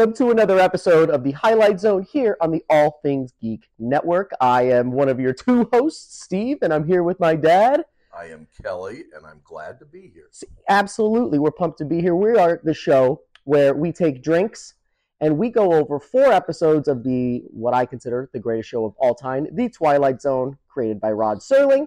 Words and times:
welcome 0.00 0.16
to 0.16 0.30
another 0.30 0.58
episode 0.58 1.10
of 1.10 1.22
the 1.22 1.32
Highlight 1.32 1.78
Zone 1.78 2.06
here 2.10 2.34
on 2.40 2.50
the 2.50 2.64
All 2.70 3.00
Things 3.02 3.34
Geek 3.38 3.68
Network. 3.78 4.30
I 4.40 4.62
am 4.62 4.92
one 4.92 5.10
of 5.10 5.20
your 5.20 5.34
two 5.34 5.68
hosts, 5.74 6.22
Steve, 6.22 6.56
and 6.62 6.72
I'm 6.72 6.86
here 6.86 7.02
with 7.02 7.20
my 7.20 7.36
dad. 7.36 7.84
I 8.18 8.28
am 8.28 8.46
Kelly, 8.62 9.04
and 9.14 9.26
I'm 9.26 9.42
glad 9.44 9.78
to 9.78 9.84
be 9.84 10.10
here. 10.14 10.30
Absolutely, 10.70 11.38
we're 11.38 11.50
pumped 11.50 11.76
to 11.80 11.84
be 11.84 12.00
here. 12.00 12.14
We 12.14 12.34
are 12.34 12.62
the 12.64 12.72
show 12.72 13.20
where 13.44 13.74
we 13.74 13.92
take 13.92 14.22
drinks 14.22 14.72
and 15.20 15.36
we 15.36 15.50
go 15.50 15.74
over 15.74 16.00
four 16.00 16.32
episodes 16.32 16.88
of 16.88 17.04
the 17.04 17.42
what 17.50 17.74
I 17.74 17.84
consider 17.84 18.30
the 18.32 18.40
greatest 18.40 18.70
show 18.70 18.86
of 18.86 18.94
all 18.96 19.14
time, 19.14 19.48
The 19.52 19.68
Twilight 19.68 20.22
Zone, 20.22 20.56
created 20.66 20.98
by 20.98 21.12
Rod 21.12 21.40
Serling. 21.40 21.86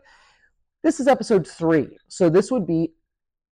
This 0.83 0.99
is 0.99 1.07
episode 1.07 1.47
three, 1.47 1.97
so 2.09 2.29
this 2.29 2.51
would 2.51 2.67
be 2.67 2.93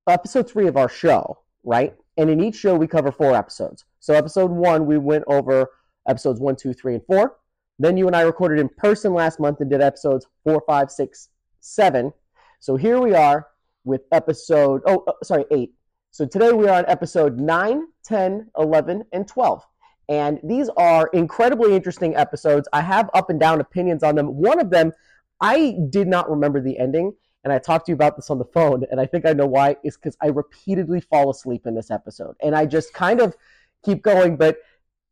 episode 0.08 0.48
three 0.48 0.68
of 0.68 0.78
our 0.78 0.88
show, 0.88 1.40
right? 1.64 1.96
And 2.18 2.30
in 2.30 2.44
each 2.44 2.56
show, 2.56 2.76
we 2.76 2.88
cover 2.88 3.12
four 3.12 3.36
episodes. 3.36 3.86
So, 4.00 4.14
episode 4.14 4.52
one, 4.52 4.86
we 4.86 4.98
went 4.98 5.24
over 5.28 5.68
episodes 6.08 6.40
one, 6.40 6.56
two, 6.56 6.74
three, 6.74 6.96
and 6.96 7.06
four. 7.06 7.38
Then 7.80 7.98
you 7.98 8.08
and 8.08 8.16
I 8.16 8.22
recorded 8.22 8.60
in 8.60 8.70
person 8.70 9.14
last 9.14 9.40
month 9.40 9.62
and 9.62 9.70
did 9.70 9.82
episodes 9.82 10.28
four, 10.44 10.62
five, 10.68 10.92
six, 10.92 11.30
seven. 11.62 12.12
So, 12.60 12.76
here 12.76 13.00
we 13.00 13.14
are 13.14 13.48
with 13.84 14.02
episode, 14.12 14.82
oh, 14.86 15.04
uh, 15.08 15.14
sorry, 15.24 15.46
eight. 15.52 15.74
So, 16.12 16.26
today 16.26 16.52
we 16.52 16.68
are 16.68 16.80
on 16.80 16.86
episode 16.88 17.40
9, 17.40 17.88
10, 18.04 18.52
11, 18.58 19.04
and 19.14 19.28
12. 19.28 19.64
And 20.10 20.40
these 20.44 20.70
are 20.76 21.10
incredibly 21.14 21.74
interesting 21.74 22.16
episodes. 22.18 22.68
I 22.74 22.82
have 22.82 23.10
up 23.14 23.30
and 23.30 23.40
down 23.40 23.62
opinions 23.62 24.04
on 24.04 24.16
them. 24.16 24.28
One 24.28 24.60
of 24.60 24.70
them, 24.70 24.92
I 25.40 25.78
did 25.90 26.08
not 26.08 26.30
remember 26.30 26.60
the 26.60 26.78
ending 26.78 27.14
and 27.44 27.52
I 27.52 27.60
talked 27.60 27.88
to 27.88 27.92
you 27.92 27.96
about 27.96 28.16
this 28.16 28.30
on 28.30 28.38
the 28.38 28.46
phone, 28.46 28.86
and 28.92 29.00
I 29.00 29.06
think 29.06 29.26
I 29.26 29.34
know 29.34 29.48
why, 29.48 29.78
is 29.84 29.98
because 29.98 30.16
I 30.22 30.28
repeatedly 30.28 31.02
fall 31.02 31.30
asleep 31.30 31.66
in 31.66 31.76
this 31.76 31.90
episode. 31.90 32.36
And 32.42 32.56
I 32.56 32.66
just 32.66 32.94
kind 32.94 33.20
of 33.20 33.36
keep 33.84 34.04
going, 34.04 34.38
but 34.38 34.58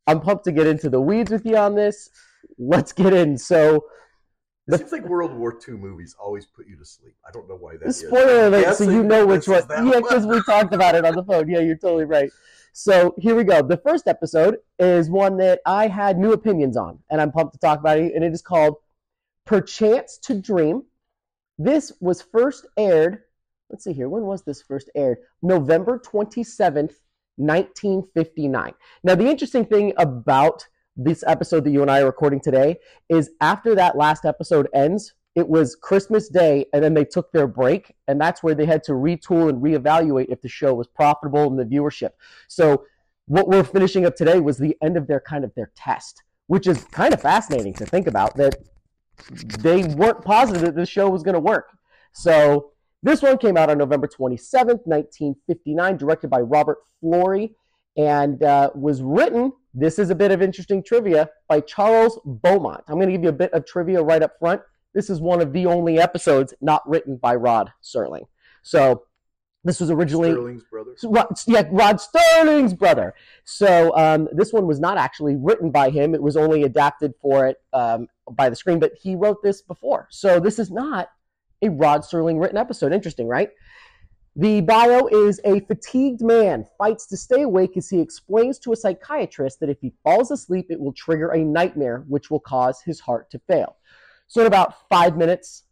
I'm 0.05 0.21
pumped 0.21 0.45
to 0.45 0.51
get 0.51 0.67
into 0.67 0.89
the 0.89 1.01
weeds 1.01 1.31
with 1.31 1.45
you 1.45 1.57
on 1.57 1.75
this. 1.75 2.09
Let's 2.57 2.91
get 2.91 3.13
in. 3.13 3.37
So, 3.37 3.85
it 4.67 4.77
seems 4.77 4.91
like 4.91 5.05
World 5.05 5.35
War 5.35 5.57
II 5.67 5.75
movies 5.75 6.15
always 6.21 6.45
put 6.45 6.67
you 6.67 6.77
to 6.77 6.85
sleep. 6.85 7.15
I 7.27 7.31
don't 7.31 7.49
know 7.49 7.55
why 7.55 7.77
that 7.77 7.93
Spoiler 7.93 8.47
alert, 8.47 8.75
so 8.75 8.83
you 8.83 9.03
know 9.03 9.25
which 9.25 9.47
one. 9.47 9.63
Yeah, 9.69 9.99
because 9.99 10.27
we 10.27 10.41
talked 10.43 10.73
about 10.73 10.93
it 10.93 11.05
on 11.05 11.15
the 11.15 11.23
phone. 11.23 11.49
Yeah, 11.49 11.59
you're 11.59 11.77
totally 11.77 12.05
right. 12.05 12.29
So 12.73 13.15
here 13.17 13.35
we 13.35 13.43
go. 13.43 13.63
The 13.63 13.77
first 13.77 14.07
episode 14.07 14.57
is 14.77 15.09
one 15.09 15.37
that 15.37 15.61
I 15.65 15.87
had 15.87 16.19
new 16.19 16.33
opinions 16.33 16.77
on, 16.77 16.99
and 17.09 17.19
I'm 17.19 17.31
pumped 17.31 17.53
to 17.53 17.59
talk 17.59 17.79
about 17.79 17.97
it. 17.97 18.13
And 18.13 18.23
it 18.23 18.31
is 18.31 18.43
called 18.43 18.75
Perchance 19.45 20.19
to 20.19 20.39
Dream. 20.39 20.83
This 21.59 21.91
was 21.99 22.21
first 22.21 22.65
aired, 22.77 23.23
let's 23.69 23.83
see 23.83 23.91
here, 23.91 24.07
when 24.07 24.23
was 24.23 24.43
this 24.43 24.61
first 24.61 24.89
aired? 24.95 25.17
November 25.41 25.99
27th, 25.99 26.93
1959. 27.35 28.73
Now, 29.03 29.15
the 29.15 29.27
interesting 29.27 29.65
thing 29.65 29.91
about 29.97 30.65
this 30.95 31.21
episode 31.27 31.65
that 31.65 31.71
you 31.71 31.81
and 31.81 31.91
I 31.91 31.99
are 31.99 32.05
recording 32.05 32.39
today 32.39 32.77
is 33.09 33.31
after 33.41 33.75
that 33.75 33.97
last 33.97 34.23
episode 34.23 34.69
ends, 34.73 35.13
it 35.35 35.47
was 35.47 35.75
Christmas 35.75 36.29
Day, 36.29 36.65
and 36.73 36.81
then 36.81 36.93
they 36.93 37.03
took 37.03 37.29
their 37.33 37.47
break, 37.47 37.93
and 38.07 38.19
that's 38.19 38.41
where 38.41 38.55
they 38.55 38.65
had 38.65 38.83
to 38.85 38.93
retool 38.93 39.49
and 39.49 39.61
reevaluate 39.61 40.27
if 40.29 40.41
the 40.41 40.47
show 40.47 40.73
was 40.73 40.87
profitable 40.87 41.45
and 41.47 41.59
the 41.59 41.65
viewership. 41.65 42.11
So, 42.47 42.85
what 43.25 43.49
we're 43.49 43.63
finishing 43.65 44.05
up 44.05 44.15
today 44.15 44.39
was 44.39 44.57
the 44.57 44.77
end 44.81 44.95
of 44.95 45.07
their 45.07 45.19
kind 45.19 45.43
of 45.43 45.53
their 45.55 45.71
test, 45.75 46.23
which 46.47 46.67
is 46.67 46.85
kind 46.85 47.13
of 47.13 47.21
fascinating 47.21 47.73
to 47.73 47.85
think 47.85 48.07
about. 48.07 48.35
That 48.37 48.55
they 49.59 49.83
weren't 49.83 50.23
positive 50.23 50.61
that 50.61 50.75
this 50.75 50.89
show 50.89 51.09
was 51.09 51.23
going 51.23 51.33
to 51.33 51.39
work. 51.39 51.69
So 52.13 52.71
this 53.03 53.21
one 53.21 53.37
came 53.37 53.57
out 53.57 53.69
on 53.69 53.77
November 53.77 54.07
27th, 54.07 54.85
1959, 54.85 55.97
directed 55.97 56.29
by 56.29 56.41
Robert 56.41 56.79
Florey, 57.03 57.53
and 57.97 58.43
uh, 58.43 58.71
was 58.75 59.01
written. 59.01 59.51
This 59.73 59.99
is 59.99 60.09
a 60.09 60.15
bit 60.15 60.31
of 60.31 60.41
interesting 60.41 60.83
trivia 60.83 61.29
by 61.47 61.61
Charles 61.61 62.19
Beaumont. 62.25 62.83
I'm 62.87 62.95
going 62.95 63.07
to 63.07 63.13
give 63.13 63.23
you 63.23 63.29
a 63.29 63.33
bit 63.33 63.53
of 63.53 63.65
trivia 63.65 64.01
right 64.01 64.21
up 64.21 64.33
front. 64.39 64.61
This 64.93 65.09
is 65.09 65.21
one 65.21 65.41
of 65.41 65.53
the 65.53 65.65
only 65.65 65.99
episodes 65.99 66.53
not 66.61 66.87
written 66.89 67.17
by 67.17 67.35
Rod 67.35 67.71
Serling. 67.83 68.25
So 68.63 69.03
this 69.63 69.79
was 69.79 69.91
originally 69.91 70.31
Sterling's 70.31 70.63
brother. 70.63 70.95
Rod, 71.03 71.27
yeah, 71.45 71.63
Rod 71.69 71.99
Sterling's 71.99 72.73
brother. 72.73 73.13
So 73.43 73.95
um, 73.97 74.29
this 74.31 74.53
one 74.53 74.67
was 74.67 74.79
not 74.79 74.97
actually 74.97 75.35
written 75.35 75.69
by 75.69 75.89
him. 75.89 76.15
It 76.15 76.21
was 76.21 76.37
only 76.37 76.63
adapted 76.63 77.13
for 77.21 77.47
it 77.47 77.57
um, 77.73 78.07
by 78.31 78.49
the 78.49 78.55
screen, 78.55 78.79
but 78.79 78.93
he 79.01 79.15
wrote 79.15 79.43
this 79.43 79.61
before. 79.61 80.07
So 80.11 80.39
this 80.39 80.59
is 80.59 80.71
not 80.71 81.09
a 81.61 81.69
Rod 81.69 82.05
Sterling 82.05 82.39
written 82.39 82.57
episode. 82.57 82.93
Interesting, 82.93 83.27
right? 83.27 83.49
The 84.35 84.61
bio 84.61 85.07
is 85.07 85.41
a 85.43 85.59
fatigued 85.61 86.21
man 86.21 86.65
fights 86.77 87.05
to 87.07 87.17
stay 87.17 87.41
awake 87.41 87.75
as 87.75 87.89
he 87.89 87.99
explains 87.99 88.57
to 88.59 88.71
a 88.71 88.75
psychiatrist 88.75 89.59
that 89.59 89.69
if 89.69 89.81
he 89.81 89.91
falls 90.03 90.31
asleep, 90.31 90.67
it 90.69 90.79
will 90.79 90.93
trigger 90.93 91.31
a 91.31 91.43
nightmare 91.43 92.05
which 92.07 92.31
will 92.31 92.39
cause 92.39 92.81
his 92.81 93.01
heart 93.01 93.29
to 93.31 93.39
fail. 93.39 93.75
So, 94.27 94.41
in 94.41 94.47
about 94.47 94.87
five 94.87 95.17
minutes, 95.17 95.63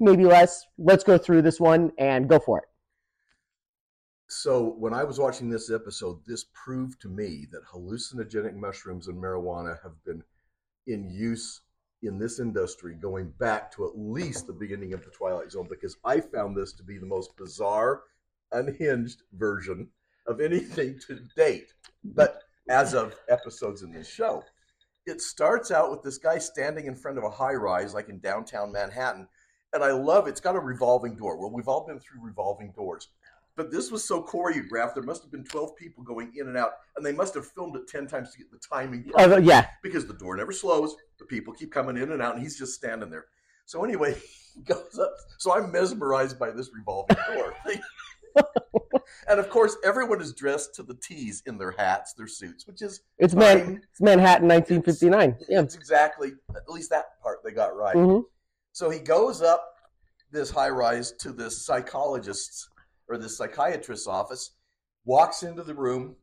maybe 0.00 0.24
less, 0.24 0.64
let's 0.78 1.04
go 1.04 1.18
through 1.18 1.42
this 1.42 1.60
one 1.60 1.92
and 1.98 2.28
go 2.28 2.38
for 2.38 2.60
it. 2.60 2.64
So, 4.30 4.62
when 4.62 4.92
I 4.92 5.04
was 5.04 5.18
watching 5.18 5.48
this 5.48 5.70
episode, 5.70 6.20
this 6.26 6.44
proved 6.52 7.00
to 7.00 7.08
me 7.08 7.46
that 7.50 7.64
hallucinogenic 7.64 8.54
mushrooms 8.54 9.08
and 9.08 9.16
marijuana 9.16 9.82
have 9.82 10.04
been 10.04 10.22
in 10.86 11.08
use 11.08 11.62
in 12.02 12.18
this 12.18 12.38
industry 12.38 12.94
going 12.94 13.30
back 13.38 13.72
to 13.72 13.86
at 13.86 13.98
least 13.98 14.46
the 14.46 14.52
beginning 14.52 14.92
of 14.92 15.02
the 15.02 15.10
Twilight 15.10 15.50
Zone 15.50 15.66
because 15.68 15.96
I 16.04 16.20
found 16.20 16.54
this 16.54 16.74
to 16.74 16.82
be 16.82 16.98
the 16.98 17.06
most 17.06 17.38
bizarre, 17.38 18.02
unhinged 18.52 19.22
version 19.32 19.88
of 20.26 20.42
anything 20.42 21.00
to 21.06 21.20
date. 21.34 21.72
But 22.04 22.42
as 22.68 22.92
of 22.94 23.16
episodes 23.30 23.82
in 23.82 23.92
this 23.92 24.08
show, 24.08 24.44
it 25.06 25.22
starts 25.22 25.70
out 25.70 25.90
with 25.90 26.02
this 26.02 26.18
guy 26.18 26.36
standing 26.36 26.84
in 26.84 26.94
front 26.94 27.16
of 27.16 27.24
a 27.24 27.30
high 27.30 27.54
rise, 27.54 27.94
like 27.94 28.10
in 28.10 28.18
downtown 28.18 28.72
Manhattan. 28.72 29.26
And 29.72 29.82
I 29.82 29.92
love 29.92 30.28
it's 30.28 30.40
got 30.40 30.54
a 30.54 30.60
revolving 30.60 31.16
door. 31.16 31.38
Well, 31.38 31.50
we've 31.50 31.68
all 31.68 31.86
been 31.86 31.98
through 31.98 32.20
revolving 32.22 32.72
doors. 32.72 33.08
But 33.58 33.72
this 33.72 33.90
was 33.90 34.04
so 34.04 34.22
choreographed. 34.22 34.94
There 34.94 35.02
must 35.02 35.22
have 35.22 35.32
been 35.32 35.42
12 35.42 35.74
people 35.74 36.04
going 36.04 36.32
in 36.36 36.46
and 36.46 36.56
out, 36.56 36.74
and 36.96 37.04
they 37.04 37.10
must 37.12 37.34
have 37.34 37.44
filmed 37.44 37.74
it 37.74 37.88
10 37.88 38.06
times 38.06 38.30
to 38.30 38.38
get 38.38 38.52
the 38.52 38.58
timing. 38.58 39.10
Oh, 39.16 39.36
yeah. 39.36 39.66
Because 39.82 40.06
the 40.06 40.14
door 40.14 40.36
never 40.36 40.52
slows. 40.52 40.94
The 41.18 41.24
people 41.24 41.52
keep 41.52 41.72
coming 41.72 41.96
in 41.96 42.12
and 42.12 42.22
out, 42.22 42.34
and 42.34 42.42
he's 42.42 42.56
just 42.56 42.74
standing 42.74 43.10
there. 43.10 43.26
So 43.66 43.82
anyway, 43.82 44.14
he 44.54 44.62
goes 44.62 44.96
up. 45.00 45.12
So 45.38 45.52
I'm 45.52 45.72
mesmerized 45.72 46.38
by 46.38 46.52
this 46.52 46.70
revolving 46.72 47.16
door 47.34 47.52
thing. 47.66 47.80
and 49.28 49.40
of 49.40 49.50
course, 49.50 49.76
everyone 49.84 50.20
is 50.22 50.32
dressed 50.32 50.76
to 50.76 50.84
the 50.84 50.94
T's 50.94 51.42
in 51.46 51.58
their 51.58 51.72
hats, 51.72 52.12
their 52.12 52.28
suits, 52.28 52.64
which 52.64 52.80
is 52.80 53.00
it's 53.18 53.34
man, 53.34 53.82
it's 53.90 54.00
Manhattan, 54.00 54.46
1959. 54.46 55.30
It's, 55.40 55.50
yeah, 55.50 55.62
it's 55.62 55.74
exactly 55.74 56.34
at 56.54 56.68
least 56.68 56.90
that 56.90 57.20
part 57.24 57.38
they 57.42 57.50
got 57.50 57.76
right. 57.76 57.96
Mm-hmm. 57.96 58.20
So 58.70 58.88
he 58.88 59.00
goes 59.00 59.42
up 59.42 59.74
this 60.30 60.48
high 60.48 60.68
rise 60.68 61.10
to 61.12 61.32
this 61.32 61.66
psychologist's 61.66 62.68
or 63.08 63.18
the 63.18 63.28
psychiatrist's 63.28 64.06
office, 64.06 64.52
walks 65.04 65.42
into 65.42 65.62
the 65.62 65.74
room. 65.74 66.16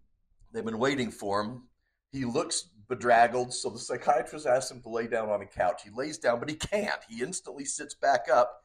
They've 0.52 0.66
been 0.66 0.80
waiting 0.80 1.12
for 1.12 1.42
him. 1.42 1.64
He 2.12 2.26
looks 2.26 2.70
bedraggled, 2.88 3.54
so 3.54 3.70
the 3.70 3.80
psychiatrist 3.80 4.46
asks 4.46 4.72
him 4.72 4.82
to 4.82 4.90
lay 4.90 5.08
down 5.08 5.30
on 5.30 5.42
a 5.42 5.46
couch. 5.46 5.82
He 5.84 5.90
lays 5.90 6.18
down, 6.18 6.40
but 6.40 6.50
he 6.50 6.56
can't. 6.56 7.02
He 7.10 7.22
instantly 7.22 7.66
sits 7.66 7.96
back 7.96 8.28
up 8.32 8.62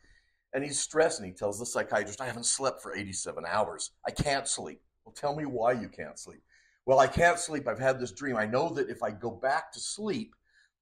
and 0.52 0.64
he's 0.64 0.78
stressed 0.78 1.20
and 1.20 1.26
he 1.26 1.32
tells 1.32 1.58
the 1.58 1.66
psychiatrist, 1.66 2.20
I 2.20 2.26
haven't 2.26 2.46
slept 2.46 2.82
for 2.82 2.94
87 2.94 3.44
hours. 3.46 3.92
I 4.06 4.10
can't 4.10 4.46
sleep. 4.48 4.80
Well, 5.04 5.14
tell 5.14 5.34
me 5.34 5.46
why 5.46 5.72
you 5.72 5.88
can't 5.88 6.18
sleep. 6.18 6.42
Well, 6.86 6.98
I 6.98 7.06
can't 7.06 7.38
sleep. 7.38 7.68
I've 7.68 7.78
had 7.78 8.00
this 8.00 8.12
dream. 8.12 8.36
I 8.36 8.46
know 8.46 8.68
that 8.74 8.88
if 8.88 9.02
I 9.02 9.10
go 9.10 9.30
back 9.30 9.72
to 9.72 9.80
sleep, 9.80 10.34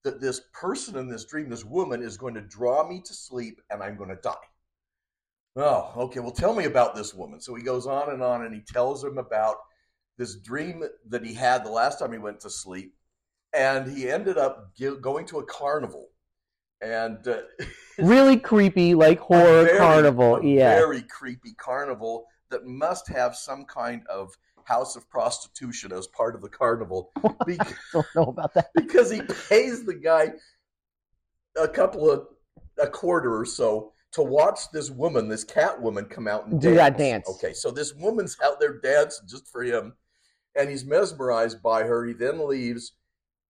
that 0.04 0.20
this 0.20 0.40
person 0.52 0.96
in 0.96 1.08
this 1.08 1.24
dream, 1.24 1.48
this 1.48 1.64
woman, 1.64 2.02
is 2.02 2.16
going 2.16 2.34
to 2.34 2.40
draw 2.40 2.88
me 2.88 3.00
to 3.04 3.12
sleep 3.12 3.60
and 3.70 3.82
I'm 3.82 3.96
going 3.96 4.10
to 4.10 4.16
die. 4.16 4.34
Oh, 5.56 5.92
okay. 5.96 6.20
Well, 6.20 6.30
tell 6.30 6.54
me 6.54 6.64
about 6.64 6.94
this 6.94 7.14
woman. 7.14 7.40
So 7.40 7.54
he 7.54 7.62
goes 7.62 7.86
on 7.86 8.10
and 8.10 8.22
on 8.22 8.44
and 8.44 8.54
he 8.54 8.60
tells 8.60 9.02
him 9.02 9.18
about 9.18 9.56
this 10.16 10.36
dream 10.36 10.84
that 11.08 11.24
he 11.24 11.34
had 11.34 11.64
the 11.64 11.70
last 11.70 11.98
time 11.98 12.12
he 12.12 12.18
went 12.18 12.40
to 12.40 12.50
sleep. 12.50 12.94
And 13.54 13.90
he 13.90 14.10
ended 14.10 14.36
up 14.36 14.72
going 15.00 15.26
to 15.26 15.38
a 15.38 15.44
carnival. 15.44 16.08
And 16.80 17.26
uh, 17.26 17.40
really 17.98 18.36
creepy, 18.36 18.94
like 18.94 19.18
horror 19.18 19.64
very, 19.64 19.78
carnival. 19.78 20.44
yeah. 20.44 20.74
Very 20.74 21.02
creepy 21.02 21.54
carnival 21.54 22.26
that 22.50 22.66
must 22.66 23.08
have 23.08 23.34
some 23.34 23.64
kind 23.64 24.06
of 24.06 24.32
house 24.64 24.96
of 24.96 25.08
prostitution 25.08 25.92
as 25.92 26.06
part 26.08 26.34
of 26.34 26.42
the 26.42 26.48
carnival. 26.48 27.10
Because, 27.46 27.72
I 27.72 27.76
don't 27.92 28.06
know 28.14 28.24
about 28.24 28.54
that. 28.54 28.68
Because 28.74 29.10
he 29.10 29.22
pays 29.22 29.84
the 29.84 29.94
guy 29.94 30.32
a 31.60 31.66
couple 31.66 32.10
of 32.10 32.28
a 32.78 32.86
quarter 32.86 33.36
or 33.36 33.46
so 33.46 33.92
to 34.18 34.22
watch 34.24 34.70
this 34.72 34.90
woman, 34.90 35.28
this 35.28 35.44
cat 35.44 35.80
woman, 35.80 36.04
come 36.06 36.28
out 36.28 36.46
and 36.46 36.60
do 36.60 36.74
dance. 36.74 36.78
that 36.78 36.98
dance. 36.98 37.28
Okay, 37.30 37.52
so 37.54 37.70
this 37.70 37.94
woman's 37.94 38.36
out 38.44 38.60
there 38.60 38.78
dancing 38.80 39.26
just 39.28 39.48
for 39.48 39.62
him, 39.62 39.94
and 40.56 40.68
he's 40.70 40.84
mesmerized 40.84 41.62
by 41.62 41.82
her. 41.84 42.04
He 42.04 42.12
then 42.14 42.46
leaves. 42.46 42.92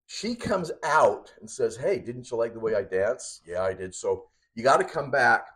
She 0.07 0.35
comes 0.35 0.71
out 0.85 1.33
and 1.41 1.51
says, 1.51 1.77
"Hey, 1.77 1.99
didn't 1.99 2.31
you 2.31 2.37
like 2.37 2.55
the 2.55 2.61
way 2.61 2.75
I 2.75 2.83
dance? 2.83 3.43
Yeah, 3.47 3.63
I 3.63 3.75
did. 3.75 3.95
So 3.95 4.27
you 4.55 4.63
got 4.63 4.79
to 4.79 4.85
come 4.85 5.11
back. 5.11 5.47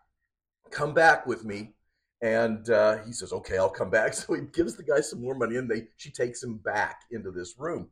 Come 0.71 0.95
back 0.95 1.27
with 1.27 1.45
me." 1.45 1.75
And 2.23 2.69
uh, 2.71 2.99
he 3.05 3.13
says, 3.13 3.33
"Okay, 3.33 3.59
I'll 3.59 3.71
come 3.71 3.91
back." 3.91 4.15
So 4.21 4.35
he 4.35 4.43
gives 4.53 4.77
the 4.77 4.83
guy 4.85 5.01
some 5.01 5.21
more 5.23 5.35
money, 5.35 5.57
and 5.57 5.71
they 5.71 5.89
she 5.97 6.11
takes 6.11 6.43
him 6.43 6.59
back 6.59 7.03
into 7.11 7.31
this 7.31 7.55
room. 7.59 7.91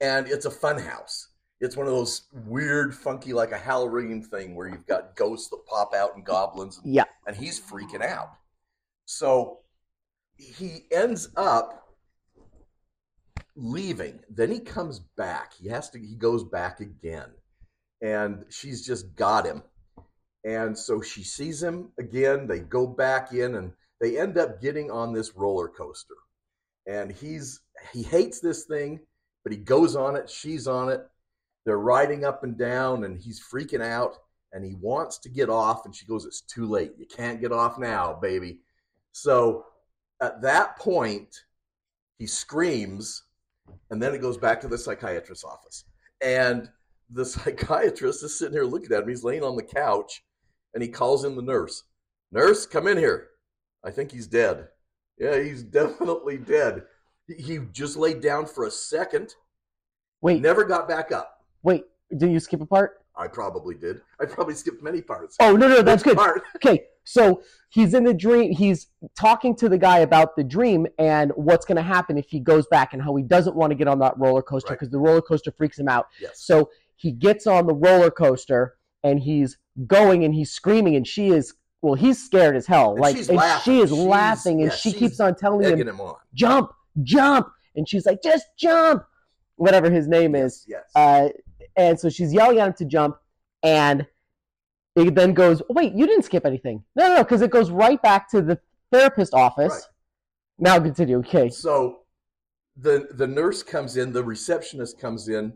and 0.00 0.26
it's 0.26 0.46
a 0.46 0.50
fun 0.50 0.78
house. 0.78 1.28
It's 1.62 1.76
one 1.76 1.86
of 1.86 1.92
those 1.92 2.22
weird, 2.32 2.92
funky, 2.92 3.32
like 3.32 3.52
a 3.52 3.56
Halloween 3.56 4.20
thing 4.20 4.56
where 4.56 4.66
you've 4.66 4.86
got 4.86 5.14
ghosts 5.14 5.48
that 5.50 5.64
pop 5.66 5.94
out 5.94 6.16
and 6.16 6.26
goblins. 6.26 6.78
And, 6.78 6.92
Yeah. 6.92 7.04
and 7.24 7.36
he's 7.36 7.60
freaking 7.60 8.04
out. 8.04 8.30
So 9.06 9.60
he 10.36 10.86
ends 10.90 11.28
up 11.36 11.94
leaving. 13.54 14.18
Then 14.28 14.50
he 14.50 14.58
comes 14.58 14.98
back. 14.98 15.54
He 15.54 15.68
has 15.68 15.88
to. 15.90 16.00
He 16.00 16.16
goes 16.16 16.42
back 16.42 16.80
again, 16.80 17.30
and 18.00 18.44
she's 18.50 18.84
just 18.84 19.14
got 19.14 19.46
him. 19.46 19.62
And 20.44 20.76
so 20.76 21.00
she 21.00 21.22
sees 21.22 21.62
him 21.62 21.92
again. 21.96 22.48
They 22.48 22.58
go 22.58 22.88
back 22.88 23.32
in, 23.32 23.54
and 23.54 23.72
they 24.00 24.18
end 24.18 24.36
up 24.36 24.60
getting 24.60 24.90
on 24.90 25.12
this 25.12 25.36
roller 25.36 25.68
coaster. 25.68 26.16
And 26.88 27.12
he's 27.12 27.60
he 27.92 28.02
hates 28.02 28.40
this 28.40 28.64
thing, 28.64 28.98
but 29.44 29.52
he 29.52 29.58
goes 29.58 29.94
on 29.94 30.16
it. 30.16 30.28
She's 30.28 30.66
on 30.66 30.88
it. 30.88 31.06
They're 31.64 31.78
riding 31.78 32.24
up 32.24 32.44
and 32.44 32.58
down, 32.58 33.04
and 33.04 33.18
he's 33.18 33.40
freaking 33.40 33.82
out. 33.82 34.16
And 34.52 34.64
he 34.64 34.74
wants 34.74 35.18
to 35.20 35.30
get 35.30 35.48
off, 35.48 35.86
and 35.86 35.94
she 35.94 36.04
goes, 36.04 36.26
"It's 36.26 36.42
too 36.42 36.66
late. 36.66 36.92
You 36.98 37.06
can't 37.06 37.40
get 37.40 37.52
off 37.52 37.78
now, 37.78 38.12
baby." 38.14 38.60
So 39.12 39.64
at 40.20 40.42
that 40.42 40.78
point, 40.78 41.34
he 42.18 42.26
screams, 42.26 43.24
and 43.90 44.02
then 44.02 44.14
it 44.14 44.20
goes 44.20 44.36
back 44.36 44.60
to 44.60 44.68
the 44.68 44.76
psychiatrist's 44.76 45.44
office. 45.44 45.84
And 46.20 46.70
the 47.10 47.24
psychiatrist 47.24 48.22
is 48.22 48.38
sitting 48.38 48.54
here 48.54 48.64
looking 48.64 48.92
at 48.92 49.02
him. 49.02 49.08
He's 49.08 49.24
laying 49.24 49.42
on 49.42 49.56
the 49.56 49.62
couch, 49.62 50.22
and 50.74 50.82
he 50.82 50.88
calls 50.88 51.24
in 51.24 51.34
the 51.34 51.42
nurse. 51.42 51.84
Nurse, 52.30 52.66
come 52.66 52.86
in 52.86 52.98
here. 52.98 53.28
I 53.84 53.90
think 53.90 54.12
he's 54.12 54.26
dead. 54.26 54.68
Yeah, 55.18 55.42
he's 55.42 55.62
definitely 55.80 56.38
dead. 56.38 56.84
He- 57.26 57.58
just 57.72 57.96
laid 57.96 58.20
down 58.20 58.46
for 58.46 58.66
a 58.66 58.70
second, 58.70 59.34
Wait, 60.20 60.40
never 60.40 60.64
got 60.64 60.86
back 60.88 61.10
up. 61.10 61.41
Wait. 61.62 61.84
Did 62.16 62.30
you 62.30 62.40
skip 62.40 62.60
a 62.60 62.66
part? 62.66 62.98
I 63.16 63.26
probably 63.28 63.74
did. 63.74 64.00
I 64.20 64.24
probably 64.26 64.54
skipped 64.54 64.82
many 64.82 65.00
parts. 65.02 65.36
Oh 65.40 65.56
no, 65.56 65.68
no, 65.68 65.82
that's 65.82 66.02
good. 66.02 66.16
Part? 66.16 66.42
Okay, 66.56 66.84
so 67.04 67.42
he's 67.70 67.94
in 67.94 68.04
the 68.04 68.14
dream. 68.14 68.52
He's 68.52 68.86
talking 69.18 69.54
to 69.56 69.68
the 69.68 69.78
guy 69.78 69.98
about 69.98 70.36
the 70.36 70.44
dream 70.44 70.86
and 70.98 71.30
what's 71.36 71.64
going 71.66 71.76
to 71.76 71.82
happen 71.82 72.16
if 72.18 72.28
he 72.30 72.38
goes 72.40 72.66
back 72.68 72.92
and 72.92 73.02
how 73.02 73.14
he 73.16 73.22
doesn't 73.22 73.56
want 73.56 73.70
to 73.70 73.74
get 73.74 73.88
on 73.88 73.98
that 74.00 74.16
roller 74.18 74.42
coaster 74.42 74.70
Right. 74.70 74.78
because 74.78 74.90
the 74.90 74.98
roller 74.98 75.20
coaster 75.22 75.50
freaks 75.52 75.78
him 75.78 75.88
out. 75.88 76.08
Yes. 76.20 76.40
So 76.42 76.70
he 76.96 77.12
gets 77.12 77.46
on 77.46 77.66
the 77.66 77.74
roller 77.74 78.10
coaster 78.10 78.76
and 79.04 79.18
he's 79.20 79.58
going 79.86 80.24
and 80.24 80.34
he's 80.34 80.50
screaming 80.52 80.96
and 80.96 81.06
she 81.06 81.28
is 81.28 81.54
well, 81.82 81.94
he's 81.94 82.22
scared 82.22 82.54
as 82.56 82.66
hell. 82.66 82.92
And 82.92 83.00
like 83.00 83.16
she's 83.16 83.28
and 83.28 83.40
she 83.62 83.80
is 83.80 83.90
She's- 83.90 84.00
laughing 84.06 84.62
and 84.62 84.70
yeah, 84.70 84.76
she 84.76 84.92
keeps 84.92 85.18
on 85.20 85.34
telling 85.34 85.66
him, 85.68 85.88
him 85.88 86.00
on. 86.00 86.14
"Jump, 86.34 86.70
jump," 87.02 87.48
and 87.74 87.88
she's 87.88 88.06
like, 88.06 88.22
"Just 88.22 88.46
jump," 88.56 89.02
whatever 89.56 89.90
his 89.90 90.06
name 90.08 90.34
is. 90.36 90.64
Yes. 90.68 90.84
Uh, 90.94 91.28
and 91.76 91.98
so 91.98 92.08
she's 92.08 92.32
yelling 92.32 92.58
at 92.58 92.68
him 92.68 92.74
to 92.74 92.84
jump, 92.84 93.16
and 93.62 94.06
it 94.96 95.14
then 95.14 95.34
goes, 95.34 95.62
oh, 95.62 95.74
wait, 95.74 95.94
you 95.94 96.06
didn't 96.06 96.24
skip 96.24 96.44
anything. 96.44 96.84
No, 96.96 97.08
no, 97.08 97.16
no, 97.16 97.24
because 97.24 97.42
it 97.42 97.50
goes 97.50 97.70
right 97.70 98.00
back 98.02 98.30
to 98.30 98.42
the 98.42 98.58
therapist 98.90 99.34
office. 99.34 99.72
Right. 99.72 99.82
Now 100.58 100.80
continue. 100.80 101.18
Okay. 101.18 101.48
So 101.48 102.00
the 102.76 103.08
the 103.12 103.26
nurse 103.26 103.62
comes 103.62 103.96
in, 103.96 104.12
the 104.12 104.22
receptionist 104.22 105.00
comes 105.00 105.28
in, 105.28 105.54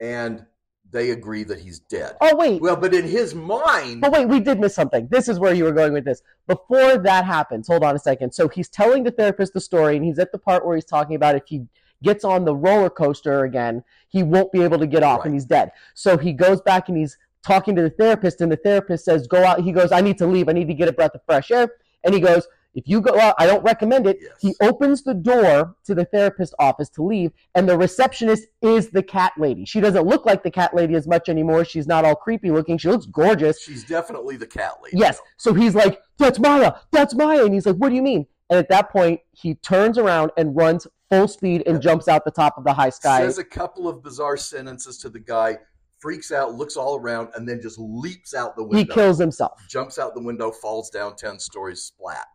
and 0.00 0.44
they 0.90 1.10
agree 1.10 1.44
that 1.44 1.60
he's 1.60 1.80
dead. 1.80 2.16
Oh, 2.20 2.34
wait. 2.36 2.62
Well, 2.62 2.76
but 2.76 2.94
in 2.94 3.06
his 3.06 3.34
mind, 3.34 4.00
But 4.00 4.12
wait, 4.12 4.26
we 4.26 4.40
did 4.40 4.58
miss 4.58 4.74
something. 4.74 5.06
This 5.10 5.28
is 5.28 5.38
where 5.38 5.52
you 5.52 5.64
were 5.64 5.72
going 5.72 5.92
with 5.92 6.04
this. 6.04 6.22
Before 6.46 6.96
that 6.96 7.24
happens, 7.26 7.66
hold 7.66 7.84
on 7.84 7.94
a 7.94 7.98
second. 7.98 8.32
So 8.32 8.48
he's 8.48 8.70
telling 8.70 9.04
the 9.04 9.10
therapist 9.10 9.52
the 9.52 9.60
story, 9.60 9.96
and 9.96 10.04
he's 10.04 10.18
at 10.18 10.32
the 10.32 10.38
part 10.38 10.64
where 10.64 10.76
he's 10.76 10.86
talking 10.86 11.16
about 11.16 11.34
if 11.34 11.42
he 11.46 11.66
gets 12.02 12.24
on 12.24 12.44
the 12.44 12.54
roller 12.54 12.90
coaster 12.90 13.44
again, 13.44 13.82
he 14.08 14.22
won't 14.22 14.52
be 14.52 14.62
able 14.62 14.78
to 14.78 14.86
get 14.86 15.02
off 15.02 15.18
Right. 15.20 15.26
and 15.26 15.34
he's 15.34 15.44
dead. 15.44 15.72
So 15.94 16.16
he 16.16 16.32
goes 16.32 16.60
back 16.60 16.88
and 16.88 16.96
he's 16.96 17.16
talking 17.44 17.74
to 17.76 17.82
the 17.82 17.90
therapist, 17.90 18.40
and 18.40 18.50
the 18.52 18.56
therapist 18.56 19.04
says, 19.04 19.26
Go 19.26 19.44
out. 19.44 19.60
He 19.60 19.72
goes, 19.72 19.92
I 19.92 20.00
need 20.00 20.18
to 20.18 20.26
leave. 20.26 20.48
I 20.48 20.52
need 20.52 20.68
to 20.68 20.74
get 20.74 20.88
a 20.88 20.92
breath 20.92 21.14
of 21.14 21.22
fresh 21.24 21.50
air. 21.50 21.68
And 22.04 22.12
he 22.14 22.20
goes, 22.20 22.46
If 22.74 22.86
you 22.88 23.00
go 23.00 23.18
out, 23.18 23.34
I 23.38 23.46
don't 23.46 23.62
recommend 23.62 24.06
it. 24.06 24.18
Yes. 24.20 24.32
He 24.40 24.54
opens 24.60 25.02
the 25.02 25.14
door 25.14 25.76
to 25.84 25.94
the 25.94 26.04
therapist 26.04 26.54
office 26.58 26.88
to 26.90 27.02
leave, 27.02 27.32
and 27.54 27.68
the 27.68 27.78
receptionist 27.78 28.48
is 28.60 28.90
the 28.90 29.02
cat 29.02 29.32
lady. 29.38 29.64
She 29.64 29.80
doesn't 29.80 30.06
look 30.06 30.26
like 30.26 30.42
the 30.42 30.50
cat 30.50 30.74
lady 30.74 30.94
as 30.94 31.06
much 31.06 31.28
anymore. 31.28 31.64
She's 31.64 31.86
not 31.86 32.04
all 32.04 32.16
creepy 32.16 32.50
looking. 32.50 32.76
She 32.76 32.88
looks 32.88 33.06
gorgeous. 33.06 33.60
she's 33.62 33.84
definitely 33.84 34.36
the 34.36 34.46
cat 34.46 34.72
lady. 34.82 34.98
Yes. 34.98 35.18
So 35.38 35.54
he's 35.54 35.74
like, 35.74 36.00
That's 36.18 36.38
Maya. 36.38 36.72
That's 36.90 37.14
Maya. 37.14 37.44
And 37.44 37.54
he's 37.54 37.66
like, 37.66 37.76
What 37.76 37.88
do 37.90 37.94
you 37.94 38.02
mean? 38.02 38.26
And 38.50 38.58
at 38.58 38.68
that 38.70 38.90
point, 38.90 39.20
he 39.32 39.54
turns 39.56 39.96
around 39.98 40.30
and 40.36 40.56
runs 40.56 40.86
full 41.10 41.28
speed 41.28 41.62
and 41.66 41.80
jumps 41.80 42.08
out 42.08 42.24
the 42.24 42.30
top 42.30 42.58
of 42.58 42.64
the 42.64 42.72
high 42.72 42.90
sky. 42.90 43.20
Says 43.20 43.38
a 43.38 43.44
couple 43.44 43.88
of 43.88 44.02
bizarre 44.02 44.36
sentences 44.36 44.98
to 44.98 45.08
the 45.08 45.18
guy, 45.18 45.58
freaks 45.98 46.32
out, 46.32 46.54
looks 46.54 46.76
all 46.76 46.96
around, 46.96 47.28
and 47.34 47.48
then 47.48 47.60
just 47.60 47.78
leaps 47.78 48.34
out 48.34 48.56
the 48.56 48.62
window. 48.62 48.78
He 48.78 48.84
kills 48.86 49.18
himself. 49.18 49.60
jumps 49.68 49.98
out 49.98 50.14
the 50.14 50.22
window, 50.22 50.50
falls 50.50 50.90
down 50.90 51.16
ten 51.16 51.38
stories, 51.38 51.82
splat. 51.82 52.26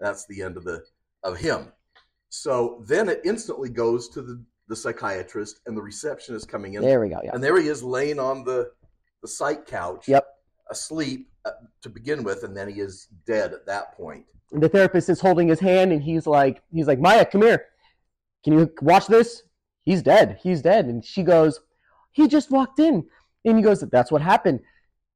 That's 0.00 0.26
the 0.26 0.42
end 0.42 0.56
of 0.56 0.64
the 0.64 0.82
of 1.22 1.36
him. 1.38 1.72
So 2.28 2.84
then 2.86 3.08
it 3.08 3.20
instantly 3.24 3.68
goes 3.68 4.08
to 4.10 4.22
the 4.22 4.42
the 4.68 4.74
psychiatrist 4.76 5.60
and 5.66 5.76
the 5.76 5.82
receptionist 5.82 6.48
coming 6.48 6.74
in, 6.74 6.82
There 6.82 7.00
we 7.00 7.08
go. 7.08 7.20
Yeah. 7.22 7.30
and 7.34 7.42
there 7.44 7.60
he 7.60 7.68
is 7.68 7.82
laying 7.84 8.18
on 8.18 8.42
the 8.44 8.70
the 9.22 9.28
psych 9.28 9.66
couch, 9.66 10.08
Yep. 10.08 10.26
asleep 10.70 11.30
uh, 11.44 11.52
to 11.82 11.88
begin 11.88 12.24
with, 12.24 12.42
and 12.42 12.56
then 12.56 12.68
he 12.68 12.80
is 12.80 13.06
dead 13.26 13.52
at 13.52 13.64
that 13.66 13.96
point. 13.96 14.24
And 14.52 14.60
the 14.62 14.68
therapist 14.68 15.08
is 15.08 15.20
holding 15.20 15.48
his 15.48 15.60
hand 15.60 15.92
and 15.92 16.02
he's 16.02 16.26
like, 16.26 16.62
he's 16.72 16.86
like, 16.86 16.98
Maya, 17.00 17.24
come 17.24 17.42
here. 17.42 17.66
Can 18.46 18.56
you 18.56 18.72
watch 18.80 19.08
this? 19.08 19.42
He's 19.82 20.02
dead. 20.02 20.38
He's 20.40 20.62
dead. 20.62 20.84
And 20.84 21.04
she 21.04 21.24
goes, 21.24 21.58
he 22.12 22.28
just 22.28 22.48
walked 22.48 22.78
in. 22.78 23.04
And 23.44 23.56
he 23.56 23.62
goes, 23.62 23.80
that's 23.80 24.12
what 24.12 24.22
happened. 24.22 24.60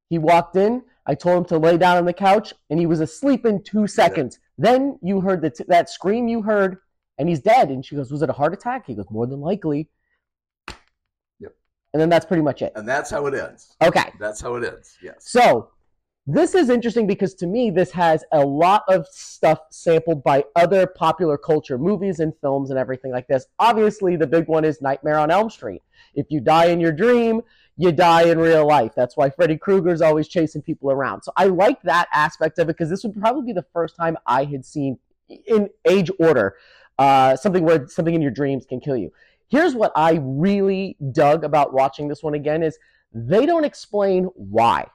He 0.09 0.19
walked 0.19 0.57
in. 0.57 0.83
I 1.07 1.15
told 1.15 1.39
him 1.39 1.45
to 1.45 1.59
lay 1.59 1.79
down 1.79 1.97
on 1.97 2.07
the 2.07 2.13
couch 2.13 2.53
and 2.71 2.81
he 2.81 2.87
was 2.87 2.99
asleep 2.99 3.47
in 3.47 3.63
two 3.63 3.87
seconds. 3.87 4.41
Then 4.59 4.99
you 5.01 5.21
heard 5.21 5.43
the 5.43 5.51
t- 5.51 5.63
that 5.69 5.89
scream 5.89 6.27
you 6.27 6.43
heard 6.43 6.79
and 7.19 7.29
he's 7.29 7.39
dead. 7.39 7.69
And 7.69 7.87
she 7.87 7.95
goes, 7.95 8.11
was 8.11 8.23
it 8.23 8.31
a 8.31 8.33
heart 8.33 8.53
attack? 8.53 8.85
He 8.85 8.97
goes, 8.97 9.07
more 9.11 9.29
than 9.29 9.41
likely. 9.41 9.89
Yep. 11.39 11.55
And 11.93 12.03
then 12.03 12.09
that's 12.09 12.27
pretty 12.27 12.43
much 12.43 12.63
it. 12.63 12.73
And 12.75 12.89
that's 12.89 13.11
how 13.11 13.27
it 13.27 13.35
ends. 13.35 13.77
Okay. 13.81 14.11
That's 14.19 14.41
how 14.41 14.57
it 14.57 14.65
ends. 14.65 14.99
Yes. 15.01 15.19
So 15.21 15.71
this 16.35 16.55
is 16.55 16.71
interesting 16.71 17.07
because 17.07 17.35
to 17.35 17.47
me, 17.47 17.71
this 17.71 17.91
has 17.93 18.25
a 18.33 18.45
lot 18.45 18.83
of 18.89 19.07
stuff 19.09 19.61
sampled 19.71 20.23
by 20.23 20.45
other 20.55 20.87
popular 20.87 21.39
culture 21.39 21.79
movies 21.79 22.21
and 22.21 22.33
films 22.41 22.71
and 22.71 22.79
everything 22.79 23.11
like 23.11 23.27
this. 23.27 23.47
Obviously, 23.59 24.17
the 24.17 24.27
big 24.27 24.47
one 24.47 24.65
is 24.65 24.83
Nightmare 24.83 25.19
on 25.19 25.31
Elm 25.31 25.51
Street. 25.51 25.83
If 26.15 26.27
you 26.31 26.41
die 26.41 26.67
in 26.67 26.81
your 26.81 26.93
dream, 26.93 27.43
you 27.77 27.93
die 27.93 28.25
in 28.25 28.39
real 28.39 28.67
life. 28.67 28.93
That's 28.95 29.17
why 29.17 29.31
Freddy 29.31 29.57
Krueger's 29.57 30.03
always 30.03 30.29
chasing 30.29 30.63
people 30.63 30.91
around. 30.91 31.23
So 31.23 31.33
I 31.37 31.47
like 31.47 31.81
that 31.83 32.09
aspect 32.13 32.59
of 32.59 32.69
it 32.69 32.77
because 32.77 32.91
this 32.91 33.03
would 33.03 33.19
probably 33.19 33.47
be 33.47 33.53
the 33.53 33.67
first 33.73 33.97
time 33.97 34.17
I 34.27 34.45
had 34.45 34.65
seen 34.65 34.99
in 35.47 35.71
age 35.89 36.11
order 36.19 36.57
uh, 36.99 37.35
something 37.35 37.65
where 37.65 37.89
something 37.89 38.15
in 38.15 38.21
your 38.21 38.31
dreams 38.31 38.67
can 38.67 38.81
kill 38.81 38.97
you. 38.97 39.11
Here's 39.49 39.75
what 39.75 39.91
I 39.97 40.21
really 40.23 40.97
dug 41.13 41.45
about 41.45 41.73
watching 41.73 42.09
this 42.09 42.23
one 42.23 42.35
again 42.35 42.63
is 42.63 42.79
they 43.13 43.47
don't 43.47 43.65
explain 43.65 44.25
why 44.35 44.87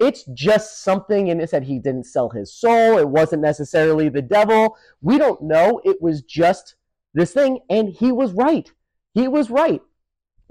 it's 0.00 0.24
just 0.32 0.82
something 0.82 1.28
and 1.30 1.40
it 1.42 1.50
said 1.50 1.64
he 1.64 1.78
didn't 1.78 2.06
sell 2.06 2.30
his 2.30 2.52
soul. 2.52 2.98
It 2.98 3.08
wasn't 3.08 3.42
necessarily 3.42 4.08
the 4.08 4.22
devil. 4.22 4.76
We 5.02 5.18
don't 5.18 5.42
know. 5.42 5.80
It 5.84 6.00
was 6.00 6.22
just 6.22 6.74
this 7.12 7.32
thing 7.32 7.60
and 7.68 7.90
he 7.90 8.10
was 8.10 8.32
right. 8.32 8.72
He 9.12 9.28
was 9.28 9.50
right. 9.50 9.82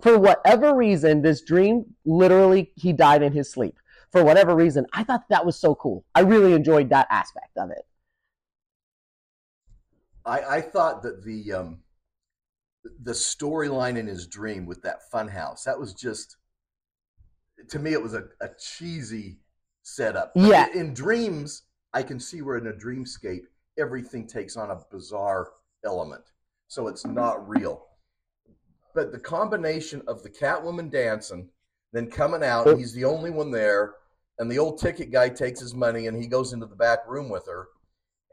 For 0.03 0.19
whatever 0.19 0.75
reason 0.75 1.23
this 1.23 1.41
dream 1.41 1.95
literally 2.05 2.71
he 2.75 2.93
died 2.93 3.23
in 3.23 3.33
his 3.33 3.51
sleep. 3.51 3.79
For 4.11 4.23
whatever 4.23 4.55
reason 4.55 4.85
i 4.93 5.03
thought 5.03 5.23
that 5.29 5.45
was 5.45 5.55
so 5.55 5.73
cool. 5.73 6.05
I 6.13 6.21
really 6.21 6.53
enjoyed 6.53 6.89
that 6.89 7.07
aspect 7.09 7.57
of 7.57 7.71
it. 7.71 7.85
I, 10.25 10.57
I 10.57 10.61
thought 10.61 11.01
that 11.03 11.23
the 11.23 11.53
um, 11.53 11.79
the 13.01 13.13
storyline 13.13 13.97
in 13.97 14.05
his 14.05 14.27
dream 14.27 14.65
with 14.65 14.81
that 14.83 14.99
funhouse 15.11 15.63
that 15.63 15.79
was 15.79 15.93
just 15.93 16.37
to 17.67 17.79
me 17.79 17.93
it 17.93 18.01
was 18.01 18.13
a, 18.13 18.25
a 18.41 18.49
cheesy 18.59 19.37
setup. 19.83 20.31
Yeah. 20.35 20.67
In, 20.73 20.79
in 20.79 20.93
dreams, 20.93 21.63
I 21.93 22.03
can 22.03 22.19
see 22.19 22.41
where 22.41 22.57
in 22.57 22.67
a 22.67 22.73
dreamscape 22.73 23.43
everything 23.77 24.27
takes 24.27 24.57
on 24.57 24.71
a 24.71 24.79
bizarre 24.91 25.51
element, 25.85 26.23
so 26.67 26.87
it's 26.87 27.05
not 27.05 27.47
real. 27.47 27.85
But 28.93 29.11
the 29.11 29.19
combination 29.19 30.01
of 30.07 30.23
the 30.23 30.29
Catwoman 30.29 30.91
dancing, 30.91 31.49
then 31.93 32.09
coming 32.09 32.43
out, 32.43 32.67
and 32.67 32.77
he's 32.77 32.93
the 32.93 33.05
only 33.05 33.31
one 33.31 33.51
there, 33.51 33.95
and 34.37 34.51
the 34.51 34.59
old 34.59 34.79
ticket 34.79 35.11
guy 35.11 35.29
takes 35.29 35.59
his 35.59 35.73
money 35.73 36.07
and 36.07 36.21
he 36.21 36.27
goes 36.27 36.53
into 36.53 36.65
the 36.65 36.75
back 36.75 36.99
room 37.07 37.29
with 37.29 37.45
her, 37.47 37.67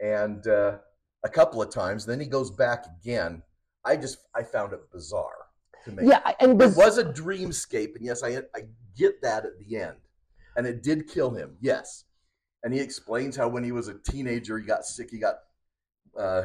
and 0.03 0.47
uh, 0.47 0.79
a 1.25 1.29
couple 1.29 1.63
of 1.63 1.71
times, 1.71 2.05
then 2.05 2.21
he 2.21 2.27
goes 2.27 2.51
back 2.51 2.87
again. 3.01 3.43
I 3.85 3.97
just 3.97 4.19
I 4.35 4.43
found 4.43 4.73
it 4.73 4.91
bizarre 4.93 5.46
to 5.87 5.93
me. 5.93 6.09
yeah 6.09 6.33
and 6.41 6.61
It 6.61 6.77
was 6.77 6.99
a 6.99 7.05
dreamscape, 7.05 7.97
and 7.97 8.05
yes, 8.05 8.23
I 8.23 8.37
I 8.55 8.63
get 8.97 9.23
that 9.23 9.45
at 9.47 9.59
the 9.59 9.79
end, 9.79 9.97
and 10.57 10.67
it 10.67 10.83
did 10.83 11.09
kill 11.09 11.31
him. 11.31 11.57
Yes, 11.61 12.05
and 12.63 12.73
he 12.75 12.81
explains 12.81 13.37
how 13.37 13.49
when 13.49 13.65
he 13.65 13.73
was 13.73 13.89
a 13.89 13.95
teenager, 13.95 14.59
he 14.59 14.67
got 14.67 14.85
sick. 14.85 15.09
He 15.11 15.19
got 15.19 15.37
uh, 16.19 16.43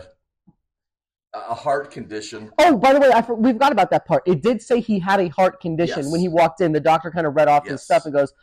a 1.33 1.55
heart 1.55 1.91
condition. 1.91 2.51
Oh, 2.57 2.77
by 2.77 2.93
the 2.93 2.99
way, 2.99 3.09
I, 3.11 3.21
we 3.31 3.53
forgot 3.53 3.71
about 3.71 3.89
that 3.91 4.05
part. 4.05 4.23
It 4.25 4.41
did 4.41 4.61
say 4.61 4.79
he 4.79 4.99
had 4.99 5.19
a 5.19 5.29
heart 5.29 5.61
condition 5.61 6.03
Yes. 6.03 6.11
when 6.11 6.19
he 6.21 6.27
walked 6.27 6.61
in. 6.61 6.71
The 6.71 6.79
doctor 6.79 7.11
kind 7.11 7.25
of 7.27 7.35
read 7.35 7.47
off 7.47 7.67
his 7.67 7.81
stuff 7.83 8.05
and 8.05 8.13
goes, 8.13 8.33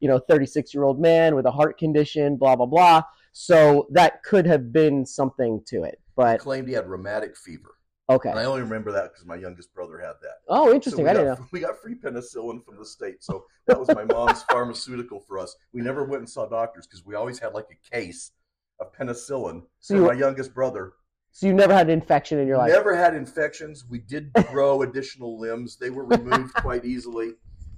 you 0.00 0.08
know, 0.08 0.18
36 0.18 0.72
year 0.74 0.84
old 0.84 1.00
man 1.00 1.34
with 1.34 1.44
a 1.46 1.50
heart 1.50 1.78
condition, 1.78 2.36
blah, 2.36 2.56
blah, 2.56 2.66
blah. 2.66 3.02
So 3.32 3.86
that 3.92 4.22
could 4.22 4.46
have 4.46 4.72
been 4.72 5.04
something 5.04 5.62
to 5.66 5.82
it. 5.84 6.00
But 6.16 6.40
Claimed 6.40 6.66
he 6.68 6.74
had 6.74 6.88
rheumatic 6.88 7.36
fever, 7.36 7.74
okay. 8.08 8.30
and 8.30 8.38
I 8.38 8.44
only 8.44 8.62
remember 8.62 8.92
that 8.92 9.12
because 9.12 9.26
my 9.26 9.36
youngest 9.36 9.72
brother 9.74 9.98
had 9.98 10.14
that. 10.22 10.36
Oh, 10.48 10.72
interesting. 10.72 11.04
we 11.04 11.10
I 11.10 11.14
didn't 11.14 11.28
got, 11.28 11.40
know. 11.40 11.46
we 11.52 11.60
got 11.60 11.78
free 11.80 11.94
penicillin 11.94 12.64
from 12.64 12.78
the 12.78 12.84
state, 12.84 13.22
so 13.22 13.44
that 13.66 13.78
was 13.78 13.88
my 13.88 14.04
mom's 14.04 14.42
pharmaceutical 14.50 15.20
for 15.20 15.38
us. 15.38 15.54
We 15.72 15.82
never 15.82 16.04
went 16.04 16.20
and 16.20 16.30
saw 16.30 16.46
doctors 16.46 16.86
because 16.86 17.04
we 17.04 17.14
always 17.14 17.38
had 17.38 17.54
like 17.54 17.66
a 17.70 17.94
case 17.94 18.32
of 18.80 18.92
penicillin 18.94 19.62
So 19.80 19.94
you, 19.94 20.06
my 20.06 20.12
youngest 20.12 20.54
brother. 20.54 20.92
so 21.32 21.46
you 21.46 21.52
never 21.54 21.74
had 21.74 21.86
an 21.88 21.92
infection 21.92 22.38
in 22.38 22.46
your 22.46 22.58
life? 22.58 22.70
Never 22.72 22.94
had 22.96 23.14
infections. 23.14 23.84
We 23.88 23.98
did 23.98 24.32
grow 24.50 24.82
additional 24.82 25.38
limbs. 25.38 25.76
They 25.76 25.90
were 25.90 26.04
removed 26.04 26.54
quite 26.54 26.84
easily. 26.84 27.32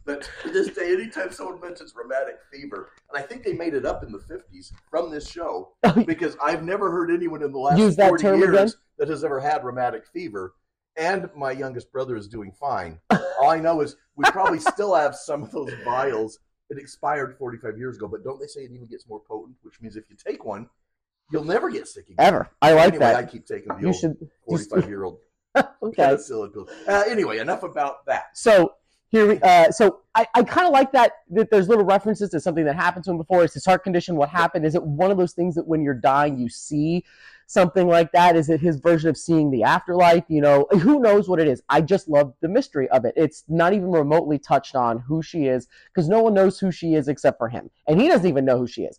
But 0.05 0.29
to 0.43 0.51
this 0.51 0.69
day, 0.69 0.93
anytime 0.93 1.31
someone 1.33 1.61
mentions 1.61 1.95
rheumatic 1.95 2.37
fever, 2.53 2.91
and 3.13 3.23
I 3.23 3.27
think 3.27 3.45
they 3.45 3.53
made 3.53 3.75
it 3.75 3.85
up 3.85 4.03
in 4.03 4.13
the 4.13 4.19
50s 4.19 4.73
from 4.91 5.11
this 5.11 5.29
show, 5.29 5.73
because 6.07 6.37
I've 6.43 6.63
never 6.65 6.91
heard 6.91 7.11
anyone 7.11 7.43
in 7.43 7.53
the 7.53 7.59
last 7.59 7.79
Use 7.79 7.97
that 7.97 8.09
40 8.09 8.23
term 8.23 8.39
years 8.41 8.55
again? 8.55 8.73
that 8.99 9.09
has 9.09 9.25
ever 9.25 9.41
had 9.41 9.65
rheumatic 9.65 10.07
fever. 10.07 10.55
And 10.97 11.31
my 11.37 11.53
youngest 11.53 11.93
brother 11.93 12.17
is 12.17 12.29
doing 12.29 12.53
fine. 12.53 12.99
All 13.11 13.49
I 13.51 13.59
know 13.59 13.81
is 13.81 13.97
we 14.17 14.25
probably 14.31 14.59
still 14.59 14.95
have 14.95 15.15
some 15.15 15.43
of 15.45 15.53
those 15.53 15.71
vials. 15.85 16.39
It 16.69 16.79
expired 16.79 17.37
45 17.39 17.79
years 17.79 17.97
ago, 17.97 18.09
but 18.09 18.25
don't 18.25 18.41
they 18.41 18.47
say 18.47 18.61
it 18.63 18.73
even 18.73 18.87
gets 18.87 19.09
more 19.09 19.21
potent? 19.21 19.57
Which 19.63 19.81
means 19.81 19.97
if 19.97 20.05
you 20.11 20.17
take 20.17 20.45
one, 20.45 20.69
you'll 21.31 21.45
never 21.45 21.71
get 21.71 21.89
sick 21.89 22.07
again. 22.09 22.17
Ever. 22.19 22.51
I 22.61 22.73
like 22.73 22.95
anyway, 22.95 23.15
I 23.15 23.23
keep 23.25 23.47
taking 23.47 23.69
the 23.75 23.81
You 23.81 23.87
old 23.89 23.97
should. 23.97 24.31
45 24.47 24.89
year 24.89 25.05
old 25.05 25.19
Okay. 25.83 26.17
Uh, 26.89 27.03
anyway, 27.09 27.39
enough 27.39 27.63
about 27.63 28.07
that. 28.07 28.37
So 28.37 28.75
here 29.11 29.27
we 29.27 29.41
uh 29.41 29.71
so 29.71 30.01
I, 30.15 30.27
I 30.35 30.43
kind 30.43 30.67
of 30.67 30.73
like 30.73 30.93
that 30.93 31.13
that 31.31 31.51
there's 31.51 31.69
little 31.69 31.85
references 31.85 32.31
to 32.31 32.41
something 32.41 32.65
that 32.65 32.77
happened 32.77 33.05
to 33.05 33.11
him 33.11 33.19
before. 33.19 33.45
It's 33.45 33.55
his 33.55 33.65
heart 33.65 33.85
condition. 33.85 34.17
What 34.17 34.29
happened? 34.29 34.65
Is 34.65 34.75
it 34.75 34.83
one 34.83 35.11
of 35.11 35.19
those 35.19 35.33
things 35.33 35.55
that 35.57 35.67
when 35.67 35.83
you're 35.83 35.95
dying 35.95 36.39
you 36.39 36.49
see 36.49 37.05
something 37.47 37.89
like 37.89 38.13
that? 38.13 38.37
Is 38.37 38.49
it 38.49 38.61
his 38.61 38.77
version 38.77 39.11
of 39.11 39.17
seeing 39.17 39.51
the 39.51 39.65
afterlife? 39.65 40.25
You 40.29 40.41
know, 40.41 40.67
who 40.71 41.01
knows 41.01 41.29
what 41.29 41.41
it 41.41 41.49
is. 41.49 41.63
I 41.69 41.81
just 41.81 42.09
love 42.09 42.35
the 42.41 42.49
mystery 42.49 42.89
of 42.91 43.05
it. 43.05 43.15
It's 43.17 43.45
not 43.49 43.73
even 43.73 43.91
remotely 43.91 44.39
touched 44.39 44.77
on 44.77 44.99
who 45.01 45.23
she 45.23 45.47
is 45.47 45.67
because 45.93 46.09
no 46.09 46.23
one 46.23 46.35
knows 46.35 46.59
who 46.59 46.71
she 46.71 46.95
is 46.95 47.09
except 47.09 47.39
for 47.39 47.49
him, 47.49 47.71
and 47.87 48.01
he 48.01 48.09
doesn't 48.09 48.29
even 48.29 48.45
know 48.45 48.59
who 48.59 48.67
she 48.67 48.83
is. 48.83 48.99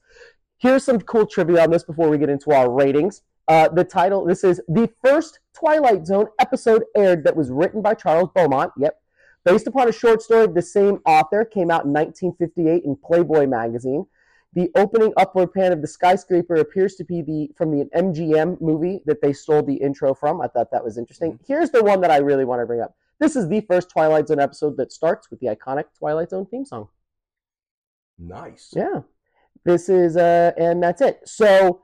Here's 0.58 0.84
some 0.84 1.00
cool 1.02 1.26
trivia 1.26 1.64
on 1.64 1.72
this 1.72 1.84
before 1.84 2.10
we 2.10 2.18
get 2.18 2.30
into 2.30 2.52
our 2.52 2.70
ratings. 2.70 3.24
Uh, 3.48 3.68
the 3.68 3.84
title 3.84 4.26
this 4.26 4.44
is 4.44 4.62
the 4.68 4.90
first 5.04 5.40
Twilight 5.54 6.06
Zone 6.06 6.28
episode 6.40 6.84
aired 6.96 7.24
that 7.24 7.36
was 7.36 7.50
written 7.50 7.82
by 7.82 7.94
Charles 7.94 8.30
Beaumont. 8.34 8.72
Yep. 8.78 9.01
Based 9.44 9.68
upon 9.68 9.90
a 9.90 9.92
short 9.92 10.22
story 10.22 10.44
of 10.44 10.54
the 10.54 10.62
same 10.62 11.00
author, 11.06 11.44
came 11.46 11.72
out 11.72 11.86
in 11.86 11.94
1958 11.94 12.84
in 12.84 12.96
Playboy 12.96 13.48
magazine. 13.48 14.06
The 14.54 14.70
opening 14.76 15.14
upward 15.18 15.54
pan 15.54 15.72
of 15.72 15.82
the 15.82 15.88
skyscraper 15.88 16.56
appears 16.56 16.96
to 16.96 17.06
be 17.06 17.22
the 17.22 17.50
from 17.56 17.72
the 17.72 17.86
MGM 17.96 18.60
movie 18.60 19.02
that 19.06 19.22
they 19.22 19.34
stole 19.34 19.64
the 19.64 19.76
intro 19.76 20.14
from. 20.14 20.42
I 20.42 20.48
thought 20.48 20.72
that 20.72 20.84
was 20.84 20.98
interesting. 20.98 21.40
Here's 21.48 21.70
the 21.70 21.84
one 21.84 22.02
that 22.02 22.12
I 22.12 22.18
really 22.18 22.46
want 22.46 22.62
to 22.62 22.66
bring 22.66 22.82
up. 22.82 22.96
This 23.20 23.36
is 23.36 23.48
the 23.48 23.62
first 23.62 23.90
Twilight 23.90 24.28
Zone 24.28 24.40
episode 24.40 24.78
that 24.78 24.92
starts 24.92 25.30
with 25.30 25.40
the 25.40 25.48
iconic 25.48 25.86
Twilight 25.98 26.32
Zone 26.32 26.46
theme 26.48 26.66
song. 26.66 26.90
Nice. 28.20 28.74
Yeah. 28.76 29.02
This 29.64 29.90
is, 29.90 30.18
uh, 30.18 30.52
and 30.58 30.82
that's 30.82 31.02
it. 31.02 31.22
So 31.26 31.82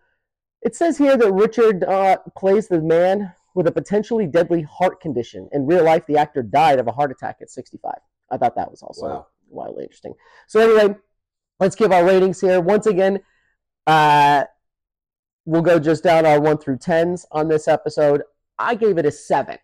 it 0.62 0.76
says 0.76 0.98
here 0.98 1.16
that 1.16 1.32
Richard 1.32 1.84
uh, 1.84 2.18
plays 2.36 2.68
the 2.68 2.82
man 2.82 3.34
with 3.58 3.66
a 3.66 3.72
potentially 3.72 4.28
deadly 4.28 4.62
heart 4.62 5.02
condition. 5.02 5.50
In 5.52 5.66
real 5.66 5.84
life, 5.84 6.06
the 6.08 6.16
actor 6.16 6.44
died 6.44 6.78
of 6.78 6.86
a 6.88 6.92
heart 6.92 7.10
attack 7.10 7.38
at 7.42 7.50
65. 7.50 7.92
I 8.30 8.38
thought 8.38 8.56
that 8.56 8.70
was 8.70 8.84
also 8.84 9.08
Wow. 9.08 9.28
wildly 9.50 9.86
interesting. 9.86 10.14
So, 10.48 10.60
anyway, 10.60 10.96
let's 11.60 11.76
give 11.76 11.92
our 11.92 12.06
ratings 12.06 12.40
here. 12.40 12.62
Once 12.62 12.86
again, 12.86 13.20
uh, 13.88 14.44
we'll 15.46 15.64
go 15.64 15.80
just 15.80 16.04
down 16.04 16.28
our 16.28 16.40
1 16.40 16.60
through 16.60 16.78
10s 16.78 17.26
on 17.32 17.48
this 17.48 17.68
episode. 17.68 18.22
I 18.60 18.76
gave 18.76 19.00
it 19.00 19.08
a 19.08 19.12
7. 19.12 19.58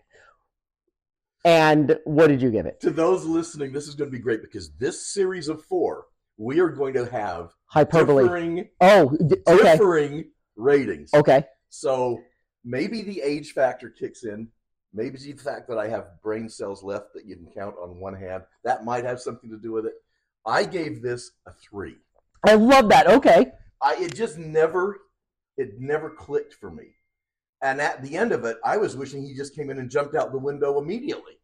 And 1.46 2.00
what 2.06 2.28
did 2.30 2.42
you 2.42 2.50
give 2.50 2.66
it? 2.66 2.80
To 2.82 2.90
those 2.90 3.26
listening, 3.26 3.74
this 3.74 3.88
is 3.88 3.94
going 3.94 4.10
to 4.10 4.18
be 4.18 4.22
great 4.24 4.42
because 4.42 4.72
this 4.80 5.06
series 5.14 5.50
of 5.50 5.64
four, 5.66 6.06
we 6.38 6.60
are 6.62 6.70
going 6.70 6.96
to 6.96 7.06
have 7.06 7.52
Hyperbole. 7.68 8.24
differing, 8.24 8.70
Oh, 8.82 9.16
okay. 9.48 9.74
differing 9.74 10.32
ratings. 10.56 11.14
Okay. 11.14 11.44
So 11.70 12.22
maybe 12.64 13.02
the 13.02 13.22
age 13.22 13.54
factor 13.54 13.90
kicks 13.90 14.24
in. 14.24 14.48
Maybe 14.94 15.18
the 15.18 15.34
fact 15.34 15.68
that 15.70 15.80
I 15.80 15.88
have 15.88 16.22
brain 16.22 16.48
cells 16.48 16.84
left 16.84 17.14
that 17.16 17.26
you 17.26 17.36
can 17.36 17.48
count 17.48 17.76
on 17.82 18.00
one 18.00 18.14
hand. 18.14 18.44
That 18.64 18.86
might 18.86 19.04
have 19.04 19.20
something 19.20 19.50
to 19.50 19.58
do 19.58 19.72
with 19.72 19.88
it. 19.88 19.94
I 20.46 20.66
gave 20.66 21.02
this 21.02 21.32
a 21.48 21.52
three. 21.54 21.98
I 22.48 22.54
love 22.56 22.90
that. 22.90 23.08
Okay. 23.08 23.52
I 23.82 23.96
it 23.96 24.14
just 24.16 24.38
never 24.38 25.00
it 25.58 25.80
never 25.80 26.10
clicked 26.10 26.54
for 26.56 26.70
me. 26.70 26.96
And 27.62 27.82
at 27.82 28.04
the 28.04 28.16
end 28.18 28.34
of 28.34 28.44
it, 28.46 28.58
I 28.64 28.78
was 28.78 28.96
wishing 28.96 29.24
he 29.24 29.34
just 29.34 29.56
came 29.56 29.70
in 29.70 29.80
and 29.80 29.90
jumped 29.90 30.16
out 30.16 30.32
the 30.32 30.38
window 30.38 30.80
immediately. 30.80 31.40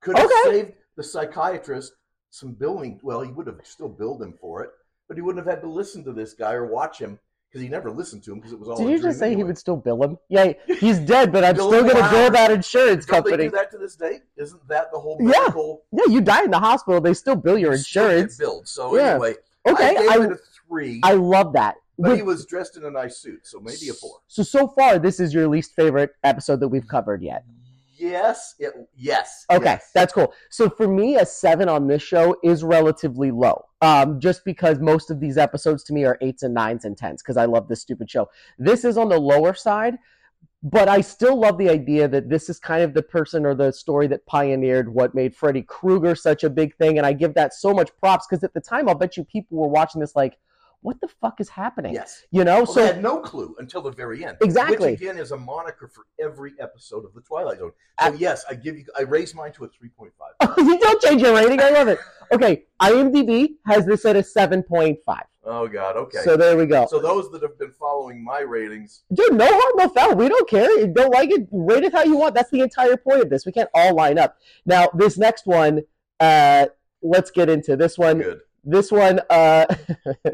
Could 0.00 0.16
have 0.18 0.30
Okay. 0.30 0.50
saved 0.50 0.72
the 0.96 1.02
psychiatrist 1.02 1.92
some 2.30 2.52
billing. 2.52 2.98
Well, 3.02 3.20
he 3.20 3.30
would 3.30 3.46
have 3.46 3.60
still 3.64 3.88
billed 3.88 4.22
him 4.22 4.32
for 4.40 4.62
it, 4.64 4.70
but 5.06 5.16
he 5.16 5.22
wouldn't 5.22 5.44
have 5.46 5.54
had 5.54 5.62
to 5.62 5.70
listen 5.70 6.02
to 6.04 6.12
this 6.12 6.34
guy 6.34 6.52
or 6.54 6.66
watch 6.66 6.98
him 6.98 7.18
because 7.50 7.62
he 7.62 7.68
never 7.68 7.90
listened 7.90 8.22
to 8.24 8.32
him 8.32 8.38
because 8.38 8.52
it 8.52 8.58
was 8.60 8.68
all. 8.68 8.76
Did 8.76 8.90
you 8.90 9.02
just 9.02 9.18
say 9.18 9.34
he 9.34 9.42
would 9.44 9.56
still 9.58 9.76
bill 9.76 10.02
him? 10.02 10.18
Yeah, 10.28 10.52
he's 10.78 10.98
dead, 10.98 11.32
but 11.32 11.44
I'm 11.44 11.54
still 11.56 11.70
going 11.70 11.96
to 11.96 12.10
bill 12.10 12.30
that 12.30 12.50
insurance 12.50 13.06
Don't 13.06 13.24
they 13.24 13.30
company. 13.30 13.44
do 13.50 13.56
that 13.56 13.70
to 13.72 13.78
this 13.78 13.96
day? 13.96 14.20
Isn't 14.36 14.66
that 14.68 14.90
the 14.92 14.98
whole 14.98 15.16
Yeah. 15.20 15.28
medical? 15.28 15.82
Yeah, 15.92 16.04
you 16.12 16.20
die 16.20 16.44
in 16.44 16.50
the 16.50 16.58
hospital, 16.58 17.00
they 17.00 17.14
still 17.14 17.36
bill 17.36 17.56
your 17.58 17.72
You 17.72 17.78
still 17.78 18.02
get 18.04 18.10
insurance. 18.12 18.36
billed. 18.36 18.68
So 18.68 18.96
Yeah. 18.96 19.12
anyway, 19.12 19.34
Okay, 19.66 19.88
I 19.88 19.94
gave 19.94 20.10
I, 20.10 20.24
it 20.24 20.32
a 20.32 20.38
three, 20.68 21.00
I 21.02 21.14
love 21.14 21.52
that. 21.54 21.76
but 21.98 22.16
he 22.16 22.22
was 22.22 22.46
dressed 22.46 22.76
in 22.76 22.84
a 22.84 22.90
nice 22.90 23.16
suit, 23.18 23.46
so 23.46 23.58
maybe 23.60 23.88
a 23.88 23.92
four. 23.94 24.18
So 24.28 24.42
so 24.42 24.68
far, 24.68 24.98
this 24.98 25.18
is 25.20 25.32
your 25.34 25.48
least 25.48 25.74
favorite 25.74 26.10
episode 26.24 26.60
that 26.60 26.68
we've 26.68 26.86
covered 26.86 27.22
yet. 27.22 27.44
Yes, 27.98 28.54
it, 28.58 28.72
yes. 28.96 29.44
Okay, 29.50 29.64
yes. 29.64 29.90
that's 29.94 30.12
cool. 30.12 30.32
So 30.50 30.70
for 30.70 30.86
me, 30.86 31.16
a 31.16 31.26
seven 31.26 31.68
on 31.68 31.86
this 31.86 32.02
show 32.02 32.36
is 32.42 32.62
relatively 32.62 33.30
low, 33.30 33.64
um, 33.80 34.20
just 34.20 34.44
because 34.44 34.78
most 34.78 35.10
of 35.10 35.20
these 35.20 35.36
episodes 35.36 35.82
to 35.84 35.92
me 35.92 36.04
are 36.04 36.18
eights 36.20 36.42
and 36.42 36.54
nines 36.54 36.84
and 36.84 36.96
tens 36.96 37.22
because 37.22 37.36
I 37.36 37.46
love 37.46 37.68
this 37.68 37.82
stupid 37.82 38.10
show. 38.10 38.28
This 38.58 38.84
is 38.84 38.96
on 38.96 39.08
the 39.08 39.18
lower 39.18 39.54
side, 39.54 39.98
but 40.62 40.88
I 40.88 41.00
still 41.00 41.38
love 41.38 41.58
the 41.58 41.68
idea 41.68 42.08
that 42.08 42.28
this 42.28 42.48
is 42.48 42.58
kind 42.58 42.82
of 42.82 42.94
the 42.94 43.02
person 43.02 43.44
or 43.44 43.54
the 43.54 43.72
story 43.72 44.06
that 44.08 44.26
pioneered 44.26 44.92
what 44.92 45.14
made 45.14 45.34
Freddy 45.34 45.62
Krueger 45.62 46.14
such 46.14 46.44
a 46.44 46.50
big 46.50 46.76
thing, 46.76 46.98
and 46.98 47.06
I 47.06 47.12
give 47.12 47.34
that 47.34 47.54
so 47.54 47.72
much 47.72 47.90
props 47.98 48.26
because 48.28 48.44
at 48.44 48.54
the 48.54 48.60
time, 48.60 48.88
I'll 48.88 48.94
bet 48.94 49.16
you 49.16 49.24
people 49.24 49.58
were 49.58 49.68
watching 49.68 50.00
this 50.00 50.16
like, 50.16 50.38
what 50.80 51.00
the 51.00 51.08
fuck 51.20 51.40
is 51.40 51.48
happening? 51.48 51.92
Yes. 51.94 52.24
You 52.30 52.44
know, 52.44 52.58
Well, 52.58 52.66
so 52.66 52.80
they 52.80 52.86
had 52.86 53.02
no 53.02 53.18
clue 53.20 53.54
until 53.58 53.82
the 53.82 53.90
very 53.90 54.24
end. 54.24 54.36
Exactly. 54.40 54.92
Which 54.92 55.00
again 55.00 55.18
is 55.18 55.32
a 55.32 55.36
moniker 55.36 55.88
for 55.88 56.06
every 56.22 56.52
episode 56.60 57.04
of 57.04 57.12
the 57.14 57.20
Twilight 57.20 57.58
Zone. 57.58 57.72
So 58.00 58.06
I- 58.06 58.12
yes, 58.14 58.44
I 58.48 58.54
give 58.54 58.76
you. 58.76 58.84
I 58.96 59.02
raise 59.02 59.34
mine 59.34 59.52
to 59.52 59.64
a 59.64 59.68
three 59.68 59.88
point 59.90 60.12
five. 60.18 60.56
you 60.58 60.78
don't 60.78 61.00
change 61.02 61.22
your 61.22 61.34
rating. 61.34 61.60
I 61.60 61.70
love 61.70 61.88
it. 61.88 61.98
Okay, 62.32 62.64
IMDb 62.80 63.54
has 63.66 63.86
this 63.86 64.04
at 64.04 64.16
a 64.16 64.22
seven 64.22 64.62
point 64.62 64.98
five. 65.04 65.24
Oh 65.44 65.66
God. 65.66 65.96
Okay. 65.96 66.18
So 66.24 66.36
there 66.36 66.56
we 66.58 66.66
go. 66.66 66.86
So 66.90 66.98
those 67.00 67.30
that 67.32 67.42
have 67.42 67.58
been 67.58 67.72
following 67.72 68.22
my 68.22 68.40
ratings, 68.40 69.02
Dude, 69.12 69.32
no 69.34 69.46
harm, 69.46 69.72
no 69.76 69.88
foul. 69.88 70.14
We 70.14 70.28
don't 70.28 70.48
care. 70.48 70.78
You 70.78 70.88
don't 70.88 71.10
like 71.12 71.30
it, 71.30 71.48
rate 71.50 71.84
it 71.84 71.92
how 71.92 72.02
you 72.04 72.16
want. 72.18 72.34
That's 72.34 72.50
the 72.50 72.60
entire 72.60 72.98
point 72.98 73.22
of 73.22 73.30
this. 73.30 73.46
We 73.46 73.52
can't 73.52 73.70
all 73.72 73.94
line 73.94 74.18
up. 74.18 74.36
Now, 74.66 74.88
this 74.94 75.16
next 75.16 75.46
one, 75.46 75.82
uh, 76.20 76.66
let's 77.02 77.30
get 77.30 77.48
into 77.48 77.76
this 77.76 77.96
one. 77.96 78.18
good. 78.18 78.40
This 78.64 78.90
one, 78.90 79.20
uh, 79.30 79.66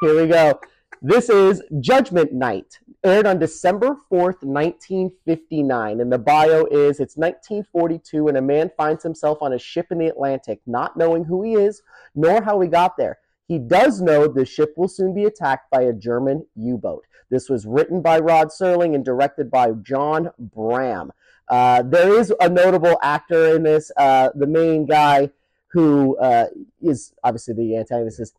here 0.00 0.20
we 0.20 0.26
go. 0.26 0.58
This 1.00 1.28
is 1.28 1.62
Judgment 1.80 2.32
Night, 2.32 2.78
aired 3.04 3.26
on 3.26 3.38
December 3.38 3.98
4th, 4.10 4.42
1959. 4.42 6.00
And 6.00 6.12
the 6.12 6.18
bio 6.18 6.64
is 6.64 6.98
it's 6.98 7.16
1942, 7.16 8.28
and 8.28 8.36
a 8.36 8.42
man 8.42 8.70
finds 8.76 9.04
himself 9.04 9.38
on 9.40 9.52
a 9.52 9.58
ship 9.58 9.86
in 9.90 9.98
the 9.98 10.08
Atlantic, 10.08 10.60
not 10.66 10.96
knowing 10.96 11.24
who 11.24 11.42
he 11.42 11.54
is 11.54 11.82
nor 12.14 12.42
how 12.42 12.60
he 12.60 12.68
got 12.68 12.96
there. 12.96 13.18
He 13.46 13.58
does 13.58 14.02
know 14.02 14.26
the 14.26 14.44
ship 14.44 14.74
will 14.76 14.88
soon 14.88 15.14
be 15.14 15.24
attacked 15.24 15.70
by 15.70 15.82
a 15.82 15.92
German 15.92 16.44
U 16.56 16.76
boat. 16.78 17.04
This 17.30 17.48
was 17.48 17.64
written 17.66 18.02
by 18.02 18.18
Rod 18.18 18.48
Serling 18.48 18.94
and 18.94 19.04
directed 19.04 19.50
by 19.50 19.72
John 19.82 20.30
Brahm. 20.38 21.12
Uh, 21.48 21.82
there 21.82 22.18
is 22.18 22.32
a 22.40 22.48
notable 22.48 22.98
actor 23.02 23.54
in 23.56 23.62
this. 23.62 23.90
Uh, 23.96 24.30
the 24.34 24.46
main 24.46 24.84
guy 24.84 25.30
who 25.72 26.16
uh, 26.18 26.46
is 26.80 27.12
obviously 27.24 27.54
the 27.54 27.76
antagonist 27.76 28.20
is 28.20 28.32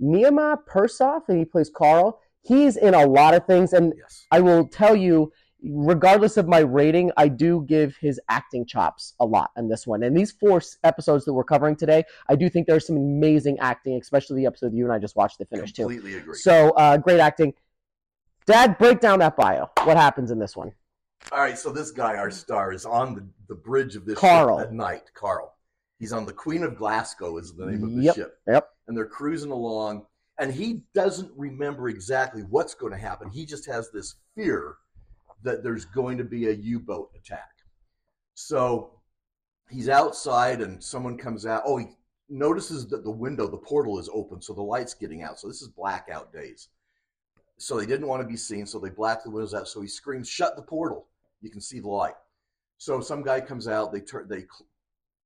Persoff, 0.00 1.22
and 1.28 1.38
he 1.38 1.44
plays 1.44 1.70
Carl. 1.74 2.20
He's 2.42 2.76
in 2.76 2.94
a 2.94 3.06
lot 3.06 3.34
of 3.34 3.46
things, 3.46 3.72
and 3.72 3.92
Yes. 3.96 4.26
I 4.30 4.40
will 4.40 4.66
tell 4.66 4.96
you, 4.96 5.30
regardless 5.62 6.38
of 6.38 6.48
my 6.48 6.60
rating, 6.60 7.10
I 7.18 7.28
do 7.28 7.64
give 7.68 7.96
his 8.00 8.18
acting 8.30 8.64
chops 8.64 9.14
a 9.20 9.26
lot 9.26 9.50
in 9.58 9.68
this 9.68 9.86
one. 9.86 10.02
And 10.02 10.16
these 10.16 10.32
four 10.32 10.62
episodes 10.84 11.26
that 11.26 11.34
we're 11.34 11.44
covering 11.44 11.76
today, 11.76 12.04
I 12.30 12.36
do 12.36 12.48
think 12.48 12.66
there's 12.66 12.86
some 12.86 12.96
amazing 12.96 13.58
acting, 13.58 13.98
especially 14.00 14.36
the 14.40 14.46
episode 14.46 14.72
you 14.72 14.84
and 14.84 14.92
I 14.92 14.98
just 14.98 15.16
watched 15.16 15.38
the 15.38 15.44
finish 15.44 15.72
too. 15.74 15.82
Completely 15.82 16.14
agree. 16.14 16.34
So 16.38 16.70
uh, 16.70 16.96
great 16.96 17.20
acting. 17.20 17.52
Dad, 18.46 18.78
break 18.78 19.00
down 19.00 19.18
that 19.18 19.36
bio. 19.36 19.68
What 19.84 19.98
happens 19.98 20.30
in 20.30 20.38
this 20.38 20.56
one? 20.56 20.72
All 21.30 21.40
right, 21.40 21.58
so 21.58 21.70
this 21.70 21.90
guy, 21.90 22.16
our 22.16 22.30
star, 22.30 22.72
is 22.72 22.86
on 22.86 23.14
the, 23.14 23.26
the 23.48 23.54
bridge 23.54 23.94
of 23.96 24.06
this 24.06 24.18
Carl. 24.18 24.58
ship 24.58 24.68
at 24.68 24.72
night. 24.72 25.10
Carl. 25.12 25.54
He's 26.00 26.12
on 26.12 26.24
the 26.26 26.32
Queen 26.32 26.62
of 26.64 26.76
Glasgow 26.76 27.36
is 27.36 27.54
the 27.54 27.66
name 27.66 27.84
of 27.84 27.94
the 27.94 28.02
Yep, 28.02 28.14
ship. 28.16 28.40
yep. 28.48 28.70
And 28.88 28.96
they're 28.96 29.06
cruising 29.06 29.50
along, 29.52 30.06
and 30.38 30.52
he 30.52 30.82
doesn't 30.94 31.30
remember 31.36 31.90
exactly 31.90 32.42
what's 32.42 32.74
going 32.74 32.92
to 32.92 32.98
happen. 32.98 33.30
He 33.30 33.44
just 33.44 33.66
has 33.66 33.90
this 33.90 34.16
fear 34.34 34.78
that 35.42 35.62
there's 35.62 35.84
going 35.84 36.16
to 36.18 36.24
be 36.24 36.48
a 36.48 36.52
U-boat 36.52 37.10
attack. 37.14 37.50
So 38.34 38.98
he's 39.68 39.90
outside, 39.90 40.62
and 40.62 40.82
someone 40.82 41.18
comes 41.18 41.44
out. 41.44 41.62
Oh, 41.66 41.76
he 41.76 41.88
notices 42.30 42.88
that 42.88 43.04
the 43.04 43.10
window, 43.10 43.46
the 43.46 43.58
portal 43.58 43.98
is 43.98 44.08
open, 44.12 44.40
so 44.40 44.54
the 44.54 44.62
light's 44.62 44.94
getting 44.94 45.22
out. 45.22 45.38
So 45.38 45.48
this 45.48 45.60
is 45.60 45.68
blackout 45.68 46.32
days. 46.32 46.68
So 47.58 47.78
they 47.78 47.84
didn't 47.84 48.08
want 48.08 48.22
to 48.22 48.28
be 48.28 48.38
seen, 48.38 48.64
so 48.64 48.78
they 48.78 48.88
black 48.88 49.22
the 49.22 49.30
windows 49.30 49.52
out. 49.52 49.68
So 49.68 49.82
he 49.82 49.88
screams, 49.88 50.30
"Shut 50.30 50.56
the 50.56 50.62
portal! 50.62 51.08
You 51.42 51.50
can 51.50 51.60
see 51.60 51.78
the 51.78 51.88
light." 51.88 52.14
So 52.78 53.02
some 53.02 53.22
guy 53.22 53.42
comes 53.42 53.68
out. 53.68 53.92
They 53.92 54.00
turn. 54.00 54.28
They 54.28 54.46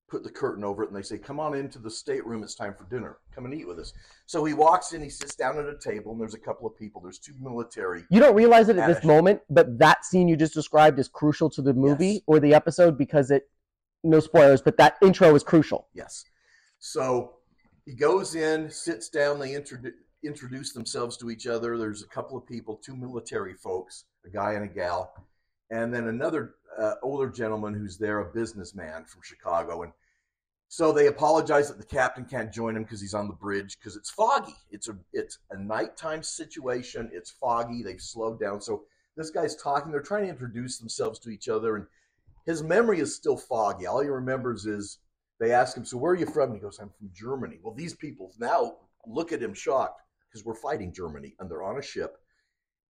put 0.09 0.23
the 0.23 0.31
curtain 0.31 0.65
over 0.65 0.83
it, 0.83 0.89
and 0.89 0.97
they 0.97 1.03
say, 1.03 1.19
"Come 1.19 1.41
on 1.41 1.55
into 1.55 1.79
the 1.79 1.91
stateroom. 1.91 2.43
It's 2.43 2.55
time 2.55 2.75
for 2.75 2.85
dinner. 2.85 3.19
Come 3.35 3.47
and 3.47 3.55
eat 3.55 3.67
with 3.67 3.79
us." 3.79 3.93
So 4.27 4.45
he 4.45 4.53
walks 4.55 4.93
in. 4.93 5.03
He 5.03 5.11
sits 5.11 5.35
down 5.35 5.59
at 5.59 5.67
a 5.67 5.79
table, 5.79 6.13
and 6.13 6.21
there's 6.21 6.35
a 6.35 6.39
couple 6.39 6.67
of 6.67 6.77
people. 6.77 7.01
There's 7.01 7.19
two 7.19 7.35
military. 7.41 8.05
You 8.11 8.21
don't 8.21 8.35
realize 8.37 8.69
it 8.69 8.77
at 8.77 8.87
this 8.87 9.05
moment, 9.05 9.41
but 9.51 9.79
that 9.79 10.05
scene 10.05 10.29
you 10.29 10.37
just 10.37 10.55
described 10.55 10.99
is 10.99 11.09
crucial 11.09 11.49
to 11.51 11.63
the 11.63 11.73
movie 11.75 12.07
Yes. 12.15 12.23
or 12.27 12.41
the 12.41 12.55
episode 12.55 12.97
because 12.99 13.31
it. 13.31 13.49
No 14.07 14.21
spoilers, 14.21 14.61
but 14.61 14.77
that 14.77 14.99
intro 15.01 15.35
is 15.35 15.43
crucial. 15.43 15.89
Yes. 15.95 16.25
So 16.79 17.37
he 17.87 17.95
goes 17.95 18.35
in, 18.35 18.69
sits 18.71 19.09
down. 19.09 19.39
They 19.39 19.53
introdu- 19.53 19.95
introduce 20.23 20.75
themselves 20.75 21.17
to 21.17 21.31
each 21.31 21.47
other. 21.47 21.79
There's 21.79 22.03
a 22.03 22.07
couple 22.09 22.37
of 22.37 22.47
people, 22.47 22.77
two 22.77 22.95
military 22.97 23.55
folks, 23.55 24.05
a 24.27 24.29
guy 24.29 24.53
and 24.53 24.65
a 24.65 24.69
gal, 24.69 25.15
and 25.71 25.93
then 25.95 26.09
another 26.09 26.57
uh, 26.79 26.95
older 27.03 27.29
gentleman 27.29 27.75
who's 27.75 27.99
there, 27.99 28.21
a 28.21 28.33
businessman 28.33 29.05
from 29.05 29.23
Chicago. 29.23 29.83
And 29.83 29.93
so 30.69 30.93
they 30.93 31.07
apologize 31.07 31.69
that 31.69 31.79
the 31.79 31.87
captain 31.87 32.25
can't 32.25 32.53
join 32.53 32.77
him 32.77 32.83
because 32.83 33.01
he's 33.01 33.15
on 33.15 33.29
the 33.29 33.35
bridge 33.35 33.79
because 33.79 33.97
it's 33.97 34.11
foggy. 34.11 34.57
It's 34.71 34.89
a 34.89 34.97
it's 35.13 35.39
a 35.51 35.59
nighttime 35.59 36.23
situation. 36.23 37.11
It's 37.13 37.31
foggy. 37.31 37.83
They've 37.83 38.01
slowed 38.01 38.41
down. 38.41 38.61
So 38.61 38.85
this 39.17 39.31
guy's 39.31 39.55
talking. 39.57 39.93
They're 39.93 40.01
trying 40.03 40.25
to 40.25 40.31
introduce 40.31 40.79
themselves 40.79 41.19
to 41.21 41.31
each 41.31 41.49
other, 41.49 41.77
and 41.77 41.87
his 42.47 42.63
memory 42.63 42.99
is 42.99 43.15
still 43.15 43.37
foggy. 43.37 43.87
All 43.87 44.01
he 44.01 44.09
remembers 44.09 44.67
is 44.67 44.99
they 45.39 45.53
ask 45.53 45.77
him, 45.77 45.85
"So 45.85 45.97
where 45.97 46.13
are 46.13 46.17
you 46.17 46.27
from?" 46.27 46.51
And 46.51 46.55
he 46.55 46.61
goes, 46.61 46.81
"I'm 46.81 46.91
from 46.91 47.11
Germany." 47.13 47.61
Well, 47.63 47.75
these 47.75 47.95
people 47.95 48.33
now 48.39 48.79
look 49.07 49.33
at 49.33 49.43
him 49.43 49.55
shocked 49.55 50.03
because 50.29 50.45
we're 50.45 50.57
fighting 50.57 50.93
Germany, 50.93 51.37
and 51.39 51.49
they're 51.49 51.63
on 51.63 51.79
a 51.79 51.83
ship. 51.83 52.19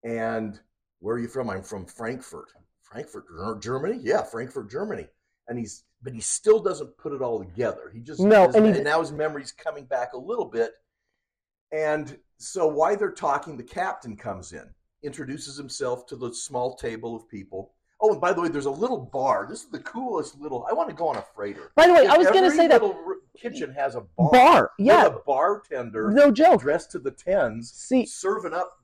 And 0.04 0.60
where 1.00 1.16
are 1.16 1.18
you 1.18 1.28
from? 1.28 1.50
I'm 1.50 1.64
from 1.64 1.86
Frankfurt. 1.86 2.52
Frankfurt, 2.92 3.62
Germany? 3.62 3.98
Yeah, 4.02 4.22
Frankfurt, 4.22 4.70
Germany. 4.70 5.06
And 5.48 5.58
he's, 5.58 5.84
but 6.02 6.12
he 6.12 6.20
still 6.20 6.60
doesn't 6.60 6.96
put 6.98 7.12
it 7.12 7.22
all 7.22 7.38
together. 7.42 7.90
He 7.92 8.00
just 8.00 8.20
No, 8.20 8.46
his- 8.46 8.54
and 8.56 8.66
he's- 8.66 8.84
now 8.84 9.00
his 9.00 9.12
memory's 9.12 9.52
coming 9.52 9.84
back 9.86 10.12
a 10.12 10.18
little 10.18 10.44
bit. 10.44 10.72
And 11.72 12.18
so 12.38 12.66
while 12.66 12.96
they're 12.96 13.10
talking, 13.12 13.56
the 13.56 13.62
captain 13.62 14.16
comes 14.16 14.52
in, 14.52 14.68
introduces 15.02 15.56
himself 15.56 16.06
to 16.06 16.16
the 16.16 16.32
small 16.34 16.76
table 16.76 17.16
of 17.16 17.28
people. 17.28 17.72
Oh, 18.00 18.10
and 18.12 18.20
by 18.20 18.32
the 18.32 18.40
way, 18.42 18.48
there's 18.48 18.66
a 18.66 18.70
little 18.70 18.98
bar. 18.98 19.46
This 19.48 19.62
is 19.62 19.70
the 19.70 19.78
coolest 19.78 20.38
little. 20.38 20.66
I 20.68 20.72
want 20.74 20.88
to 20.90 20.94
go 20.94 21.06
on 21.08 21.16
a 21.16 21.22
freighter. 21.22 21.70
By 21.76 21.86
the 21.86 21.94
way, 21.94 22.06
I 22.06 22.16
was 22.18 22.28
going 22.28 22.42
to 22.44 22.50
say 22.50 22.66
that 22.66 22.82
little 22.82 23.00
kitchen 23.36 23.72
has 23.74 23.94
a 23.94 24.00
bar. 24.18 24.30
bar. 24.32 24.70
With 24.78 24.86
Yeah, 24.88 25.06
a 25.06 25.10
bartender 25.20 26.10
no 26.10 26.30
joke. 26.32 26.60
dressed 26.60 26.90
to 26.92 26.98
the 26.98 27.12
tens, 27.12 27.72
See, 27.72 28.04
serving 28.04 28.52
up 28.54 28.81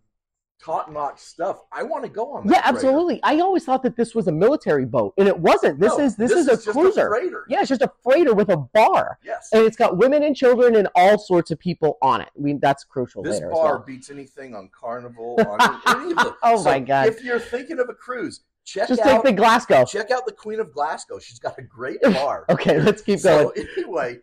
top 0.62 0.90
notch 0.90 1.18
stuff. 1.20 1.60
I 1.72 1.82
want 1.84 2.02
to 2.04 2.10
go 2.10 2.32
on 2.32 2.46
that. 2.46 2.52
yeah, 2.52 2.62
freighter. 2.62 2.76
absolutely. 2.76 3.20
I 3.22 3.38
always 3.40 3.64
thought 3.64 3.82
that 3.84 3.96
this 3.96 4.14
was 4.14 4.26
a 4.28 4.32
military 4.32 4.84
boat, 4.84 5.14
and 5.16 5.28
it 5.28 5.38
wasn't. 5.38 5.78
This 5.78 5.96
No, 5.96 6.04
is 6.04 6.16
this, 6.16 6.32
is 6.32 6.48
a 6.48 6.52
just 6.52 6.68
cruiser. 6.68 7.08
freighter. 7.08 7.44
yeah, 7.48 7.60
it's 7.60 7.68
just 7.68 7.82
a 7.82 7.90
freighter 8.02 8.34
with 8.34 8.48
a 8.48 8.56
bar, 8.56 9.18
Yes. 9.24 9.48
and 9.52 9.62
it's 9.64 9.76
got 9.76 9.96
women 9.96 10.22
and 10.24 10.34
children 10.34 10.74
and 10.76 10.88
all 10.94 11.16
sorts 11.18 11.50
of 11.50 11.58
people 11.58 11.96
on 12.02 12.20
it. 12.20 12.28
I 12.36 12.40
mean, 12.40 12.58
that's 12.60 12.82
crucial 12.84 13.22
This 13.22 13.40
bar 13.40 13.50
well. 13.52 13.78
beats 13.86 14.10
anything 14.10 14.54
on 14.54 14.68
Carnival. 14.78 15.36
On 15.46 15.80
any 15.86 16.10
of 16.12 16.16
them. 16.16 16.34
Oh 16.42 16.56
So 16.58 16.64
my 16.64 16.80
God. 16.80 17.06
If 17.08 17.22
you're 17.22 17.38
thinking 17.40 17.78
of 17.78 17.88
a 17.88 17.94
cruise, 17.94 18.40
check 18.64 18.88
Just 18.88 19.02
take 19.02 19.22
the 19.22 19.32
Glasgow. 19.32 19.84
check 19.84 20.10
out 20.10 20.26
the 20.26 20.32
Queen 20.32 20.60
of 20.60 20.72
Glasgow. 20.72 21.18
She's 21.18 21.38
got 21.38 21.58
a 21.58 21.62
great 21.62 22.00
bar. 22.02 22.44
Okay, 22.50 22.80
let's 22.80 23.02
keep 23.02 23.22
going. 23.22 23.52
So 23.56 23.62
anyway, 23.76 24.18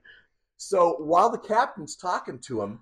so 0.58 0.96
while 1.00 1.30
the 1.30 1.38
captain's 1.38 1.96
talking 1.96 2.40
to 2.40 2.62
him, 2.62 2.80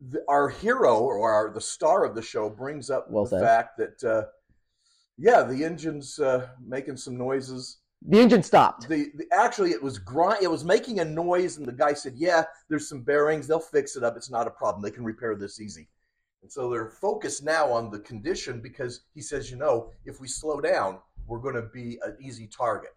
the, 0.00 0.24
our 0.28 0.48
hero 0.48 0.98
or 0.98 1.30
our, 1.30 1.52
the 1.52 1.60
star 1.60 2.04
of 2.04 2.14
the 2.14 2.22
show 2.22 2.48
brings 2.48 2.90
up 2.90 3.10
Well 3.10 3.24
the 3.24 3.30
said. 3.30 3.42
fact 3.42 3.78
that 3.78 4.04
uh, 4.04 4.26
yeah, 5.18 5.42
the 5.42 5.64
engine's 5.64 6.18
uh, 6.18 6.48
making 6.66 6.96
some 6.96 7.16
noises. 7.16 7.78
The 8.08 8.18
engine 8.18 8.42
stopped. 8.42 8.88
The, 8.88 9.10
the 9.14 9.26
actually 9.32 9.72
it 9.72 9.82
was 9.82 9.98
grind. 9.98 10.42
It 10.42 10.50
was 10.50 10.64
making 10.64 11.00
a 11.00 11.04
noise, 11.04 11.58
and 11.58 11.66
the 11.66 11.72
guy 11.72 11.92
said, 11.92 12.14
"Yeah, 12.16 12.44
there's 12.68 12.88
some 12.88 13.02
bearings. 13.02 13.46
They'll 13.46 13.60
fix 13.60 13.96
it 13.96 14.02
up. 14.02 14.16
It's 14.16 14.30
not 14.30 14.46
a 14.46 14.50
problem. 14.50 14.82
They 14.82 14.90
can 14.90 15.04
repair 15.04 15.36
this 15.36 15.60
easy." 15.60 15.88
And 16.42 16.50
so 16.50 16.70
they're 16.70 16.88
focused 16.88 17.44
now 17.44 17.70
on 17.70 17.90
the 17.90 18.00
condition 18.00 18.62
because 18.62 19.02
he 19.14 19.20
says, 19.20 19.50
"You 19.50 19.58
know, 19.58 19.90
if 20.06 20.20
we 20.20 20.28
slow 20.28 20.62
down, 20.62 21.00
we're 21.26 21.40
going 21.40 21.56
to 21.56 21.68
be 21.74 21.98
an 22.02 22.16
easy 22.18 22.46
target." 22.46 22.92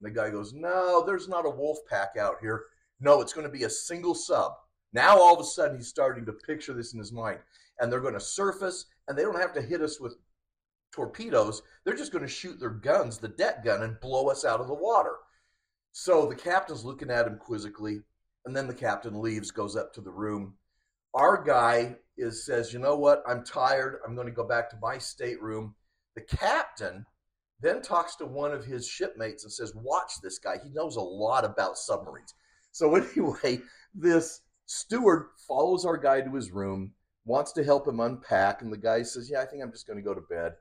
And 0.00 0.10
the 0.10 0.14
guy 0.14 0.30
goes, 0.30 0.52
"No, 0.52 1.04
there's 1.06 1.28
not 1.28 1.46
a 1.46 1.50
wolf 1.50 1.78
pack 1.88 2.16
out 2.18 2.38
here. 2.40 2.64
No, 2.98 3.20
it's 3.20 3.32
going 3.32 3.46
to 3.46 3.52
be 3.52 3.64
a 3.64 3.70
single 3.70 4.16
sub." 4.16 4.54
Now 4.92 5.18
all 5.18 5.34
of 5.34 5.40
a 5.40 5.44
sudden 5.44 5.76
he's 5.76 5.88
starting 5.88 6.24
to 6.26 6.32
picture 6.32 6.72
this 6.72 6.92
in 6.92 6.98
his 6.98 7.12
mind, 7.12 7.40
and 7.78 7.90
they're 7.90 8.00
going 8.00 8.14
to 8.14 8.20
surface, 8.20 8.86
and 9.06 9.16
they 9.16 9.22
don't 9.22 9.40
have 9.40 9.52
to 9.54 9.62
hit 9.62 9.82
us 9.82 10.00
with 10.00 10.16
torpedoes. 10.92 11.62
They're 11.84 11.94
just 11.94 12.12
going 12.12 12.24
to 12.24 12.30
shoot 12.30 12.58
their 12.58 12.70
guns, 12.70 13.18
the 13.18 13.28
deck 13.28 13.64
gun, 13.64 13.82
and 13.82 14.00
blow 14.00 14.28
us 14.28 14.44
out 14.44 14.60
of 14.60 14.68
the 14.68 14.74
water. 14.74 15.16
So 15.92 16.26
the 16.26 16.34
captain's 16.34 16.84
looking 16.84 17.10
at 17.10 17.26
him 17.26 17.38
quizzically, 17.38 18.00
and 18.44 18.56
then 18.56 18.66
the 18.66 18.74
captain 18.74 19.20
leaves, 19.20 19.50
goes 19.50 19.76
up 19.76 19.92
to 19.94 20.00
the 20.00 20.10
room. 20.10 20.54
Our 21.14 21.42
guy 21.42 21.96
is 22.16 22.44
says, 22.44 22.72
"You 22.72 22.78
know 22.78 22.96
what? 22.96 23.22
I'm 23.26 23.44
tired. 23.44 24.00
I'm 24.06 24.14
going 24.14 24.26
to 24.26 24.32
go 24.32 24.44
back 24.44 24.70
to 24.70 24.78
my 24.80 24.98
stateroom." 24.98 25.74
The 26.14 26.22
captain 26.22 27.06
then 27.60 27.82
talks 27.82 28.16
to 28.16 28.26
one 28.26 28.52
of 28.52 28.64
his 28.64 28.86
shipmates 28.86 29.44
and 29.44 29.52
says, 29.52 29.74
"Watch 29.74 30.20
this 30.22 30.38
guy. 30.38 30.58
He 30.62 30.70
knows 30.70 30.96
a 30.96 31.00
lot 31.00 31.44
about 31.44 31.78
submarines." 31.78 32.34
So 32.72 32.94
anyway, 33.16 33.60
this 33.94 34.42
steward 34.68 35.30
follows 35.48 35.84
our 35.84 35.96
guy 35.96 36.20
to 36.20 36.34
his 36.34 36.50
room, 36.50 36.92
wants 37.24 37.52
to 37.52 37.64
help 37.64 37.88
him 37.88 38.00
unpack, 38.00 38.62
and 38.62 38.72
the 38.72 38.76
guy 38.76 39.02
says, 39.02 39.28
"Yeah, 39.30 39.40
I 39.40 39.46
think 39.46 39.62
I'm 39.62 39.72
just 39.72 39.86
going 39.86 39.98
to 39.98 40.04
go 40.04 40.14
to 40.14 40.20
bed." 40.20 40.54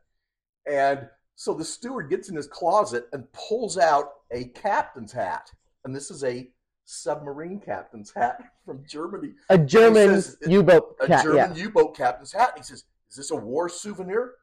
And 0.65 1.07
so 1.35 1.53
the 1.53 1.63
steward 1.65 2.09
gets 2.09 2.29
in 2.29 2.35
his 2.35 2.47
closet 2.47 3.07
and 3.13 3.31
pulls 3.31 3.77
out 3.77 4.09
a 4.31 4.45
captain's 4.45 5.11
hat. 5.11 5.51
And 5.85 5.95
this 5.95 6.09
is 6.09 6.23
a 6.23 6.49
submarine 6.85 7.59
captain's 7.59 8.11
hat 8.13 8.39
from 8.65 8.83
Germany. 8.87 9.33
A 9.49 9.57
German 9.57 10.21
says 10.21 10.37
U-boat 10.47 10.97
A 10.99 11.07
cat. 11.07 11.23
German 11.23 11.55
Yeah. 11.55 11.63
U-boat 11.63 11.95
captain's 11.95 12.33
hat. 12.33 12.53
And 12.55 12.59
he 12.59 12.63
says, 12.63 12.85
Is 13.11 13.17
this 13.17 13.31
a 13.31 13.35
war 13.35 13.69
souvenir? 13.69 14.33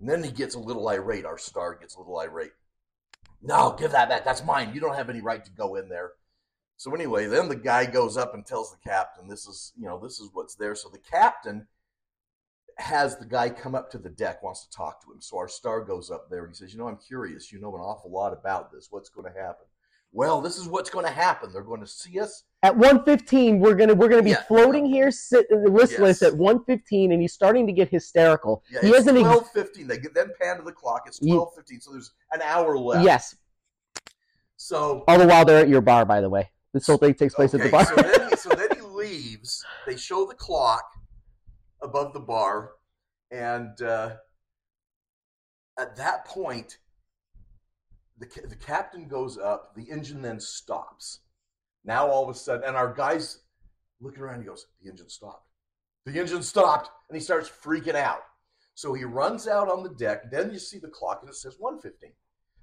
And 0.00 0.08
then 0.08 0.22
he 0.22 0.30
gets 0.30 0.54
a 0.54 0.60
little 0.60 0.88
irate. 0.88 1.24
Our 1.24 1.38
star 1.38 1.74
gets 1.74 1.96
a 1.96 1.98
little 1.98 2.18
irate. 2.18 2.52
No, 3.42 3.74
give 3.78 3.90
that 3.92 4.08
back. 4.08 4.24
That's 4.24 4.44
mine. 4.44 4.72
You 4.72 4.80
don't 4.80 4.94
have 4.94 5.10
any 5.10 5.20
right 5.20 5.44
to 5.44 5.50
go 5.50 5.74
in 5.74 5.88
there. 5.88 6.12
So 6.82 6.92
anyway, 6.96 7.26
then 7.26 7.48
the 7.48 7.54
guy 7.54 7.86
goes 7.86 8.16
up 8.16 8.34
and 8.34 8.44
tells 8.44 8.72
the 8.72 8.78
captain, 8.78 9.28
"This 9.28 9.46
is, 9.46 9.72
you 9.78 9.86
know, 9.86 10.00
this 10.00 10.18
is 10.18 10.30
what's 10.32 10.56
there." 10.56 10.74
So 10.74 10.88
the 10.88 10.98
captain 10.98 11.68
has 12.78 13.16
the 13.18 13.24
guy 13.24 13.50
come 13.50 13.76
up 13.76 13.88
to 13.92 13.98
the 13.98 14.08
deck, 14.10 14.42
wants 14.42 14.66
to 14.66 14.70
talk 14.76 15.00
to 15.04 15.12
him. 15.12 15.20
So 15.20 15.38
our 15.38 15.46
star 15.46 15.80
goes 15.82 16.10
up 16.10 16.28
there 16.28 16.42
and 16.44 16.50
he 16.52 16.56
says, 16.56 16.72
"You 16.72 16.80
know, 16.80 16.88
I'm 16.88 16.96
curious. 16.96 17.52
You 17.52 17.60
know 17.60 17.72
an 17.76 17.80
awful 17.80 18.10
lot 18.10 18.32
about 18.32 18.72
this. 18.72 18.88
What's 18.90 19.10
going 19.10 19.32
to 19.32 19.40
happen?" 19.40 19.66
Well, 20.10 20.40
this 20.40 20.58
is 20.58 20.66
what's 20.66 20.90
going 20.90 21.06
to 21.06 21.12
happen. 21.12 21.52
They're 21.52 21.62
going 21.62 21.82
to 21.82 21.86
see 21.86 22.18
us. 22.18 22.42
At 22.64 22.76
115, 22.76 23.60
we're 23.60 23.76
gonna 23.76 23.94
we're 23.94 24.08
gonna 24.08 24.20
be 24.24 24.30
Yeah. 24.30 24.42
floating 24.42 24.84
here, 24.84 25.12
sit, 25.12 25.46
uh, 25.52 25.58
listless 25.58 26.20
Yes. 26.20 26.32
at 26.32 26.36
115, 26.36 27.12
and 27.12 27.22
he's 27.22 27.32
starting 27.32 27.64
to 27.68 27.72
get 27.72 27.90
hysterical. 27.90 28.64
Yeah, 28.68 28.80
he 28.80 28.88
it's 28.88 29.04
twelve 29.06 29.48
fifteen. 29.52 29.86
They 29.86 29.98
get 29.98 30.14
then 30.14 30.32
pan 30.40 30.56
to 30.56 30.62
the 30.64 30.72
clock. 30.72 31.04
It's 31.06 31.20
twelve 31.20 31.54
fifteen. 31.54 31.80
So 31.80 31.92
there's 31.92 32.10
an 32.32 32.42
hour 32.42 32.76
left. 32.76 33.04
yes. 33.04 33.36
So 34.56 35.04
All 35.06 35.18
the 35.18 35.28
while 35.28 35.44
they're 35.44 35.60
at 35.60 35.68
your 35.68 35.80
bar, 35.80 36.04
by 36.04 36.20
the 36.20 36.28
way. 36.28 36.51
This 36.72 36.86
whole 36.86 36.96
thing 36.96 37.14
takes 37.14 37.34
place 37.34 37.54
okay, 37.54 37.64
at 37.64 37.70
the 37.70 37.70
bar. 37.70 37.84
so 37.84 37.96
then 37.96 38.30
he, 38.30 38.36
so 38.36 38.48
then 38.50 38.68
he 38.74 38.80
leaves. 38.80 39.64
They 39.86 39.96
show 39.96 40.26
the 40.26 40.34
clock 40.34 40.84
above 41.82 42.12
the 42.12 42.20
bar, 42.20 42.72
and 43.30 43.80
uh, 43.82 44.16
at 45.78 45.96
that 45.96 46.24
point, 46.24 46.78
the 48.18 48.26
the 48.48 48.56
captain 48.56 49.06
goes 49.06 49.36
up. 49.36 49.74
The 49.74 49.90
engine 49.90 50.22
then 50.22 50.40
stops. 50.40 51.20
Now 51.84 52.06
all 52.06 52.22
of 52.22 52.34
a 52.34 52.38
sudden, 52.38 52.64
and 52.64 52.76
our 52.76 52.92
guys 52.92 53.40
looking 54.00 54.22
around. 54.22 54.40
He 54.40 54.46
goes, 54.46 54.66
"The 54.82 54.90
engine 54.90 55.10
stopped. 55.10 55.48
The 56.06 56.18
engine 56.18 56.42
stopped," 56.42 56.90
and 57.08 57.16
he 57.16 57.22
starts 57.22 57.48
freaking 57.48 57.94
out. 57.94 58.22
So 58.74 58.94
he 58.94 59.04
runs 59.04 59.46
out 59.46 59.68
on 59.68 59.82
the 59.82 59.90
deck. 59.90 60.30
Then 60.30 60.50
you 60.50 60.58
see 60.58 60.78
the 60.78 60.88
clock, 60.88 61.20
and 61.20 61.30
it 61.30 61.36
says 61.36 61.56
115. 61.58 62.12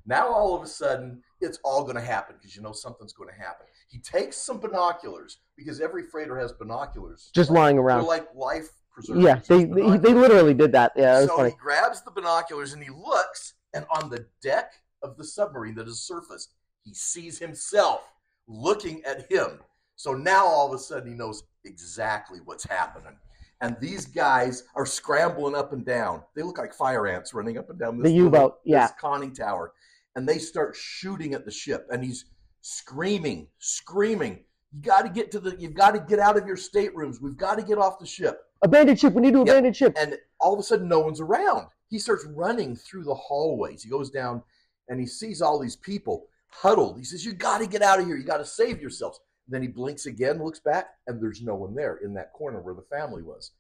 Now 0.05 0.27
all 0.27 0.55
of 0.55 0.63
a 0.63 0.67
sudden, 0.67 1.21
it's 1.39 1.59
all 1.63 1.83
going 1.83 1.95
to 1.95 2.01
happen 2.01 2.35
because 2.37 2.55
you 2.55 2.61
know 2.61 2.71
something's 2.71 3.13
going 3.13 3.29
to 3.29 3.39
happen. 3.39 3.67
He 3.89 3.99
takes 3.99 4.37
some 4.37 4.59
binoculars 4.59 5.39
because 5.57 5.81
every 5.81 6.03
freighter 6.03 6.37
has 6.39 6.53
binoculars. 6.53 7.29
Just 7.35 7.49
Like- 7.49 7.57
lying 7.59 7.75
They're 7.75 7.85
around. 7.85 8.05
like 8.05 8.27
life 8.33 8.69
preservers. 8.93 9.23
Yeah, 9.23 9.39
they, 9.47 9.65
they 9.65 9.97
they 9.97 10.13
literally 10.13 10.53
did 10.53 10.71
that. 10.73 10.93
Yeah, 10.95 11.19
that 11.21 11.27
so 11.29 11.37
funny. 11.37 11.49
he 11.51 11.55
grabs 11.57 12.01
the 12.03 12.11
binoculars 12.11 12.73
and 12.73 12.81
he 12.83 12.89
looks, 12.89 13.53
And 13.73 13.85
on 13.91 14.09
the 14.09 14.25
deck 14.41 14.73
of 15.03 15.17
the 15.17 15.23
submarine 15.23 15.75
that 15.75 15.85
has 15.87 15.99
surfaced, 16.01 16.53
he 16.83 16.93
sees 16.93 17.37
himself 17.39 18.01
looking 18.47 19.03
at 19.05 19.29
him. 19.31 19.59
So 19.95 20.13
now 20.13 20.45
all 20.45 20.67
of 20.67 20.73
a 20.73 20.79
sudden 20.79 21.09
he 21.11 21.15
knows 21.15 21.43
exactly 21.65 22.39
what's 22.45 22.63
happening. 22.63 23.15
And 23.61 23.75
these 23.81 24.05
guys 24.05 24.63
are 24.75 24.85
scrambling 24.85 25.53
up 25.55 25.73
and 25.73 25.85
down. 25.85 26.23
They 26.35 26.43
look 26.43 26.57
like 26.57 26.73
fire 26.73 27.07
ants 27.07 27.33
running 27.33 27.57
up 27.57 27.69
and 27.69 27.77
down 27.77 27.97
this 27.97 28.05
the 28.11 28.15
U-boat, 28.17 28.59
yeah, 28.63 28.87
this 28.87 28.95
conning 28.99 29.33
tower, 29.33 29.73
and 30.15 30.27
they 30.27 30.37
start 30.37 30.75
shooting 30.77 31.33
at 31.33 31.43
the 31.43 31.51
ship. 31.51 31.85
And 31.91 32.01
he's 32.03 32.25
screaming, 32.61 33.47
screaming. 33.59 34.43
You 34.71 34.81
got 34.81 35.01
to 35.01 35.09
get 35.09 35.31
to 35.31 35.39
the. 35.39 35.55
You've 35.59 35.73
got 35.73 35.91
to 35.91 35.99
get 35.99 36.19
out 36.19 36.37
of 36.37 36.45
your 36.45 36.57
staterooms. 36.57 37.19
We've 37.21 37.37
got 37.37 37.55
to 37.55 37.63
get 37.63 37.77
off 37.77 37.99
the 37.99 38.05
ship. 38.05 38.41
Abandoned 38.61 38.99
ship. 38.99 39.13
We 39.13 39.21
need 39.21 39.33
to 39.33 39.39
Yep. 39.39 39.47
abandon 39.47 39.73
ship. 39.73 39.93
And 39.97 40.17
all 40.39 40.53
of 40.53 40.59
a 40.59 40.63
sudden, 40.63 40.87
no 40.87 40.99
one's 40.99 41.21
around. 41.21 41.67
He 41.89 41.97
starts 41.97 42.25
running 42.25 42.75
through 42.75 43.03
the 43.05 43.15
hallways. 43.15 43.83
He 43.83 43.89
goes 43.89 44.11
down 44.11 44.43
and 44.89 44.99
he 44.99 45.05
sees 45.07 45.41
all 45.41 45.59
these 45.59 45.75
people 45.75 46.27
huddled. 46.49 46.97
He 46.97 47.03
says, 47.03 47.25
You 47.25 47.33
got 47.33 47.59
to 47.59 47.67
get 47.67 47.81
out 47.81 47.99
of 47.99 48.05
here. 48.05 48.15
You 48.17 48.23
got 48.23 48.37
to 48.37 48.45
save 48.45 48.81
yourselves. 48.81 49.19
Then 49.47 49.63
he 49.63 49.67
blinks 49.67 50.05
again, 50.05 50.43
looks 50.43 50.59
back, 50.59 50.89
and 51.07 51.19
there's 51.19 51.41
no 51.41 51.55
one 51.55 51.73
there 51.73 51.97
in 52.03 52.13
that 52.13 52.33
corner 52.33 52.61
where 52.61 52.75
the 52.75 52.83
family 52.83 53.23
was. 53.23 53.51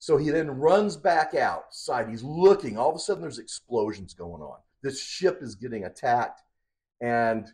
So 0.00 0.16
he 0.16 0.30
then 0.30 0.50
runs 0.50 0.96
back 0.96 1.34
outside. 1.34 2.08
He's 2.08 2.24
looking. 2.24 2.76
All 2.76 2.90
of 2.90 2.96
a 2.96 2.98
sudden, 2.98 3.22
there's 3.22 3.38
explosions 3.38 4.14
going 4.14 4.42
on. 4.42 4.58
This 4.82 5.00
ship 5.00 5.38
is 5.42 5.54
getting 5.54 5.84
attacked, 5.84 6.42
and 7.00 7.46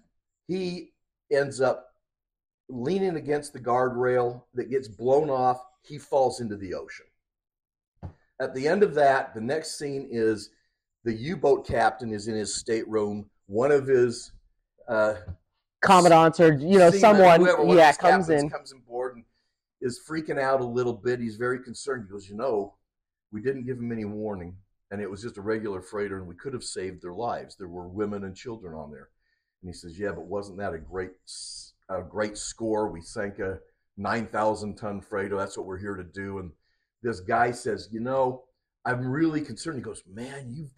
he 0.48 0.92
ends 1.30 1.61
up 1.61 1.92
leaning 2.68 3.16
against 3.16 3.52
the 3.52 3.61
guardrail 3.61 4.42
that 4.54 4.70
gets 4.70 4.88
blown 4.88 5.30
off. 5.30 5.61
He 5.82 5.98
falls 5.98 6.40
into 6.40 6.56
the 6.56 6.74
ocean. 6.74 7.06
At 8.40 8.54
the 8.54 8.68
end 8.68 8.82
of 8.82 8.94
that, 8.94 9.35
the 9.35 9.40
next 9.40 9.78
scene 9.78 10.09
is 10.11 10.50
the 11.04 11.14
U 11.14 11.37
boat 11.37 11.66
captain 11.66 12.12
is 12.12 12.28
in 12.28 12.35
his 12.35 12.54
stateroom. 12.54 13.30
One 13.46 13.70
of 13.70 13.87
his 13.87 14.32
uh, 14.88 15.14
Commandants 15.82 16.40
or 16.40 16.54
you 16.54 16.78
know 16.78 16.90
someone, 16.90 17.40
whoever, 17.40 17.74
yeah, 17.74 17.92
comes 17.92 18.28
in. 18.28 18.50
comes 18.50 18.72
on 18.72 18.80
board 18.80 19.16
and 19.16 19.24
is 19.80 20.00
freaking 20.09 20.40
out 20.40 20.61
a 20.61 20.64
little 20.64 20.92
bit. 20.92 21.20
He's 21.20 21.37
very 21.37 21.62
concerned. 21.62 22.04
He 22.06 22.12
goes, 22.12 22.28
"You 22.28 22.37
know, 22.37 22.74
we 23.30 23.40
didn't 23.40 23.64
give 23.64 23.78
him 23.78 23.92
any 23.92 24.04
warning, 24.04 24.56
and 24.90 25.00
it 25.00 25.11
was 25.11 25.22
just 25.22 25.37
a 25.37 25.42
regular 25.42 25.80
freighter, 25.80 26.18
and 26.18 26.26
we 26.26 26.35
could 26.35 26.54
have 26.54 26.64
saved 26.64 27.02
their 27.02 27.14
lives. 27.14 27.56
There 27.56 27.68
were 27.68 27.87
women 27.87 28.24
and 28.24 28.35
children 28.35 28.74
on 28.74 28.90
there." 28.90 29.11
And 29.66 29.74
he 29.74 29.79
says, 29.79 29.98
"Yeah, 29.98 30.12
but 30.12 30.26
wasn't 30.26 30.59
that 30.59 30.74
a 30.74 30.79
great, 30.79 31.11
a 31.88 32.00
great 32.00 32.38
score? 32.38 32.88
We 32.88 33.00
sank 33.00 33.40
a 33.40 33.59
nine 33.96 34.26
thousand 34.29 34.76
ton 34.76 35.00
freighter. 35.00 35.37
That's 35.37 35.59
what 35.59 35.66
we're 35.66 35.76
here 35.79 35.96
to 35.96 36.05
do." 36.05 36.38
And 36.38 36.52
this 37.02 37.18
guy 37.18 37.50
says, 37.50 37.88
"You 37.90 37.98
know, 37.98 38.44
I'm 38.85 39.05
really 39.05 39.40
concerned." 39.40 39.79
He 39.79 39.83
goes, 39.83 40.05
"Man, 40.07 40.52
you." 40.52 40.68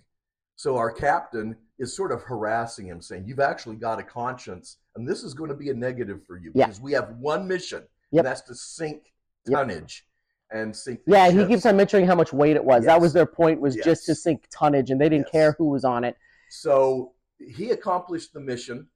So 0.56 0.78
our 0.78 0.90
captain 0.90 1.54
is 1.78 1.94
sort 1.94 2.12
of 2.12 2.22
harassing 2.22 2.86
him, 2.86 3.02
saying, 3.02 3.26
"You've 3.26 3.40
actually 3.40 3.76
got 3.76 3.98
a 3.98 4.02
conscience, 4.02 4.78
and 4.96 5.06
this 5.06 5.22
is 5.22 5.34
going 5.34 5.50
to 5.50 5.56
be 5.56 5.68
a 5.68 5.74
negative 5.74 6.24
for 6.26 6.38
you 6.38 6.50
Yeah. 6.54 6.64
because 6.66 6.80
we 6.80 6.92
have 6.92 7.10
one 7.18 7.46
mission, 7.46 7.84
Yep. 8.10 8.20
and 8.20 8.26
that's 8.26 8.40
to 8.42 8.54
sink 8.54 9.12
Yep. 9.44 9.54
tonnage 9.54 10.08
and 10.50 10.74
sink." 10.74 11.00
Yeah, 11.06 11.30
he 11.30 11.44
keeps 11.46 11.66
on 11.66 11.76
mentioning 11.76 12.06
how 12.06 12.14
much 12.14 12.32
weight 12.32 12.56
it 12.56 12.64
was. 12.64 12.86
That 12.86 13.02
was 13.02 13.12
their 13.12 13.26
point, 13.26 13.60
was 13.60 13.76
just 13.76 14.06
to 14.06 14.14
sink 14.14 14.46
tonnage, 14.50 14.90
and 14.90 14.98
they 14.98 15.10
didn't 15.10 15.26
Yes. 15.26 15.32
care 15.32 15.52
who 15.58 15.66
was 15.68 15.84
on 15.84 16.04
it. 16.04 16.16
So 16.48 17.12
he 17.38 17.70
accomplished 17.70 18.32
the 18.32 18.40
mission. 18.40 18.88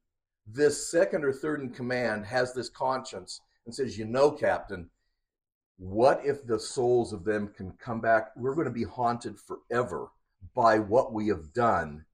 This 0.46 0.90
second 0.90 1.24
or 1.24 1.32
third 1.32 1.60
in 1.60 1.70
command 1.70 2.26
has 2.26 2.52
this 2.52 2.68
conscience 2.68 3.40
and 3.64 3.74
says, 3.74 3.96
You 3.96 4.04
know, 4.04 4.30
Captain, 4.30 4.90
what 5.78 6.20
if 6.24 6.46
the 6.46 6.58
souls 6.58 7.12
of 7.12 7.24
them 7.24 7.52
can 7.56 7.72
come 7.72 8.00
back? 8.00 8.30
We're 8.36 8.54
going 8.54 8.66
to 8.66 8.72
be 8.72 8.84
haunted 8.84 9.36
forever 9.38 10.08
by 10.54 10.78
what 10.78 11.12
we 11.12 11.28
have 11.28 11.52
done. 11.52 12.04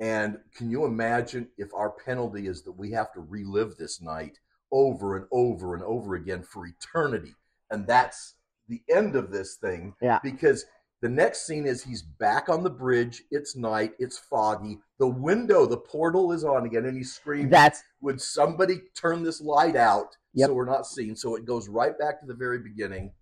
And 0.00 0.38
can 0.54 0.70
you 0.70 0.84
imagine 0.84 1.48
if 1.56 1.72
our 1.74 1.90
penalty 1.90 2.46
is 2.46 2.62
that 2.62 2.72
we 2.72 2.90
have 2.92 3.12
to 3.14 3.20
relive 3.20 3.76
this 3.76 4.02
night 4.02 4.38
over 4.70 5.16
and 5.16 5.26
over 5.32 5.74
and 5.74 5.82
over 5.82 6.14
again 6.14 6.42
for 6.42 6.66
eternity? 6.66 7.34
And 7.70 7.86
that's 7.86 8.34
the 8.68 8.82
end 8.90 9.16
of 9.16 9.30
this 9.30 9.56
thing. 9.56 9.94
Yeah. 10.02 10.18
Because 10.22 10.66
the 11.02 11.08
next 11.08 11.46
scene 11.46 11.66
is 11.66 11.82
he's 11.82 12.02
back 12.02 12.48
on 12.48 12.62
the 12.64 12.70
bridge. 12.70 13.22
It's 13.30 13.54
night. 13.56 13.92
It's 13.98 14.18
foggy. 14.18 14.78
The 14.98 15.06
window, 15.06 15.66
the 15.66 15.76
portal 15.76 16.32
is 16.32 16.42
on 16.42 16.64
again, 16.64 16.86
and 16.86 16.96
he 16.96 17.04
screams, 17.04 17.50
That's 17.50 17.82
Would 18.00 18.20
somebody 18.20 18.80
turn 18.94 19.22
this 19.22 19.40
light 19.40 19.76
out 19.76 20.16
Yep. 20.34 20.48
so 20.48 20.54
we're 20.54 20.64
not 20.64 20.86
seen? 20.86 21.14
So 21.16 21.34
it 21.36 21.44
goes 21.44 21.68
right 21.68 21.98
back 21.98 22.20
to 22.20 22.26
the 22.26 22.34
very 22.34 22.58
beginning, 22.58 23.12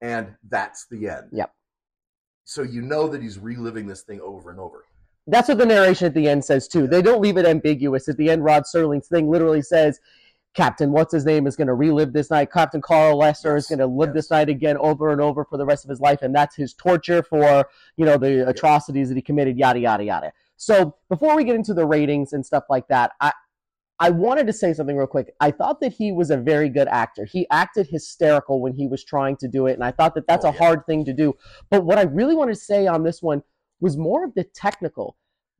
and 0.00 0.34
that's 0.48 0.86
the 0.90 1.08
end. 1.08 1.28
Yep. 1.32 1.52
So 2.44 2.62
you 2.62 2.82
know 2.82 3.08
that 3.08 3.22
he's 3.22 3.38
reliving 3.38 3.86
this 3.86 4.02
thing 4.02 4.20
over 4.20 4.50
and 4.50 4.58
over. 4.58 4.84
that's 5.28 5.48
what 5.48 5.58
the 5.58 5.66
narration 5.66 6.06
at 6.08 6.14
the 6.14 6.28
end 6.28 6.44
says 6.44 6.66
too. 6.66 6.86
They 6.88 7.02
don't 7.02 7.20
leave 7.20 7.36
it 7.36 7.46
ambiguous. 7.46 8.08
At 8.08 8.16
the 8.16 8.30
end, 8.30 8.42
Rod 8.42 8.64
Serling's 8.64 9.06
thing 9.08 9.30
literally 9.30 9.62
says, 9.62 10.00
"Captain, 10.54 10.92
what's 10.92 11.12
his 11.12 11.24
name, 11.24 11.46
is 11.46 11.56
going 11.56 11.68
to 11.68 11.74
relive 11.74 12.12
this 12.12 12.30
night. 12.30 12.52
Captain 12.52 12.80
Carl 12.80 13.18
Lester 13.18 13.56
is 13.56 13.66
going 13.66 13.78
to 13.78 13.86
live 13.86 14.10
yes. 14.10 14.14
this 14.14 14.30
night 14.30 14.48
again 14.48 14.76
over 14.78 15.10
and 15.10 15.20
over 15.20 15.44
for 15.44 15.56
the 15.56 15.64
rest 15.64 15.84
of 15.84 15.90
his 15.90 16.00
life, 16.00 16.22
and 16.22 16.34
that's 16.34 16.56
his 16.56 16.74
torture 16.74 17.22
for 17.22 17.68
you 17.96 18.04
know 18.04 18.16
the 18.16 18.48
atrocities 18.48 19.08
that 19.08 19.16
he 19.16 19.22
committed. 19.22 19.58
Yada 19.58 19.80
yada 19.80 20.04
yada." 20.04 20.32
So 20.56 20.96
before 21.08 21.34
we 21.36 21.44
get 21.44 21.56
into 21.56 21.74
the 21.74 21.86
ratings 21.86 22.32
and 22.32 22.44
stuff 22.44 22.64
like 22.68 22.88
that, 22.88 23.12
I. 23.20 23.32
I 24.00 24.10
wanted 24.10 24.48
to 24.48 24.52
say 24.52 24.72
something 24.72 24.96
real 24.96 25.06
quick. 25.06 25.32
I 25.38 25.52
thought 25.52 25.78
that 25.80 25.92
he 25.92 26.10
was 26.10 26.32
a 26.32 26.36
very 26.36 26.68
good 26.68 26.88
actor. 26.88 27.24
He 27.24 27.46
acted 27.52 27.86
hysterical 27.86 28.60
when 28.60 28.72
he 28.72 28.88
was 28.88 29.04
trying 29.04 29.36
to 29.36 29.46
do 29.46 29.68
it, 29.68 29.74
and 29.74 29.84
I 29.84 29.92
thought 29.92 30.16
that 30.16 30.26
that's 30.26 30.44
Oh, 30.44 30.48
a 30.48 30.52
yeah. 30.52 30.58
hard 30.58 30.86
thing 30.86 31.04
to 31.04 31.12
do. 31.12 31.34
But 31.70 31.84
what 31.84 31.98
I 31.98 32.02
really 32.02 32.34
wanted 32.34 32.54
to 32.54 32.60
say 32.60 32.88
on 32.88 33.04
this 33.04 33.22
one 33.22 33.44
was 33.80 33.96
more 33.96 34.24
of 34.24 34.34
the 34.34 34.42
technical. 34.42 35.16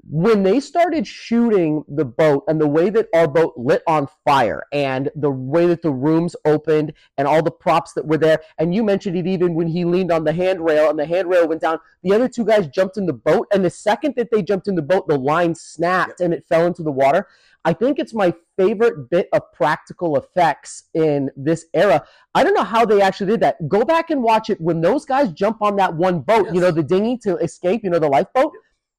When 0.09 0.43
they 0.43 0.59
started 0.59 1.07
shooting 1.07 1.85
the 1.87 2.05
boat 2.05 2.43
and 2.49 2.61
the 2.61 2.67
way 2.67 2.91
that 2.91 3.07
our 3.15 3.29
boat 3.29 3.55
lit 3.57 3.83
on 3.87 4.09
fire 4.25 4.65
and 4.73 5.09
the 5.15 5.31
way 5.31 5.67
that 5.67 5.83
the 5.83 5.93
rooms 5.93 6.35
opened 6.45 6.93
and 7.17 7.29
all 7.29 7.41
the 7.41 7.53
props 7.53 7.93
that 7.93 8.07
were 8.07 8.19
there, 8.19 8.41
and 8.59 8.75
you 8.75 8.83
mentioned 8.83 9.17
it 9.17 9.29
even 9.29 9.55
when 9.55 9.69
he 9.69 9.85
leaned 9.85 10.11
on 10.11 10.25
the 10.25 10.33
handrail 10.33 10.91
and 10.91 10.99
the 10.99 11.07
handrail 11.07 11.47
went 11.47 11.61
down, 11.61 11.79
the 12.03 12.13
other 12.13 12.29
two 12.29 12.45
guys 12.45 12.67
jumped 12.67 12.97
in 12.97 13.07
the 13.07 13.13
boat, 13.13 13.47
and 13.53 13.65
the 13.65 13.71
second 13.71 14.15
that 14.17 14.33
they 14.33 14.43
jumped 14.43 14.67
in 14.67 14.75
the 14.75 14.83
boat, 14.83 15.07
the 15.07 15.17
line 15.17 15.55
snapped 15.55 16.21
and 16.21 16.35
it 16.35 16.45
fell 16.49 16.67
into 16.67 16.83
the 16.83 16.91
water. 16.91 17.29
I 17.65 17.73
think 17.73 18.01
it's 18.01 18.13
my 18.13 18.35
favorite 18.59 19.09
bit 19.09 19.29
of 19.33 19.53
practical 19.53 20.17
effects 20.17 20.89
in 20.95 21.31
this 21.37 21.67
era. 21.75 22.05
I 22.35 22.43
don't 22.43 22.55
know 22.55 22.65
how 22.65 22.85
they 22.85 23.01
actually 23.01 23.31
did 23.31 23.41
that. 23.41 23.69
Go 23.69 23.85
back 23.85 24.11
and 24.11 24.21
watch 24.21 24.51
it 24.51 24.61
when 24.61 24.81
those 24.81 25.05
guys 25.05 25.31
jump 25.33 25.63
on 25.63 25.77
that 25.77 25.95
one 25.95 26.23
boat, 26.23 26.53
you 26.53 26.61
know, 26.61 26.73
the 26.73 26.83
dinghy 26.83 27.19
to 27.19 27.37
escape, 27.37 27.83
you 27.85 27.91
know, 27.91 28.01
the 28.01 28.09
lifeboat. 28.09 28.53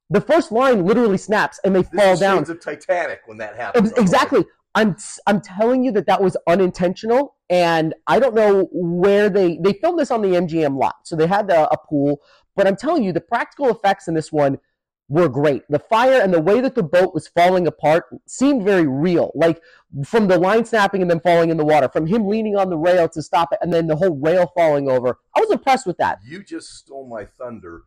The 0.09 0.21
first 0.21 0.51
line 0.51 0.85
literally 0.85 1.17
snaps 1.17 1.59
and 1.63 1.75
they 1.75 1.81
This 1.81 1.91
fall 1.91 2.17
down. 2.17 2.37
Shades 2.39 2.49
of 2.49 2.59
Titanic 2.59 3.21
when 3.25 3.37
that 3.37 3.55
happens. 3.55 3.91
Exactly. 3.93 4.45
I'm 4.75 4.95
I'm 5.27 5.39
telling 5.39 5.83
you 5.83 5.91
that 5.91 6.07
that 6.07 6.21
was 6.21 6.35
unintentional, 6.47 7.35
and 7.49 7.93
I 8.07 8.19
don't 8.19 8.33
know 8.33 8.67
where 8.71 9.29
they 9.29 9.57
they 9.61 9.73
filmed 9.73 9.99
this 9.99 10.11
on 10.11 10.21
the 10.21 10.29
MGM 10.29 10.79
lot, 10.79 10.95
so 11.03 11.15
they 11.15 11.27
had 11.27 11.47
the, 11.47 11.69
a 11.69 11.77
pool. 11.77 12.21
But 12.55 12.67
I'm 12.67 12.75
telling 12.75 13.03
you, 13.03 13.11
the 13.11 13.21
practical 13.21 13.69
effects 13.69 14.07
in 14.07 14.13
this 14.15 14.31
one 14.31 14.57
were 15.09 15.29
great. 15.29 15.63
The 15.69 15.79
fire 15.79 16.19
and 16.21 16.33
the 16.33 16.41
way 16.41 16.59
that 16.61 16.75
the 16.75 16.83
boat 16.83 17.13
was 17.13 17.27
falling 17.27 17.67
apart 17.67 18.05
seemed 18.25 18.63
very 18.63 18.87
real. 18.87 19.31
Like 19.35 19.61
from 20.05 20.27
the 20.27 20.39
line 20.39 20.65
snapping 20.65 21.01
and 21.01 21.11
then 21.11 21.19
falling 21.19 21.51
in 21.51 21.57
the 21.57 21.65
water, 21.65 21.89
from 21.89 22.07
him 22.07 22.27
leaning 22.27 22.55
on 22.55 22.69
the 22.69 22.77
rail 22.77 23.07
to 23.09 23.21
stop 23.21 23.49
it, 23.51 23.59
and 23.61 23.71
then 23.71 23.85
the 23.85 23.95
whole 23.95 24.17
rail 24.19 24.51
falling 24.55 24.89
over. 24.89 25.19
I 25.35 25.39
was 25.39 25.51
impressed 25.51 25.85
with 25.85 25.97
that. 25.97 26.19
You 26.25 26.43
just 26.43 26.69
stole 26.69 27.07
my 27.07 27.25
thunder. 27.25 27.83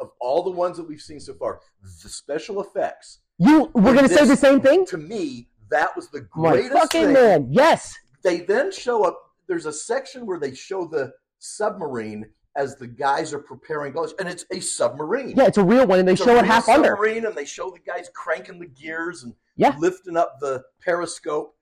Of 0.00 0.10
all 0.20 0.42
the 0.44 0.50
ones 0.50 0.76
that 0.76 0.88
we've 0.88 1.00
seen 1.00 1.18
so 1.20 1.34
far, 1.34 1.60
the 2.02 2.08
special 2.08 2.60
effects. 2.62 3.18
You 3.38 3.70
were 3.74 3.92
going 3.94 4.08
to 4.08 4.14
say 4.14 4.24
the 4.26 4.36
same 4.36 4.60
thing? 4.60 4.86
To 4.86 4.96
me, 4.96 5.48
that 5.70 5.94
was 5.96 6.08
the 6.08 6.20
greatest 6.20 6.72
My 6.72 6.80
fucking 6.80 7.04
thing. 7.04 7.12
man. 7.12 7.48
Yes. 7.50 7.96
They 8.22 8.40
then 8.40 8.70
show 8.72 9.04
up. 9.04 9.20
There's 9.48 9.66
a 9.66 9.72
section 9.72 10.24
where 10.26 10.38
they 10.38 10.54
show 10.54 10.86
the 10.86 11.12
submarine 11.38 12.26
as 12.56 12.76
the 12.76 12.86
guys 12.86 13.32
are 13.32 13.38
preparing 13.38 13.92
goals, 13.92 14.14
and 14.18 14.28
it's 14.28 14.44
a 14.52 14.60
submarine. 14.60 15.34
Yeah, 15.36 15.46
it's 15.46 15.58
a 15.58 15.64
real 15.64 15.86
one, 15.86 15.98
and 16.00 16.08
they 16.08 16.12
It's 16.12 16.22
show 16.24 16.36
it 16.36 16.44
half 16.44 16.68
under. 16.68 16.88
submarine, 16.90 17.24
and 17.26 17.34
they 17.34 17.44
show 17.44 17.70
the 17.70 17.78
guys 17.78 18.08
cranking 18.14 18.58
the 18.58 18.66
gears 18.66 19.22
and 19.22 19.34
Yeah. 19.56 19.76
lifting 19.78 20.16
up 20.16 20.38
the 20.40 20.64
periscope. 20.80 21.56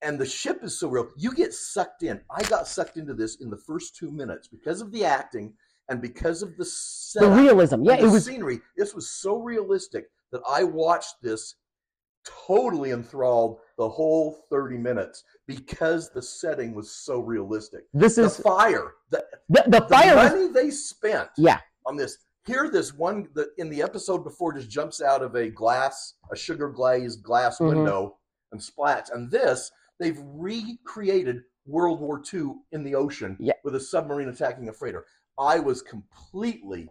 And 0.00 0.18
the 0.18 0.26
ship 0.26 0.64
is 0.64 0.78
so 0.78 0.88
real. 0.88 1.08
You 1.16 1.32
get 1.34 1.54
sucked 1.54 2.02
in. 2.02 2.20
I 2.30 2.42
got 2.44 2.66
sucked 2.66 2.96
into 2.96 3.14
this 3.14 3.36
in 3.36 3.50
the 3.50 3.56
first 3.56 3.94
two 3.94 4.10
minutes 4.10 4.48
because 4.48 4.80
of 4.80 4.90
the 4.90 5.04
acting 5.04 5.54
and 5.92 6.00
because 6.00 6.42
of 6.42 6.56
the 6.56 6.64
The 7.20 7.28
realism. 7.30 7.82
Yeah, 7.84 7.96
it 7.96 8.04
was 8.10 8.24
scenery. 8.24 8.60
This 8.76 8.94
was 8.94 9.10
so 9.10 9.36
realistic 9.36 10.06
that 10.32 10.40
I 10.48 10.64
watched 10.64 11.16
this 11.22 11.56
totally 12.46 12.92
enthralled 12.92 13.58
the 13.76 13.88
whole 13.88 14.44
30 14.48 14.78
minutes 14.78 15.22
because 15.46 16.08
the 16.10 16.22
setting 16.22 16.74
was 16.74 16.90
so 16.90 17.20
realistic. 17.20 17.82
this 17.92 18.14
The 18.16 18.24
is 18.24 18.38
fire, 18.38 18.94
the, 19.10 19.22
the, 19.50 19.64
the 19.66 19.80
the 19.80 19.86
fire 19.88 20.16
was 20.16 20.32
money 20.32 20.46
they 20.48 20.70
spent 20.70 21.28
Yeah. 21.36 21.58
on 21.84 21.96
this. 21.96 22.16
Here, 22.46 22.70
this 22.70 22.94
one 22.94 23.28
that 23.34 23.48
in 23.58 23.68
the 23.68 23.82
episode 23.82 24.24
before 24.24 24.52
just 24.54 24.70
jumps 24.70 25.02
out 25.02 25.22
of 25.22 25.34
a 25.36 25.48
glass, 25.50 26.14
a 26.32 26.36
sugar 26.36 26.68
glazed 26.70 27.22
glass 27.22 27.58
Mhm. 27.58 27.68
window 27.68 28.18
and 28.52 28.60
splats. 28.60 29.12
And 29.12 29.30
this, 29.30 29.70
they've 29.98 30.18
recreated 30.22 31.42
World 31.66 32.00
War 32.00 32.22
II 32.32 32.54
in 32.72 32.82
the 32.84 32.94
ocean 32.94 33.36
Yeah. 33.40 33.52
with 33.64 33.74
a 33.74 33.80
submarine 33.80 34.28
attacking 34.28 34.68
a 34.68 34.72
freighter. 34.72 35.04
I 35.38 35.58
was 35.58 35.82
completely 35.82 36.88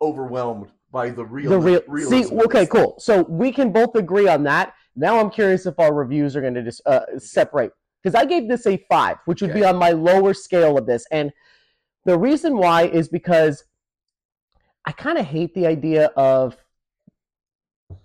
overwhelmed 0.00 0.68
by 0.90 1.10
the 1.10 1.24
real. 1.24 1.50
the 1.50 1.58
real 1.58 1.82
realism 1.88 2.36
see 2.36 2.42
okay 2.44 2.66
cool. 2.66 2.94
so 2.98 3.22
we 3.22 3.50
can 3.50 3.72
both 3.72 3.94
agree 3.96 4.28
on 4.28 4.44
that. 4.44 4.74
Now 4.96 5.18
i'm 5.18 5.30
curious 5.30 5.66
if 5.66 5.78
our 5.78 5.92
reviews 5.92 6.36
are 6.36 6.40
going 6.40 6.54
to 6.54 6.62
just 6.62 6.82
uh, 6.86 7.18
separate. 7.18 7.72
Because 8.02 8.14
i 8.14 8.24
gave 8.24 8.48
this 8.48 8.66
a 8.66 8.76
five 8.88 9.16
which 9.24 9.42
would 9.42 9.54
be 9.54 9.64
on 9.64 9.76
my 9.76 9.90
lower 9.90 10.34
scale 10.34 10.78
of 10.78 10.86
this. 10.86 11.06
And 11.10 11.32
the 12.04 12.18
reason 12.18 12.56
why 12.56 12.86
is 12.86 13.08
because 13.08 13.64
i 14.84 14.92
kind 14.92 15.18
of 15.18 15.26
hate 15.26 15.54
the 15.54 15.66
idea 15.66 16.06
of 16.16 16.56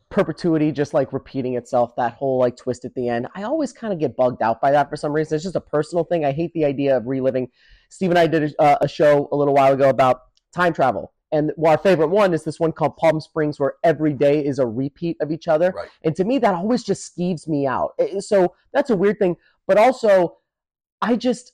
perpetuity 0.09 0.71
just 0.71 0.93
like 0.93 1.13
repeating 1.13 1.55
itself 1.55 1.95
that 1.95 2.13
whole 2.13 2.39
like 2.39 2.57
twist 2.57 2.83
at 2.85 2.93
the 2.95 3.07
end. 3.07 3.27
I 3.35 3.43
always 3.43 3.71
kind 3.71 3.93
of 3.93 3.99
get 3.99 4.15
bugged 4.15 4.41
out 4.41 4.59
by 4.59 4.71
that 4.71 4.89
for 4.89 4.95
some 4.95 5.11
reason. 5.11 5.35
It's 5.35 5.43
just 5.43 5.55
a 5.55 5.61
personal 5.61 6.03
thing. 6.03 6.25
I 6.25 6.31
hate 6.31 6.51
the 6.53 6.65
idea 6.65 6.97
of 6.97 7.05
reliving. 7.05 7.49
Steve 7.89 8.09
and 8.09 8.19
i 8.19 8.27
did 8.27 8.53
a, 8.59 8.61
uh, 8.61 8.77
a 8.81 8.87
show 8.87 9.29
a 9.31 9.35
little 9.35 9.53
while 9.53 9.73
ago 9.73 9.89
about 9.89 10.21
time 10.53 10.73
travel. 10.73 11.13
And 11.31 11.51
our 11.63 11.77
favorite 11.77 12.09
one 12.09 12.33
is 12.33 12.43
this 12.43 12.59
one 12.59 12.71
called 12.71 12.97
palm 12.97 13.21
springs 13.21 13.59
where 13.59 13.75
every 13.83 14.13
day 14.13 14.43
is 14.43 14.57
a 14.57 14.65
repeat 14.65 15.17
of 15.21 15.31
each 15.31 15.47
other. 15.47 15.71
Right. 15.75 15.89
and 16.03 16.15
to 16.15 16.23
me 16.23 16.39
that 16.39 16.55
always 16.55 16.83
just 16.83 17.15
skeeves 17.15 17.47
me 17.47 17.67
out. 17.67 17.91
So 18.19 18.55
that's 18.73 18.89
a 18.89 18.95
weird 18.95 19.19
thing. 19.19 19.35
But 19.67 19.77
also 19.77 20.37
i 21.01 21.15
just 21.15 21.53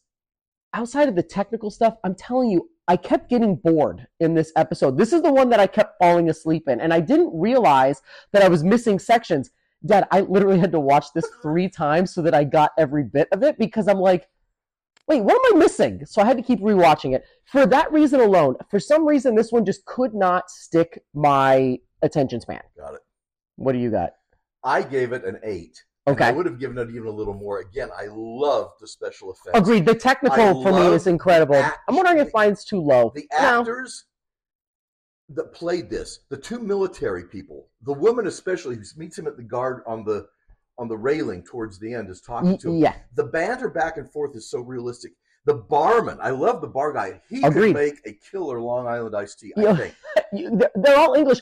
outside 0.74 1.08
of 1.10 1.16
the 1.16 1.24
technical 1.24 1.70
stuff 1.70 1.96
i'm 2.04 2.16
telling 2.16 2.50
you 2.50 2.70
i 2.88 2.96
kept 2.96 3.30
getting 3.30 3.56
bored 3.56 4.08
in 4.20 4.34
this 4.34 4.52
episode. 4.56 4.98
This 4.98 5.14
is 5.14 5.22
the 5.22 5.34
one 5.34 5.50
that 5.50 5.60
i 5.60 5.68
kept 5.68 5.98
falling 6.00 6.30
asleep 6.30 6.68
in 6.68 6.80
and 6.80 6.94
i 6.94 7.00
didn't 7.00 7.32
realize 7.34 8.02
that 8.32 8.44
i 8.44 8.48
was 8.48 8.64
missing 8.64 9.00
sections. 9.00 9.52
Dad 9.86 10.08
i 10.12 10.22
literally 10.22 10.60
had 10.60 10.72
to 10.72 10.80
watch 10.80 11.08
this 11.14 11.28
three 11.42 11.70
times 11.70 12.14
so 12.14 12.22
that 12.22 12.34
i 12.34 12.44
got 12.44 12.72
every 12.78 13.04
bit 13.04 13.28
of 13.32 13.44
it 13.44 13.58
because 13.58 13.88
i'm 13.88 14.00
like 14.00 14.28
wait 15.08 15.22
what 15.24 15.36
am 15.46 15.56
i 15.56 15.60
missing? 15.60 16.06
So 16.06 16.22
i 16.22 16.26
had 16.26 16.38
to 16.38 16.44
keep 16.44 16.60
rewatching 16.60 17.16
it. 17.16 17.26
For 17.46 17.66
that 17.68 17.92
reason 17.92 18.20
alone 18.20 18.56
for 18.70 18.80
some 18.80 19.06
reason 19.06 19.36
this 19.36 19.52
one 19.52 19.66
just 19.66 19.86
could 19.86 20.14
not 20.14 20.50
stick 20.50 21.04
my 21.14 21.78
attention 22.02 22.42
span. 22.42 22.62
Got 22.78 22.96
it. 22.96 23.02
what 23.56 23.74
do 23.74 23.80
you 23.80 23.92
got? 23.92 24.12
I 24.64 24.82
gave 24.82 25.12
it 25.12 25.24
an 25.24 25.40
eight. 25.44 25.84
Okay 26.08 26.26
I 26.26 26.32
would 26.32 26.46
have 26.46 26.60
given 26.60 26.78
it 26.78 26.90
even 26.90 27.08
a 27.08 27.12
little 27.12 27.34
more. 27.34 27.60
Again, 27.60 27.90
I 27.98 28.06
love 28.12 28.72
the 28.80 28.88
special 28.88 29.32
effects. 29.34 29.58
Agreed. 29.58 29.86
The 29.86 29.96
technical 29.96 30.62
for 30.64 30.72
me 30.72 30.88
is 30.94 31.08
incredible. 31.08 31.56
I'm 31.88 31.96
wondering 31.96 32.20
if 32.20 32.32
mine's 32.34 32.64
too 32.64 32.80
low. 32.80 33.12
The 33.16 33.28
No. 33.32 33.60
actors 33.62 34.06
that 35.30 35.52
played 35.54 35.90
this, 35.90 36.20
the 36.30 36.38
two 36.38 36.60
military 36.60 37.24
people, 37.26 37.70
the 37.82 37.94
woman 37.94 38.28
especially 38.28 38.76
who 38.76 38.84
meets 38.98 39.18
him 39.18 39.26
at 39.28 39.38
the 39.38 39.44
guard 39.44 39.82
on 39.88 40.04
the 40.04 40.28
on 40.78 40.88
the 40.90 40.98
railing 40.98 41.42
towards 41.42 41.80
the 41.80 41.94
end 41.94 42.10
is 42.10 42.20
talking 42.20 42.58
to 42.58 42.68
him. 42.70 42.76
yeah, 42.78 42.96
The 43.16 43.24
banter 43.24 43.70
back 43.70 43.96
and 43.96 44.12
forth 44.12 44.36
is 44.36 44.50
so 44.52 44.60
realistic. 44.60 45.14
The 45.46 45.54
barman, 45.54 46.18
I 46.22 46.32
love 46.32 46.60
the 46.60 46.68
bar 46.68 46.92
guy. 46.92 47.22
He 47.30 47.42
Agreed. 47.44 47.74
could 47.74 47.76
make 47.76 48.02
a 48.06 48.12
killer 48.30 48.60
Long 48.60 48.86
Island 48.86 49.16
iced 49.16 49.40
tea. 49.40 49.54
I 49.56 49.74
think. 49.76 49.96
You- 50.34 50.60
they're 50.76 50.98
all 50.98 51.14
English. 51.14 51.40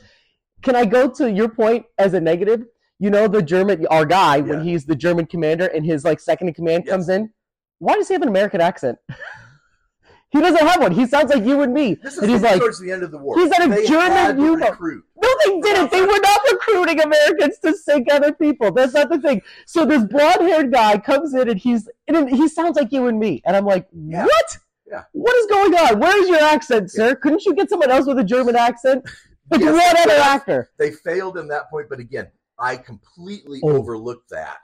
Can 0.62 0.76
I 0.76 0.86
go 0.86 1.10
to 1.10 1.32
your 1.32 1.50
point 1.50 1.86
as 1.98 2.14
a 2.14 2.20
negative? 2.22 2.66
You 3.00 3.10
know 3.10 3.28
the 3.28 3.42
German, 3.42 3.86
our 3.88 4.06
guy 4.06 4.40
when 4.42 4.64
he's 4.64 4.86
the 4.86 4.96
German 4.96 5.26
commander 5.26 5.66
and 5.68 5.86
his 5.86 6.04
like 6.06 6.20
second 6.20 6.48
in 6.50 6.54
command 6.54 6.84
Yes. 6.86 6.92
comes 6.94 7.10
in. 7.10 7.32
Why 7.80 7.96
does 7.96 8.08
he 8.08 8.14
have 8.14 8.22
an 8.22 8.30
American 8.30 8.62
accent? 8.62 8.98
he 10.30 10.40
doesn't 10.40 10.66
have 10.66 10.82
one. 10.82 10.92
He 10.94 11.06
sounds 11.06 11.34
like 11.34 11.44
you 11.44 11.62
and 11.62 11.74
me. 11.74 11.96
This 11.96 12.14
is 12.14 12.20
and 12.24 12.32
he's 12.32 12.42
like, 12.42 12.60
towards 12.60 12.80
the 12.80 12.92
end 12.92 13.04
of 13.04 13.12
the 13.12 13.18
war. 13.18 13.38
he's 13.40 13.52
at 13.52 13.66
a 13.66 13.70
they 13.70 13.86
German 13.86 14.40
U-boat. 14.40 14.70
recruit. 14.72 15.04
No, 15.22 15.30
they 15.46 15.60
didn't. 15.62 15.92
They 15.92 16.02
were 16.02 16.20
not 16.20 16.40
recruiting 16.52 17.02
Americans 17.02 17.60
to 17.60 17.74
sink 17.76 18.12
other 18.12 18.32
people. 18.34 18.72
That's 18.72 18.94
not 18.94 19.10
the 19.10 19.20
thing. 19.20 19.42
So 19.66 19.86
this 19.86 20.04
blonde-haired 20.06 20.72
guy 20.72 20.98
comes 21.00 21.34
in 21.34 21.50
and 21.50 21.60
he's 21.60 21.90
and 22.08 22.30
he 22.30 22.48
sounds 22.48 22.78
like 22.78 22.92
you 22.92 23.08
and 23.08 23.20
me, 23.20 23.42
and 23.46 23.56
I'm 23.56 23.66
like, 23.66 23.88
Yeah. 23.92 24.24
what? 24.26 24.58
Yeah. 24.88 25.04
What 25.14 25.36
is 25.38 25.46
going 25.48 25.74
on? 25.76 26.00
Where 26.00 26.22
is 26.22 26.30
your 26.30 26.42
accent, 26.44 26.92
sir? 26.92 27.16
Couldn't 27.16 27.44
you 27.46 27.54
get 27.56 27.70
someone 27.70 27.90
else 27.92 28.06
with 28.06 28.20
a 28.20 28.24
German 28.24 28.56
accent? 28.56 29.04
Like 29.52 29.60
Yes, 29.60 29.74
one 29.74 30.02
other 30.10 30.22
actor. 30.24 30.72
They 30.80 30.92
failed 30.92 31.38
in 31.38 31.50
that 31.50 31.70
point, 31.70 31.88
but 31.90 32.00
again, 32.00 32.28
I 32.60 32.78
completely 32.78 33.60
Oh. 33.64 33.78
overlooked 33.78 34.30
that 34.30 34.58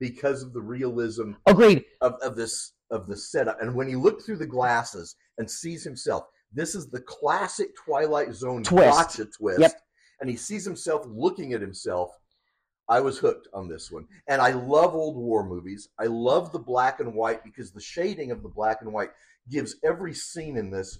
because 0.00 0.42
of 0.42 0.52
the 0.52 0.60
realism 0.60 1.32
Agreed. 1.46 1.84
of, 2.00 2.14
of 2.22 2.36
this 2.36 2.72
of 2.90 3.06
the 3.08 3.16
setup. 3.16 3.60
And 3.60 3.74
when 3.74 3.88
he 3.88 3.96
looked 3.96 4.22
through 4.22 4.36
the 4.36 4.46
glasses 4.46 5.16
and 5.38 5.50
sees 5.50 5.82
himself, 5.82 6.24
this 6.52 6.74
is 6.74 6.88
the 6.90 7.00
classic 7.00 7.74
Twilight 7.76 8.32
Zone 8.34 8.62
Twist. 8.62 8.96
gotcha 9.16 9.24
twist. 9.36 9.60
Yep. 9.60 9.72
And 10.20 10.30
he 10.30 10.36
sees 10.36 10.64
himself 10.64 11.04
looking 11.08 11.54
at 11.54 11.60
himself. 11.60 12.10
I 12.88 13.00
was 13.00 13.18
hooked 13.18 13.48
on 13.54 13.66
this 13.68 13.90
one. 13.90 14.06
And 14.28 14.40
I 14.42 14.52
love 14.52 14.94
old 14.94 15.16
war 15.16 15.42
movies. 15.44 15.88
I 15.98 16.04
love 16.04 16.52
the 16.52 16.58
black 16.58 17.00
and 17.00 17.14
white 17.14 17.42
because 17.42 17.72
the 17.72 17.80
shading 17.80 18.30
of 18.30 18.42
the 18.42 18.48
black 18.50 18.82
and 18.82 18.92
white 18.92 19.10
gives 19.50 19.76
every 19.82 20.12
scene 20.14 20.56
in 20.58 20.70
this 20.70 20.98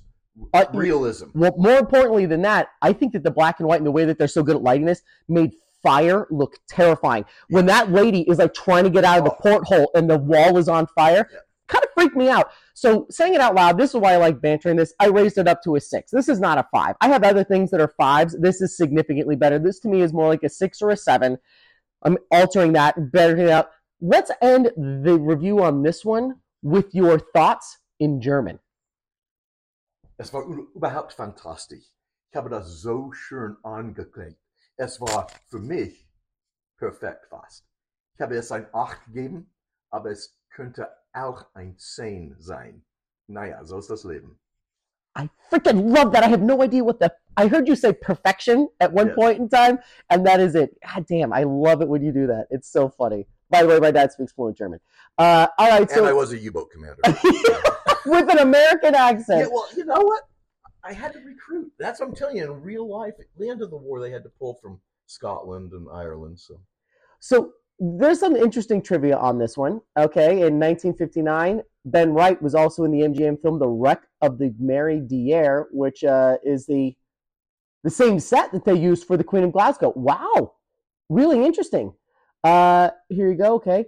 Uh, 0.52 0.64
realism. 0.74 1.26
Well, 1.34 1.54
more 1.56 1.78
importantly 1.78 2.26
than 2.26 2.42
that, 2.42 2.70
I 2.82 2.92
think 2.92 3.12
that 3.12 3.22
the 3.22 3.30
black 3.30 3.60
and 3.60 3.68
white 3.68 3.76
and 3.76 3.86
the 3.86 3.92
way 3.92 4.04
that 4.06 4.18
they're 4.18 4.26
so 4.26 4.42
good 4.42 4.56
at 4.56 4.62
lighting 4.62 4.86
this 4.86 5.02
made 5.28 5.54
fire 5.84 6.26
look 6.30 6.58
terrifying. 6.68 7.24
When 7.48 7.66
that 7.66 7.92
lady 7.92 8.22
is 8.28 8.38
like 8.38 8.54
trying 8.54 8.84
to 8.84 8.90
get 8.90 9.04
out 9.04 9.18
of 9.18 9.24
the 9.24 9.30
Oh. 9.32 9.40
porthole 9.40 9.90
and 9.94 10.10
the 10.10 10.18
wall 10.18 10.56
is 10.58 10.68
on 10.68 10.86
fire, 10.88 11.28
Yeah. 11.32 11.38
kind 11.68 11.84
of 11.84 11.90
freaked 11.94 12.16
me 12.16 12.28
out. 12.28 12.50
So 12.74 13.06
saying 13.10 13.34
it 13.34 13.40
out 13.40 13.54
loud, 13.54 13.78
this 13.78 13.90
is 13.94 14.00
why 14.00 14.14
I 14.14 14.16
like 14.16 14.40
bantering 14.40 14.76
this. 14.76 14.92
I 14.98 15.06
raised 15.06 15.38
it 15.38 15.46
up 15.46 15.62
to 15.62 15.76
a 15.76 15.80
six. 15.80 16.10
This 16.10 16.28
is 16.28 16.40
not 16.40 16.58
a 16.58 16.66
five. 16.72 16.96
I 17.00 17.08
have 17.08 17.22
other 17.22 17.44
things 17.44 17.70
that 17.70 17.80
are 17.80 17.92
fives. 17.96 18.36
This 18.38 18.60
is 18.60 18.76
significantly 18.76 19.36
better. 19.36 19.58
This 19.58 19.78
to 19.80 19.88
me 19.88 20.00
is 20.02 20.12
more 20.12 20.28
like 20.28 20.42
a 20.42 20.48
six 20.48 20.82
or 20.82 20.90
a 20.90 20.96
seven. 20.96 21.38
I'm 22.02 22.18
altering 22.30 22.72
that, 22.74 23.12
bettering 23.12 23.44
it 23.46 23.50
out. 23.50 23.70
Let's 24.00 24.30
end 24.42 24.72
the 24.76 25.18
review 25.18 25.62
on 25.62 25.82
this 25.82 26.04
one 26.04 26.40
with 26.62 26.94
your 26.94 27.18
thoughts 27.18 27.78
in 27.98 28.20
German. 28.20 28.58
Es 30.18 30.32
war 30.32 30.44
überhaupt 30.76 31.12
fantastisch. 31.12 31.84
Ich 32.30 32.36
habe 32.36 32.50
das 32.50 32.80
so 32.82 33.12
schön 33.12 33.56
angeklickt. 33.62 34.38
Es 34.76 35.00
war 35.00 35.28
für 35.48 35.58
mich 35.58 36.08
perfekt 36.78 37.26
fast. 37.26 37.64
Ich 38.14 38.20
habe 38.20 38.36
es 38.36 38.50
ein 38.52 38.66
8 38.72 39.04
gegeben, 39.06 39.52
aber 39.90 40.10
es 40.10 40.36
könnte 40.50 40.88
auch 41.12 41.46
ein 41.54 41.76
10 41.78 42.36
sein. 42.38 42.84
Naja, 43.26 43.64
so 43.64 43.78
ist 43.78 43.90
das 43.90 44.04
Leben. 44.04 44.38
I 45.16 45.28
freaking 45.48 45.92
love 45.92 46.10
that. 46.12 46.24
I 46.24 46.28
have 46.28 46.42
no 46.42 46.60
idea 46.62 46.82
what 46.84 46.98
the. 46.98 47.08
I 47.36 47.46
heard 47.48 47.68
you 47.68 47.76
say 47.76 47.92
perfection 47.92 48.68
at 48.80 48.92
one 48.92 49.08
Yes. 49.08 49.14
point 49.14 49.38
in 49.38 49.48
time, 49.48 49.78
and 50.10 50.26
that 50.26 50.40
is 50.40 50.56
it. 50.56 50.76
God 50.82 51.06
damn, 51.06 51.32
I 51.32 51.44
love 51.44 51.82
it 51.82 51.88
when 51.88 52.02
you 52.02 52.12
do 52.12 52.26
that. 52.26 52.46
It's 52.50 52.68
so 52.68 52.88
funny. 52.88 53.26
By 53.48 53.62
the 53.62 53.68
way, 53.68 53.78
my 53.78 53.92
dad 53.92 54.10
speaks 54.10 54.32
fluent 54.32 54.56
German. 54.58 54.80
Uh, 55.16 55.46
all 55.56 55.68
right, 55.68 55.88
and 55.92 56.06
I 56.06 56.12
was 56.12 56.32
a 56.32 56.38
U-boat 56.38 56.70
commander. 56.72 57.00
with 58.06 58.28
an 58.28 58.38
American 58.38 58.96
accent. 58.96 59.40
yeah, 59.42 59.46
well, 59.52 59.66
you 59.76 59.84
know 59.84 60.00
what? 60.00 60.24
I 60.84 60.92
had 60.92 61.12
to 61.14 61.20
recruit. 61.20 61.72
That's 61.78 62.00
what 62.00 62.08
I'm 62.10 62.14
telling 62.14 62.36
you. 62.36 62.44
In 62.44 62.62
real 62.62 62.88
life, 62.88 63.14
at 63.18 63.26
the 63.38 63.48
end 63.48 63.62
of 63.62 63.70
the 63.70 63.76
war, 63.76 64.00
they 64.00 64.10
had 64.10 64.22
to 64.24 64.28
pull 64.28 64.54
from 64.60 64.80
Scotland 65.06 65.72
and 65.72 65.86
Ireland. 65.92 66.38
So 66.38 66.60
So 67.20 67.52
there's 67.78 68.20
some 68.20 68.36
interesting 68.36 68.82
trivia 68.82 69.16
on 69.16 69.38
this 69.38 69.56
one. 69.56 69.80
Okay, 69.98 70.42
in 70.46 70.60
1959, 70.60 71.62
Ben 71.86 72.12
Wright 72.12 72.40
was 72.40 72.54
also 72.54 72.84
in 72.84 72.90
the 72.90 73.00
MGM 73.00 73.40
film 73.40 73.58
The 73.58 73.68
Wreck 73.68 74.02
of 74.20 74.38
the 74.38 74.54
Mary 74.58 75.00
Deare, 75.00 75.66
which 75.70 76.04
uh, 76.04 76.36
is 76.44 76.66
the 76.66 76.94
the 77.82 77.90
same 77.90 78.18
set 78.18 78.50
that 78.52 78.64
they 78.64 78.74
used 78.74 79.06
for 79.06 79.18
the 79.18 79.24
Queen 79.24 79.44
of 79.44 79.52
Glasgow. 79.52 79.92
Wow, 79.94 80.54
really 81.10 81.44
interesting. 81.44 81.92
Uh, 82.42 82.90
here 83.08 83.30
you 83.30 83.36
go. 83.36 83.54
Okay, 83.54 83.86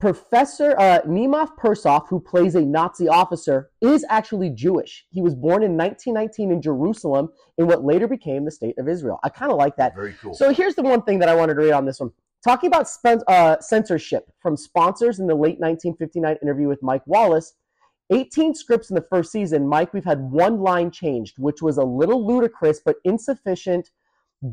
Professor 0.00 0.78
uh, 0.78 1.00
Nemov 1.02 1.56
Persoff, 1.58 2.08
who 2.08 2.20
plays 2.20 2.54
a 2.54 2.60
Nazi 2.60 3.08
officer, 3.08 3.70
is 3.80 4.04
actually 4.08 4.50
Jewish. 4.50 5.04
He 5.10 5.20
was 5.20 5.34
born 5.34 5.64
in 5.64 5.76
1919 5.76 6.52
in 6.52 6.62
Jerusalem, 6.62 7.30
in 7.58 7.66
what 7.66 7.84
later 7.84 8.06
became 8.06 8.44
the 8.44 8.50
state 8.52 8.78
of 8.78 8.88
Israel. 8.88 9.18
I 9.24 9.28
kind 9.28 9.50
of 9.50 9.58
like 9.58 9.74
that. 9.76 9.96
very 9.96 10.14
cool. 10.22 10.34
So 10.34 10.52
here's 10.52 10.76
the 10.76 10.82
one 10.82 11.02
thing 11.02 11.18
that 11.18 11.28
I 11.28 11.34
wanted 11.34 11.54
to 11.54 11.62
read 11.62 11.72
on 11.72 11.84
this 11.84 11.98
one. 11.98 12.12
Talking 12.44 12.68
about 12.68 12.88
uh, 13.26 13.58
censorship 13.58 14.30
from 14.40 14.56
sponsors 14.56 15.18
in 15.18 15.26
the 15.26 15.34
late 15.34 15.58
1959 15.58 16.36
interview 16.40 16.68
with 16.68 16.80
Mike 16.80 17.02
Wallace, 17.06 17.54
18 18.10 18.54
scripts 18.54 18.90
in 18.90 18.94
the 18.94 19.04
first 19.10 19.32
season, 19.32 19.68
Mike, 19.68 19.92
we've 19.92 20.04
had 20.04 20.20
one 20.30 20.60
line 20.60 20.92
changed, 20.92 21.34
which 21.38 21.60
was 21.60 21.76
a 21.76 21.82
little 21.82 22.24
ludicrous 22.24 22.80
but 22.84 22.96
insufficient 23.04 23.90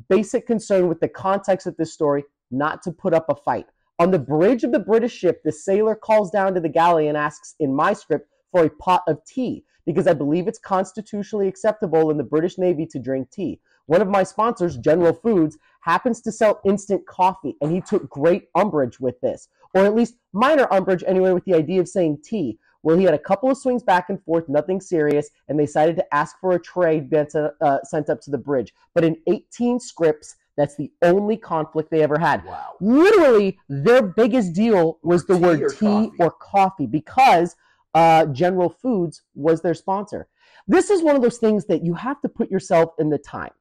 basic 0.09 0.47
concern 0.47 0.87
with 0.87 0.99
the 0.99 1.07
context 1.07 1.67
of 1.67 1.77
this 1.77 1.93
story 1.93 2.23
not 2.49 2.81
to 2.81 2.91
put 2.91 3.13
up 3.13 3.27
a 3.29 3.35
fight. 3.35 3.67
On 3.97 4.11
the 4.11 4.19
bridge 4.19 4.63
of 4.63 4.71
the 4.71 4.79
British 4.79 5.13
ship, 5.13 5.41
the 5.43 5.51
sailor 5.51 5.95
calls 5.95 6.29
down 6.29 6.53
to 6.53 6.59
the 6.59 6.69
galley 6.69 7.07
and 7.07 7.17
asks, 7.17 7.55
in 7.59 7.73
my 7.73 7.93
script, 7.93 8.27
for 8.51 8.65
a 8.65 8.69
pot 8.69 9.03
of 9.07 9.23
tea 9.25 9.63
because 9.85 10.07
I 10.07 10.13
believe 10.13 10.47
it's 10.47 10.59
constitutionally 10.59 11.47
acceptable 11.47 12.09
in 12.09 12.17
the 12.17 12.23
British 12.23 12.57
Navy 12.57 12.85
to 12.87 12.99
drink 12.99 13.29
tea. 13.31 13.59
One 13.85 14.01
of 14.01 14.07
my 14.07 14.23
sponsors, 14.23 14.77
General 14.77 15.13
Foods, 15.13 15.57
happens 15.81 16.21
to 16.21 16.31
sell 16.31 16.59
instant 16.65 17.05
coffee, 17.05 17.55
and 17.61 17.71
he 17.71 17.81
took 17.81 18.09
great 18.09 18.47
umbrage 18.55 18.99
with 18.99 19.19
this, 19.21 19.47
or 19.75 19.85
at 19.85 19.95
least 19.95 20.15
minor 20.33 20.71
umbrage 20.73 21.03
anyway, 21.05 21.33
with 21.33 21.45
the 21.45 21.53
idea 21.53 21.79
of 21.79 21.87
saying 21.87 22.19
tea. 22.23 22.57
Well, 22.81 22.97
he 22.97 23.03
had 23.03 23.13
a 23.13 23.19
couple 23.19 23.49
of 23.49 23.57
swings 23.57 23.83
back 23.83 24.09
and 24.09 24.23
forth, 24.23 24.49
nothing 24.49 24.81
serious, 24.81 25.29
and 25.47 25.59
they 25.59 25.65
decided 25.65 25.95
to 25.97 26.15
ask 26.15 26.35
for 26.39 26.55
a 26.55 26.63
sent, 26.63 27.35
uh, 27.35 27.83
sent 27.83 28.09
up 28.09 28.21
to 28.21 28.31
the 28.31 28.37
bridge. 28.37 28.73
But 28.93 29.03
in 29.03 29.17
18 29.27 29.79
scripts, 29.79 30.35
that's 30.57 30.75
the 30.75 30.91
only 31.01 31.37
conflict 31.37 31.91
they 31.91 32.01
ever 32.01 32.17
had. 32.17 32.43
wow. 32.45 32.73
Literally, 32.79 33.57
their 33.67 34.01
biggest 34.01 34.53
deal 34.53 34.99
was 35.03 35.25
the 35.25 35.35
Tea 35.35 35.41
word 35.41 35.61
or 35.61 35.69
tea 35.69 35.77
coffee? 35.85 36.11
or 36.19 36.31
coffee 36.31 36.85
because 36.87 37.55
uh, 37.93 38.25
General 38.27 38.69
Foods 38.69 39.23
was 39.33 39.61
their 39.61 39.73
sponsor. 39.73 40.27
This 40.67 40.89
is 40.89 41.01
one 41.03 41.15
of 41.15 41.21
those 41.21 41.37
things 41.37 41.65
that 41.65 41.83
you 41.83 41.93
have 41.93 42.21
to 42.21 42.29
put 42.29 42.49
yourself 42.49 42.91
in 42.99 43.09
the 43.09 43.17
time. 43.17 43.51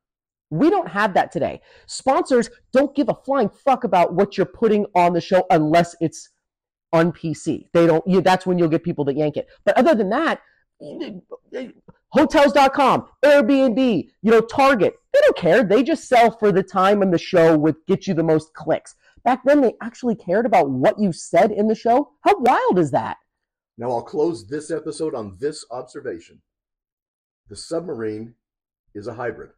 We 0.51 0.71
don't 0.71 0.89
have 0.89 1.15
that 1.15 1.33
today. 1.33 1.61
Sponsors 1.87 2.49
don't 2.73 2.95
give 2.95 3.09
a 3.09 3.15
flying 3.15 3.49
fuck 3.49 3.85
about 3.85 4.15
what 4.15 4.37
you're 4.37 4.47
putting 4.47 4.87
on 4.95 5.13
the 5.13 5.21
show 5.21 5.45
unless 5.51 5.97
it's 6.01 6.31
on 6.93 7.13
PC. 7.13 7.67
They 7.73 7.87
don't. 7.87 8.07
You, 8.07 8.21
that's 8.21 8.47
when 8.47 8.59
you'll 8.59 8.69
get 8.69 8.85
people 8.85 9.05
that 9.07 9.17
yank 9.17 9.37
it. 9.37 9.49
But 9.65 9.77
other 9.77 9.95
than 9.95 10.11
that, 10.11 10.41
hotels.com, 12.15 13.07
Airbnb, 13.25 14.09
you 14.23 14.31
know, 14.31 14.41
Target, 14.41 14.95
they 15.13 15.21
don't 15.21 15.37
care. 15.37 15.65
They 15.65 15.83
just 15.83 16.09
sell 16.09 16.31
for 16.31 16.53
the 16.53 16.63
time 16.63 17.03
and 17.03 17.13
the 17.13 17.19
show 17.19 17.59
would 17.59 17.75
get 17.89 18.07
you 18.07 18.15
the 18.15 18.23
most 18.23 18.55
clicks. 18.55 18.95
Back 19.25 19.43
then, 19.45 19.61
they 19.61 19.75
actually 19.83 20.15
cared 20.15 20.47
about 20.47 20.71
what 20.71 20.99
you 20.99 21.13
said 21.13 21.51
in 21.51 21.67
the 21.67 21.75
show. 21.75 22.13
How 22.21 22.39
wild 22.39 22.79
is 22.79 22.93
that? 22.93 23.17
Now, 23.77 23.91
I'll 23.91 24.03
close 24.03 24.47
this 24.47 24.71
episode 24.71 25.15
on 25.15 25.37
this 25.41 25.65
observation 25.71 26.41
the 27.51 27.57
submarine 27.57 28.35
is 28.95 29.07
a 29.07 29.15
hybrid. 29.15 29.51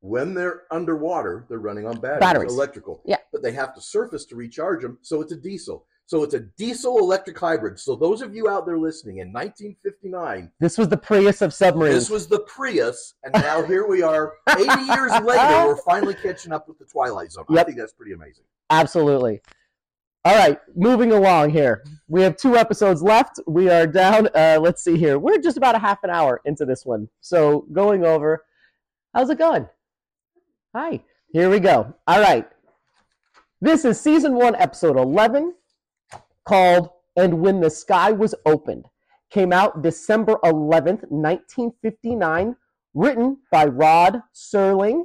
When 0.00 0.32
they're 0.32 0.62
underwater, 0.70 1.44
they're 1.48 1.58
running 1.58 1.84
on 1.86 2.00
batteries, 2.00 2.20
Batteries. 2.20 2.52
electrical. 2.52 3.02
Yeah. 3.04 3.18
But 3.32 3.42
they 3.42 3.52
have 3.52 3.74
to 3.74 3.82
surface 3.82 4.24
to 4.26 4.36
recharge 4.36 4.80
them, 4.82 4.98
so 5.02 5.20
it's 5.20 5.32
a 5.32 5.36
diesel. 5.36 5.84
So 6.08 6.22
it's 6.22 6.32
a 6.32 6.40
diesel 6.40 7.00
electric 7.00 7.38
hybrid. 7.38 7.78
So 7.78 7.94
those 7.94 8.22
of 8.22 8.34
you 8.34 8.48
out 8.48 8.64
there 8.64 8.78
listening, 8.78 9.18
in 9.18 9.30
1959, 9.30 10.50
This 10.58 10.78
was 10.78 10.88
the 10.88 10.96
Prius 10.96 11.42
of 11.42 11.52
submarines. 11.52 11.94
this 11.96 12.08
was 12.08 12.26
the 12.26 12.38
Prius, 12.40 13.12
and 13.24 13.34
now 13.34 13.62
here 13.62 13.86
we 13.86 14.02
are, 14.02 14.32
80 14.48 14.62
years 14.84 15.12
later, 15.22 15.66
we're 15.66 15.76
finally 15.82 16.14
catching 16.14 16.50
up 16.50 16.66
with 16.66 16.78
the 16.78 16.86
Twilight 16.86 17.30
Zone. 17.30 17.44
I 17.50 17.62
think 17.62 17.76
that's 17.76 17.92
pretty 17.92 18.14
amazing. 18.14 18.44
Absolutely. 18.70 19.42
All 20.24 20.34
right, 20.34 20.58
moving 20.74 21.12
along 21.12 21.50
here. 21.50 21.84
We 22.08 22.22
have 22.22 22.38
two 22.38 22.56
episodes 22.56 23.02
left. 23.02 23.38
We 23.46 23.68
are 23.68 23.86
down. 23.86 24.28
Uh, 24.34 24.58
let's 24.62 24.82
see 24.82 24.96
here. 24.96 25.18
We're 25.18 25.36
just 25.42 25.58
about 25.58 25.74
a 25.74 25.78
half 25.78 26.02
an 26.04 26.08
hour 26.10 26.40
into 26.46 26.64
this 26.64 26.86
one. 26.86 27.10
So 27.20 27.66
going 27.70 28.06
over. 28.06 28.46
How's 29.14 29.28
it 29.28 29.36
going? 29.36 29.68
Hi. 30.74 31.04
Here 31.34 31.50
we 31.50 31.60
go. 31.60 31.92
All 32.06 32.20
right. 32.22 32.48
This 33.60 33.84
is 33.84 34.00
season 34.00 34.34
one, 34.36 34.54
episode 34.54 34.96
11, 34.96 35.52
called 36.48 36.88
And 37.16 37.40
When 37.40 37.60
the 37.60 37.68
Sky 37.68 38.10
Was 38.10 38.34
Opened. 38.46 38.86
Came 39.30 39.52
out 39.52 39.82
December 39.82 40.36
11th, 40.42 41.04
1959. 41.10 42.56
Written 42.94 43.36
by 43.52 43.66
Rod 43.66 44.22
Serling 44.34 45.02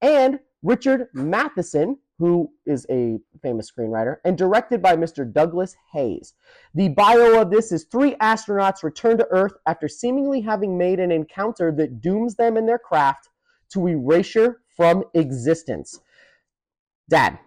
and 0.00 0.40
Richard 0.62 1.08
Matheson, 1.12 1.98
who 2.18 2.50
is 2.64 2.86
a 2.88 3.18
famous 3.42 3.70
screenwriter, 3.70 4.16
and 4.24 4.38
directed 4.38 4.80
by 4.80 4.96
Mr. 4.96 5.30
Douglas 5.30 5.76
Heyes. 5.92 6.32
The 6.74 6.88
bio 6.88 7.42
of 7.42 7.50
this 7.50 7.72
is 7.72 7.84
three 7.84 8.14
astronauts 8.14 8.82
return 8.82 9.18
to 9.18 9.28
Earth 9.30 9.52
after 9.66 9.86
seemingly 9.88 10.40
having 10.40 10.78
made 10.78 10.98
an 10.98 11.12
encounter 11.12 11.70
that 11.72 12.00
dooms 12.00 12.36
them 12.36 12.56
and 12.56 12.66
their 12.66 12.78
craft 12.78 13.28
to 13.72 13.86
erasure 13.86 14.62
from 14.74 15.04
existence. 15.12 16.00
Dad, 17.10 17.38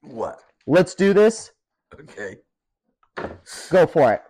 What? 0.00 0.40
let's 0.66 0.94
do 0.94 1.12
this. 1.12 1.52
Okay. 2.00 2.38
Go 3.70 3.86
for 3.86 4.12
it. 4.12 4.22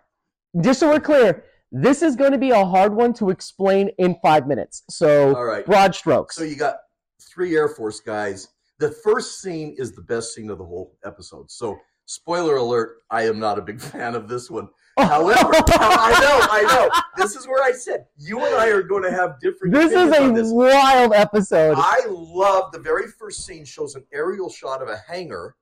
Just 0.62 0.80
so 0.80 0.88
we're 0.88 1.00
clear, 1.00 1.44
this 1.72 2.02
is 2.02 2.16
going 2.16 2.32
to 2.32 2.38
be 2.38 2.50
a 2.50 2.64
hard 2.64 2.94
one 2.94 3.12
to 3.14 3.30
explain 3.30 3.90
in 3.98 4.16
five 4.22 4.46
minutes. 4.46 4.82
So, 4.88 5.34
All 5.34 5.44
right. 5.44 5.66
broad 5.66 5.94
strokes. 5.94 6.36
So 6.36 6.44
you 6.44 6.56
got 6.56 6.76
three 7.20 7.54
Air 7.56 7.68
Force 7.68 8.00
guys. 8.00 8.48
The 8.78 8.90
first 8.90 9.40
scene 9.40 9.74
is 9.78 9.92
the 9.92 10.02
best 10.02 10.34
scene 10.34 10.50
of 10.50 10.58
the 10.58 10.64
whole 10.64 10.94
episode. 11.04 11.50
So, 11.50 11.78
spoiler 12.06 12.56
alert, 12.56 12.98
I 13.10 13.22
am 13.24 13.38
not 13.38 13.58
a 13.58 13.62
big 13.62 13.80
fan 13.92 14.14
of 14.14 14.28
this 14.28 14.50
one. 14.50 14.68
Oh. 14.98 15.04
However, 15.04 15.50
I 15.68 16.18
know, 16.20 16.38
I 16.50 16.62
know. 16.62 17.00
This 17.22 17.36
is 17.36 17.46
where 17.46 17.62
I 17.62 17.72
said 17.72 18.06
you 18.16 18.42
and 18.42 18.54
I 18.54 18.68
are 18.68 18.82
going 18.82 19.02
to 19.02 19.10
have 19.10 19.38
different. 19.40 19.74
this 19.74 19.92
is 19.92 20.16
a 20.16 20.32
this. 20.32 20.48
wild 20.50 21.12
episode. 21.12 21.76
I 21.78 22.00
love 22.08 22.72
the 22.72 22.78
very 22.78 23.06
first 23.18 23.44
scene 23.44 23.64
shows 23.66 23.94
an 23.94 24.04
aerial 24.12 24.48
shot 24.48 24.80
of 24.82 24.88
a 24.88 24.96
hangar 25.06 25.54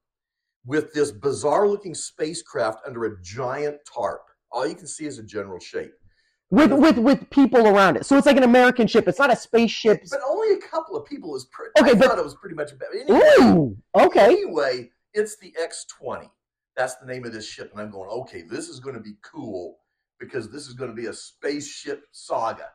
with 0.67 0.93
this 0.95 1.11
bizarre 1.11 1.69
looking 1.69 1.95
spacecraft 1.95 2.81
under 2.87 3.05
a 3.05 3.23
giant 3.23 3.77
tarp. 3.93 4.23
All 4.51 4.67
you 4.67 4.75
can 4.75 4.87
see 4.87 5.05
is 5.07 5.19
a 5.19 5.23
general 5.23 5.59
shape. 5.61 5.93
with 6.51 6.73
with 6.73 6.99
with 6.99 7.29
people 7.31 7.67
around 7.67 7.97
it. 7.97 8.07
So 8.07 8.17
it's 8.17 8.27
like 8.27 8.37
an 8.37 8.43
American 8.45 8.87
ship. 8.87 9.09
It's 9.09 9.19
not 9.19 9.33
a 9.33 9.37
spaceship. 9.37 10.03
But 10.11 10.21
only 10.27 10.55
a 10.55 10.59
couple 10.61 10.97
of 10.97 11.05
people 11.07 11.35
is 11.37 11.47
pretty. 11.47 11.73
Okay, 11.81 11.91
I 11.91 11.95
but- 11.99 12.09
thought 12.09 12.19
it 12.19 12.25
was 12.25 12.37
pretty 12.37 12.55
much 12.57 12.73
about. 12.73 12.89
Anyway, 12.95 13.21
Ooh, 13.41 13.77
okay. 13.97 14.27
Anyway, 14.27 14.91
it's 15.13 15.37
the 15.39 15.53
X 15.61 15.85
20. 15.99 16.29
That's 16.77 16.97
the 16.97 17.07
name 17.07 17.25
of 17.25 17.33
this 17.33 17.49
ship. 17.49 17.71
And 17.73 17.81
I'm 17.81 17.91
going, 17.91 18.09
okay, 18.11 18.43
this 18.43 18.69
is 18.69 18.81
going 18.81 18.95
to 18.97 19.01
be 19.01 19.15
cool 19.23 19.79
because 20.19 20.51
this 20.51 20.67
is 20.67 20.75
going 20.75 20.91
to 20.91 20.97
be 20.97 21.07
a 21.07 21.13
spaceship 21.13 22.05
saga. 22.13 22.69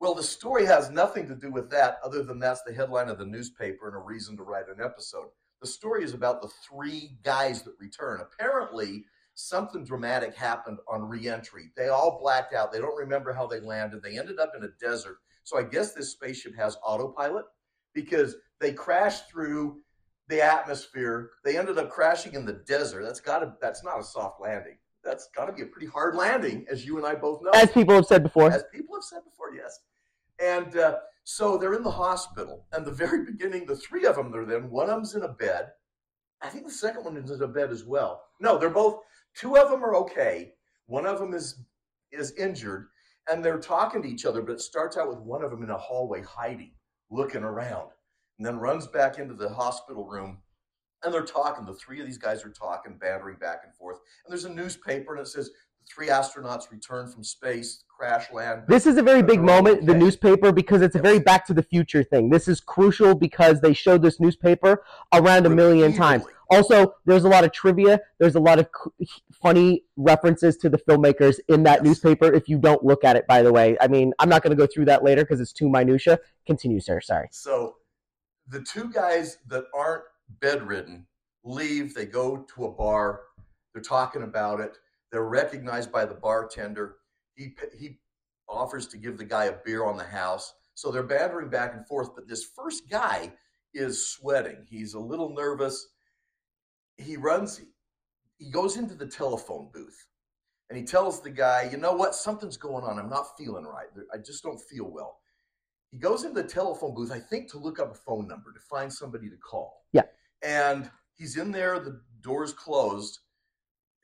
Well, 0.00 0.14
the 0.14 0.22
story 0.22 0.64
has 0.64 0.90
nothing 0.90 1.28
to 1.28 1.34
do 1.34 1.50
with 1.50 1.70
that 1.70 1.98
other 2.02 2.22
than 2.22 2.38
that's 2.38 2.62
the 2.62 2.72
headline 2.72 3.08
of 3.08 3.18
the 3.18 3.26
newspaper 3.26 3.88
and 3.88 3.96
a 3.96 4.00
reason 4.00 4.36
to 4.38 4.42
write 4.42 4.68
an 4.68 4.82
episode. 4.82 5.28
The 5.60 5.66
story 5.66 6.04
is 6.04 6.14
about 6.14 6.40
the 6.40 6.48
three 6.48 7.16
guys 7.22 7.62
that 7.62 7.74
return. 7.78 8.20
Apparently, 8.20 9.04
something 9.34 9.84
dramatic 9.84 10.34
happened 10.34 10.78
on 10.88 11.08
reentry. 11.08 11.70
They 11.76 11.88
all 11.88 12.18
blacked 12.20 12.54
out. 12.54 12.72
They 12.72 12.80
don't 12.80 12.96
remember 12.96 13.32
how 13.32 13.46
they 13.46 13.60
landed. 13.60 14.02
They 14.02 14.18
ended 14.18 14.38
up 14.38 14.52
in 14.56 14.64
a 14.64 14.68
desert. 14.80 15.18
So 15.44 15.58
I 15.58 15.62
guess 15.62 15.92
this 15.92 16.10
spaceship 16.10 16.56
has 16.56 16.76
autopilot 16.84 17.44
because 17.94 18.36
they 18.60 18.72
crashed 18.72 19.30
through 19.30 19.80
the 20.28 20.42
atmosphere. 20.42 21.30
They 21.44 21.58
ended 21.58 21.78
up 21.78 21.90
crashing 21.90 22.34
in 22.34 22.46
the 22.46 22.62
desert. 22.66 23.02
That's 23.02 23.20
got 23.20 23.40
to 23.40 23.54
that's 23.60 23.82
not 23.84 24.00
a 24.00 24.04
soft 24.04 24.40
landing. 24.40 24.78
That's 25.02 25.28
got 25.34 25.46
to 25.46 25.52
be 25.52 25.62
a 25.62 25.66
pretty 25.66 25.86
hard 25.86 26.14
landing, 26.14 26.66
as 26.70 26.84
you 26.84 26.98
and 26.98 27.06
I 27.06 27.14
both 27.14 27.42
know. 27.42 27.50
As 27.54 27.70
people 27.70 27.94
have 27.94 28.06
said 28.06 28.22
before. 28.22 28.50
As 28.50 28.64
people 28.72 28.94
have 28.94 29.04
said 29.04 29.20
before, 29.24 29.54
yes. 29.54 29.80
And 30.38 30.76
uh, 30.76 30.98
so 31.24 31.56
they're 31.56 31.74
in 31.74 31.82
the 31.82 31.90
hospital. 31.90 32.66
And 32.72 32.84
the 32.84 32.92
very 32.92 33.24
beginning, 33.30 33.66
the 33.66 33.76
three 33.76 34.06
of 34.06 34.16
them 34.16 34.34
are 34.34 34.44
then. 34.44 34.70
One 34.70 34.88
of 34.88 34.96
them's 34.96 35.14
in 35.14 35.22
a 35.22 35.28
bed. 35.28 35.68
I 36.42 36.48
think 36.48 36.64
the 36.64 36.72
second 36.72 37.04
one 37.04 37.16
is 37.16 37.30
in 37.30 37.42
a 37.42 37.48
bed 37.48 37.70
as 37.70 37.84
well. 37.84 38.22
No, 38.40 38.58
they're 38.58 38.70
both. 38.70 39.00
Two 39.34 39.56
of 39.56 39.70
them 39.70 39.84
are 39.84 39.94
okay. 39.96 40.54
One 40.86 41.06
of 41.06 41.18
them 41.18 41.34
is 41.34 41.62
is 42.12 42.32
injured, 42.32 42.88
and 43.30 43.44
they're 43.44 43.60
talking 43.60 44.02
to 44.02 44.08
each 44.08 44.24
other. 44.24 44.42
But 44.42 44.54
it 44.54 44.60
starts 44.60 44.96
out 44.96 45.08
with 45.08 45.18
one 45.18 45.44
of 45.44 45.50
them 45.50 45.62
in 45.62 45.70
a 45.70 45.78
hallway 45.78 46.22
hiding, 46.22 46.72
looking 47.10 47.42
around, 47.42 47.90
and 48.38 48.46
then 48.46 48.58
runs 48.58 48.86
back 48.86 49.18
into 49.18 49.34
the 49.34 49.48
hospital 49.48 50.06
room. 50.06 50.38
And 51.02 51.14
they're 51.14 51.24
talking. 51.24 51.64
The 51.64 51.74
three 51.74 52.00
of 52.00 52.06
these 52.06 52.18
guys 52.18 52.44
are 52.44 52.50
talking, 52.50 52.98
bantering 52.98 53.36
back 53.36 53.60
and 53.64 53.74
forth. 53.74 53.98
And 54.24 54.32
there's 54.32 54.44
a 54.44 54.52
newspaper, 54.52 55.14
and 55.14 55.24
it 55.24 55.28
says 55.28 55.48
the 55.48 55.86
three 55.94 56.08
astronauts 56.08 56.70
return 56.70 57.10
from 57.10 57.24
space, 57.24 57.84
crash 58.00 58.32
land. 58.32 58.62
This 58.66 58.86
is 58.86 58.96
a 58.96 59.02
very 59.02 59.22
big 59.22 59.42
moment, 59.42 59.84
the 59.84 59.94
newspaper, 59.94 60.52
because 60.52 60.80
it's 60.80 60.96
a 60.96 60.98
very 60.98 61.18
Back 61.18 61.46
to 61.48 61.52
the 61.54 61.62
Future 61.62 62.02
thing. 62.02 62.30
This 62.30 62.48
is 62.48 62.58
crucial 62.58 63.14
because 63.14 63.60
they 63.60 63.74
showed 63.74 64.00
this 64.00 64.18
newspaper 64.18 64.82
around 65.12 65.44
a 65.44 65.50
million 65.50 65.92
times. 65.92 66.24
Also, 66.50 66.94
there's 67.04 67.24
a 67.24 67.28
lot 67.28 67.44
of 67.44 67.52
trivia. 67.52 68.00
There's 68.18 68.36
a 68.36 68.40
lot 68.40 68.58
of 68.58 68.68
funny 69.42 69.84
references 69.96 70.56
to 70.58 70.70
the 70.70 70.78
filmmakers 70.78 71.40
in 71.48 71.62
that 71.64 71.80
Yes. 71.80 71.84
newspaper. 71.84 72.32
If 72.32 72.48
you 72.48 72.58
don't 72.58 72.82
look 72.82 73.04
at 73.04 73.16
it, 73.16 73.26
by 73.26 73.42
the 73.42 73.52
way, 73.52 73.76
I 73.82 73.86
mean, 73.86 74.14
I'm 74.18 74.30
not 74.30 74.42
going 74.42 74.56
to 74.56 74.56
go 74.56 74.66
through 74.66 74.86
that 74.86 75.04
later 75.04 75.22
because 75.22 75.38
it's 75.38 75.52
too 75.52 75.68
minutia. 75.68 76.18
Continue, 76.46 76.80
sir. 76.80 77.02
Sorry. 77.02 77.28
So 77.30 77.76
the 78.48 78.62
two 78.62 78.90
guys 78.90 79.36
that 79.48 79.64
aren't 79.74 80.04
bedridden 80.40 81.06
leave. 81.44 81.94
They 81.94 82.06
go 82.06 82.46
to 82.54 82.64
a 82.64 82.70
bar. 82.70 83.20
They're 83.74 83.82
talking 83.82 84.22
about 84.22 84.60
it. 84.60 84.78
They're 85.12 85.24
recognized 85.24 85.92
by 85.92 86.06
the 86.06 86.14
bartender. 86.14 86.96
He 87.40 87.54
he 87.78 87.98
offers 88.48 88.86
to 88.88 88.98
give 88.98 89.16
the 89.16 89.24
guy 89.24 89.46
a 89.46 89.54
beer 89.64 89.84
on 89.84 89.96
the 89.96 90.04
house. 90.04 90.52
So 90.74 90.90
they're 90.90 91.02
bantering 91.02 91.48
back 91.48 91.74
and 91.74 91.86
forth. 91.86 92.14
But 92.14 92.28
this 92.28 92.44
first 92.44 92.82
guy 92.90 93.32
is 93.72 94.10
sweating. 94.10 94.66
He's 94.68 94.92
a 94.94 95.00
little 95.00 95.34
nervous. 95.34 95.88
He 96.98 97.16
runs. 97.16 97.62
He 98.38 98.50
goes 98.50 98.76
into 98.76 98.94
the 98.94 99.06
telephone 99.06 99.70
booth. 99.72 100.06
And 100.68 100.78
he 100.78 100.84
tells 100.84 101.22
the 101.22 101.30
guy, 101.30 101.68
you 101.70 101.78
know 101.78 101.94
what? 101.94 102.14
Something's 102.14 102.56
going 102.56 102.84
on. 102.84 102.98
I'm 102.98 103.08
not 103.08 103.36
feeling 103.38 103.64
right. 103.64 103.88
I 104.12 104.18
just 104.18 104.42
don't 104.42 104.60
feel 104.60 104.88
well. 104.90 105.18
He 105.90 105.98
goes 105.98 106.24
into 106.24 106.42
the 106.42 106.48
telephone 106.48 106.94
booth, 106.94 107.10
I 107.10 107.18
think, 107.18 107.50
to 107.50 107.58
look 107.58 107.80
up 107.80 107.90
a 107.90 107.94
phone 107.94 108.28
number 108.28 108.52
to 108.52 108.60
find 108.60 108.92
somebody 108.92 109.28
to 109.30 109.36
call. 109.36 109.86
Yeah. 109.92 110.02
And 110.42 110.88
he's 111.14 111.36
in 111.36 111.50
there, 111.50 111.80
the 111.80 112.00
door's 112.20 112.52
closed. 112.52 113.18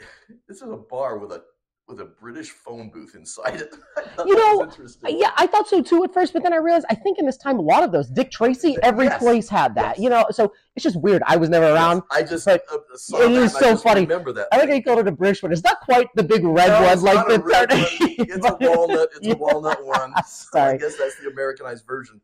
This 0.48 0.58
is 0.58 0.70
a 0.70 0.76
bar 0.76 1.18
with 1.18 1.32
a 1.32 1.42
with 1.88 2.00
a 2.00 2.04
British 2.04 2.50
phone 2.50 2.90
booth 2.90 3.14
inside 3.14 3.60
it. 3.60 3.74
You 4.26 4.34
know. 4.34 4.68
Yeah, 5.06 5.30
I 5.36 5.46
thought 5.46 5.68
so 5.68 5.82
too 5.82 6.02
at 6.02 6.12
first, 6.12 6.32
but 6.32 6.42
then 6.42 6.52
I 6.52 6.56
realized 6.56 6.86
I 6.88 6.94
think 6.94 7.18
in 7.18 7.26
this 7.26 7.36
time 7.36 7.58
a 7.58 7.62
lot 7.62 7.82
of 7.84 7.92
those 7.92 8.08
Dick 8.08 8.30
Tracy, 8.30 8.76
every 8.82 9.04
Yes. 9.06 9.18
place 9.18 9.48
had 9.48 9.74
that. 9.74 9.96
Yes. 9.96 10.02
You 10.02 10.10
know, 10.10 10.24
so 10.30 10.52
it's 10.74 10.82
just 10.82 10.96
weird. 11.00 11.22
I 11.26 11.36
was 11.36 11.48
never 11.50 11.66
around. 11.72 12.02
I 12.10 12.22
just 12.22 12.46
but 12.46 12.62
uh, 12.72 12.78
saw 12.96 13.18
it 13.20 13.28
that 13.28 13.42
is 13.42 13.52
so 13.54 13.76
funny. 13.76 14.00
Remember 14.00 14.32
that? 14.32 14.48
I 14.52 14.56
like 14.58 14.68
how 14.70 14.74
you 14.74 14.82
called 14.82 14.98
it 15.00 15.06
a 15.08 15.12
British 15.12 15.42
one. 15.42 15.52
It's 15.52 15.62
not 15.62 15.80
quite 15.80 16.08
the 16.14 16.22
big 16.24 16.44
red 16.44 16.68
No, 16.68 16.82
one 16.86 17.02
like 17.02 17.28
the 17.28 17.38
red 17.40 17.70
one. 17.70 17.80
It's 18.00 18.46
a 18.46 18.56
walnut. 18.60 19.10
It's 19.16 19.26
Yeah. 19.26 19.34
a 19.34 19.36
walnut 19.36 19.84
one. 19.84 20.12
So 20.26 20.58
I 20.60 20.76
guess 20.78 20.96
that's 20.96 21.20
the 21.20 21.28
Americanized 21.30 21.86
version. 21.86 22.20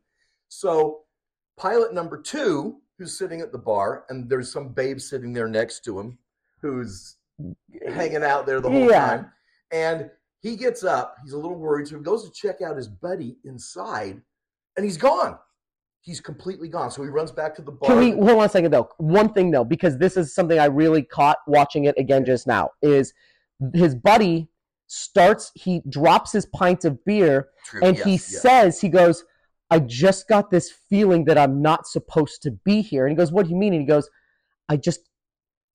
So 0.49 1.01
pilot 1.57 1.93
number 1.93 2.19
two, 2.21 2.77
who's 2.97 3.17
sitting 3.17 3.39
at 3.39 3.51
the 3.51 3.59
bar, 3.59 4.05
and 4.09 4.27
there's 4.29 4.51
some 4.51 4.69
babe 4.69 4.99
sitting 4.99 5.31
there 5.31 5.47
next 5.47 5.83
to 5.85 5.99
him, 5.99 6.17
who's 6.61 7.15
hanging 7.87 8.23
out 8.23 8.45
there 8.47 8.59
the 8.59 8.69
whole 8.69 8.89
Yeah. 8.89 9.05
time, 9.17 9.31
and 9.73 10.09
He 10.43 10.57
gets 10.57 10.83
up. 10.83 11.15
He's 11.23 11.31
a 11.31 11.37
little 11.37 11.57
worried, 11.57 11.87
so 11.87 11.97
he 11.97 12.03
goes 12.03 12.29
to 12.29 12.31
check 12.31 12.61
out 12.61 12.75
his 12.75 12.89
buddy 12.89 13.37
inside, 13.45 14.21
and 14.75 14.85
he's 14.85 14.97
gone. 14.97 15.37
He's 16.01 16.19
completely 16.19 16.67
gone. 16.67 16.91
So 16.91 17.01
he 17.01 17.07
runs 17.07 17.31
back 17.31 17.55
to 17.55 17.61
the 17.61 17.71
bar. 17.71 17.89
Can 17.89 17.97
we 17.97 18.11
hold 18.11 18.39
on 18.39 18.45
a 18.45 18.49
second 18.49 18.71
though? 18.71 18.89
One 18.97 19.31
thing 19.31 19.51
though, 19.51 19.63
because 19.63 19.97
this 19.97 20.17
is 20.17 20.35
something 20.35 20.59
I 20.59 20.65
really 20.65 21.01
caught 21.01 21.37
watching 21.47 21.85
it 21.85 21.95
again 21.97 22.25
just 22.25 22.45
now, 22.45 22.71
is 22.81 23.13
his 23.73 23.95
buddy 23.95 24.49
starts. 24.87 25.53
He 25.55 25.81
drops 25.87 26.33
his 26.33 26.45
pint 26.47 26.83
of 26.83 27.03
beer, 27.05 27.47
True, 27.65 27.79
and 27.81 27.95
yes, 27.95 28.05
he 28.05 28.11
yes. 28.11 28.41
says, 28.41 28.81
he 28.81 28.89
goes, 28.89 29.23
"I 29.69 29.79
just 29.79 30.27
got 30.27 30.51
this 30.51 30.69
feeling 30.89 31.23
that 31.23 31.37
I'm 31.37 31.61
not 31.61 31.87
supposed 31.87 32.41
to 32.41 32.51
be 32.51 32.81
here." 32.81 33.05
And 33.05 33.13
he 33.13 33.15
goes, 33.15 33.31
"What 33.31 33.45
do 33.45 33.51
you 33.51 33.55
mean?" 33.55 33.71
And 33.71 33.81
he 33.81 33.87
goes, 33.87 34.09
"I 34.67 34.75
just." 34.75 34.99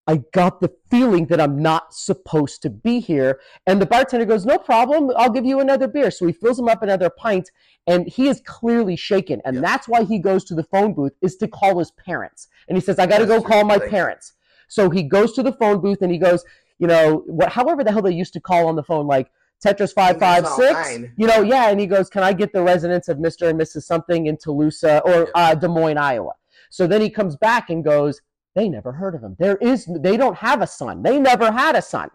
I 0.08 0.22
got 0.32 0.60
the 0.60 0.72
feeling 0.90 1.26
that 1.26 1.38
I'm 1.38 1.60
not 1.60 1.92
supposed 1.94 2.62
to 2.62 2.70
be 2.70 2.98
here. 2.98 3.38
And 3.66 3.80
the 3.80 3.84
bartender 3.86 4.24
goes, 4.24 4.46
No 4.46 4.56
problem. 4.56 5.12
I'll 5.16 5.30
give 5.30 5.44
you 5.44 5.60
another 5.60 5.86
beer. 5.86 6.10
So 6.10 6.26
he 6.26 6.32
fills 6.32 6.58
him 6.58 6.66
up 6.66 6.82
another 6.82 7.10
pint 7.10 7.50
and 7.86 8.08
he 8.08 8.26
is 8.28 8.40
clearly 8.46 8.96
shaken. 8.96 9.42
And 9.44 9.56
Yeah. 9.56 9.60
that's 9.62 9.86
why 9.86 10.04
he 10.04 10.18
goes 10.18 10.44
to 10.46 10.54
the 10.54 10.64
phone 10.64 10.94
booth 10.94 11.12
is 11.20 11.36
to 11.36 11.46
call 11.46 11.78
his 11.78 11.90
parents. 11.90 12.48
And 12.68 12.76
he 12.76 12.80
says, 12.80 12.98
I 12.98 13.06
got 13.06 13.18
to 13.18 13.26
go 13.26 13.42
call 13.42 13.64
my 13.64 13.78
parents. 13.78 14.32
So 14.66 14.88
he 14.88 15.02
goes 15.02 15.34
to 15.34 15.42
the 15.42 15.52
phone 15.52 15.80
booth 15.80 16.00
and 16.00 16.10
he 16.10 16.18
goes, 16.18 16.42
you 16.78 16.86
know, 16.86 17.22
what, 17.26 17.50
however 17.50 17.84
the 17.84 17.92
hell 17.92 18.02
they 18.02 18.12
used 18.12 18.32
to 18.32 18.40
call 18.40 18.66
on 18.66 18.76
the 18.76 18.82
phone, 18.82 19.06
like 19.06 19.30
Tetris 19.64 19.92
556, 19.92 20.72
nine. 20.72 21.12
you 21.18 21.26
know, 21.26 21.42
yeah. 21.42 21.68
And 21.68 21.78
he 21.80 21.86
goes, 21.86 22.08
can 22.08 22.22
I 22.22 22.32
get 22.32 22.52
the 22.54 22.62
residence 22.62 23.08
of 23.08 23.18
Mr. 23.18 23.48
and 23.48 23.60
Mrs. 23.60 23.82
something 23.82 24.26
in 24.26 24.38
Toulouse 24.38 24.82
or 24.84 25.28
uh, 25.34 25.54
Des 25.54 25.68
Moines, 25.68 25.98
Iowa? 25.98 26.32
So 26.70 26.86
then 26.86 27.00
he 27.02 27.10
comes 27.10 27.36
back 27.36 27.68
and 27.70 27.82
goes, 27.84 28.20
they 28.54 28.68
never 28.68 28.92
heard 28.92 29.14
of 29.14 29.22
him. 29.22 29.36
There 29.38 29.56
is, 29.56 29.86
they 30.00 30.16
don't 30.16 30.36
have 30.36 30.62
a 30.62 30.66
son. 30.66 31.02
They 31.02 31.18
never 31.18 31.50
had 31.52 31.76
a 31.76 31.82
son. 31.82 32.10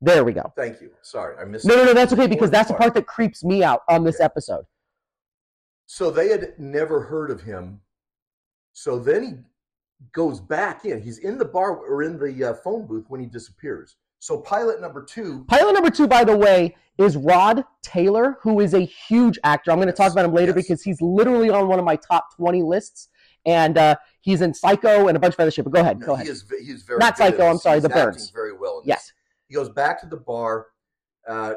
There 0.00 0.24
we 0.24 0.32
go. 0.32 0.52
Thank 0.56 0.80
you. 0.80 0.90
Sorry, 1.02 1.36
I 1.38 1.44
missed. 1.44 1.64
No, 1.64 1.76
no, 1.76 1.84
no, 1.84 1.94
that's 1.94 2.12
okay 2.12 2.26
because 2.26 2.50
that's 2.50 2.68
the 2.68 2.74
part 2.74 2.94
that 2.94 3.06
creeps 3.06 3.44
me 3.44 3.62
out 3.62 3.82
on 3.88 4.02
this 4.04 4.16
Okay. 4.16 4.24
episode. 4.24 4.64
So 5.86 6.10
they 6.10 6.28
had 6.28 6.58
never 6.58 7.02
heard 7.02 7.30
of 7.30 7.42
him. 7.42 7.80
So 8.72 8.98
then 8.98 9.22
he 9.22 9.34
goes 10.12 10.40
back 10.40 10.84
in. 10.84 11.02
He's 11.02 11.18
in 11.18 11.38
the 11.38 11.44
bar 11.44 11.76
or 11.76 12.02
in 12.02 12.18
the 12.18 12.50
uh, 12.50 12.54
phone 12.54 12.86
booth 12.86 13.04
when 13.08 13.20
he 13.20 13.26
disappears. 13.26 13.96
So 14.18 14.38
pilot 14.38 14.80
number 14.80 15.04
two. 15.04 15.44
Pilot 15.48 15.72
number 15.72 15.90
two, 15.90 16.06
by 16.06 16.24
the 16.24 16.36
way, 16.36 16.76
is 16.98 17.16
Rod 17.16 17.64
Taylor, 17.82 18.38
who 18.40 18.60
is 18.60 18.74
a 18.74 18.80
huge 18.80 19.38
actor. 19.44 19.70
I'm 19.70 19.78
going 19.78 19.88
to 19.88 19.92
talk 19.92 20.12
about 20.12 20.24
him 20.24 20.32
later 20.32 20.52
yes. 20.56 20.64
because 20.66 20.82
he's 20.82 21.00
literally 21.00 21.50
on 21.50 21.68
one 21.68 21.78
of 21.78 21.84
my 21.84 21.96
top 21.96 22.34
20 22.36 22.62
lists, 22.62 23.08
and 23.46 23.78
uh, 23.78 23.96
he's 24.20 24.40
in 24.40 24.54
Psycho 24.54 25.08
and 25.08 25.16
a 25.16 25.20
bunch 25.20 25.34
of 25.34 25.40
other 25.40 25.50
shit. 25.50 25.64
But 25.64 25.72
go 25.72 25.80
ahead, 25.80 26.00
go 26.00 26.14
ahead. 26.14 26.26
he 26.26 26.32
is, 26.32 26.44
he's 26.64 26.82
very 26.82 26.98
Not 26.98 27.16
Psycho, 27.16 27.46
I'm 27.46 27.58
sorry, 27.58 27.76
He's 27.76 27.82
The 27.82 27.88
Birds. 27.88 28.30
Very 28.30 28.52
well. 28.52 28.80
In 28.80 28.88
Yes. 28.88 29.12
He 29.48 29.54
goes 29.54 29.68
back 29.68 30.00
to 30.00 30.06
the 30.06 30.16
bar. 30.16 30.68
Uh, 31.28 31.54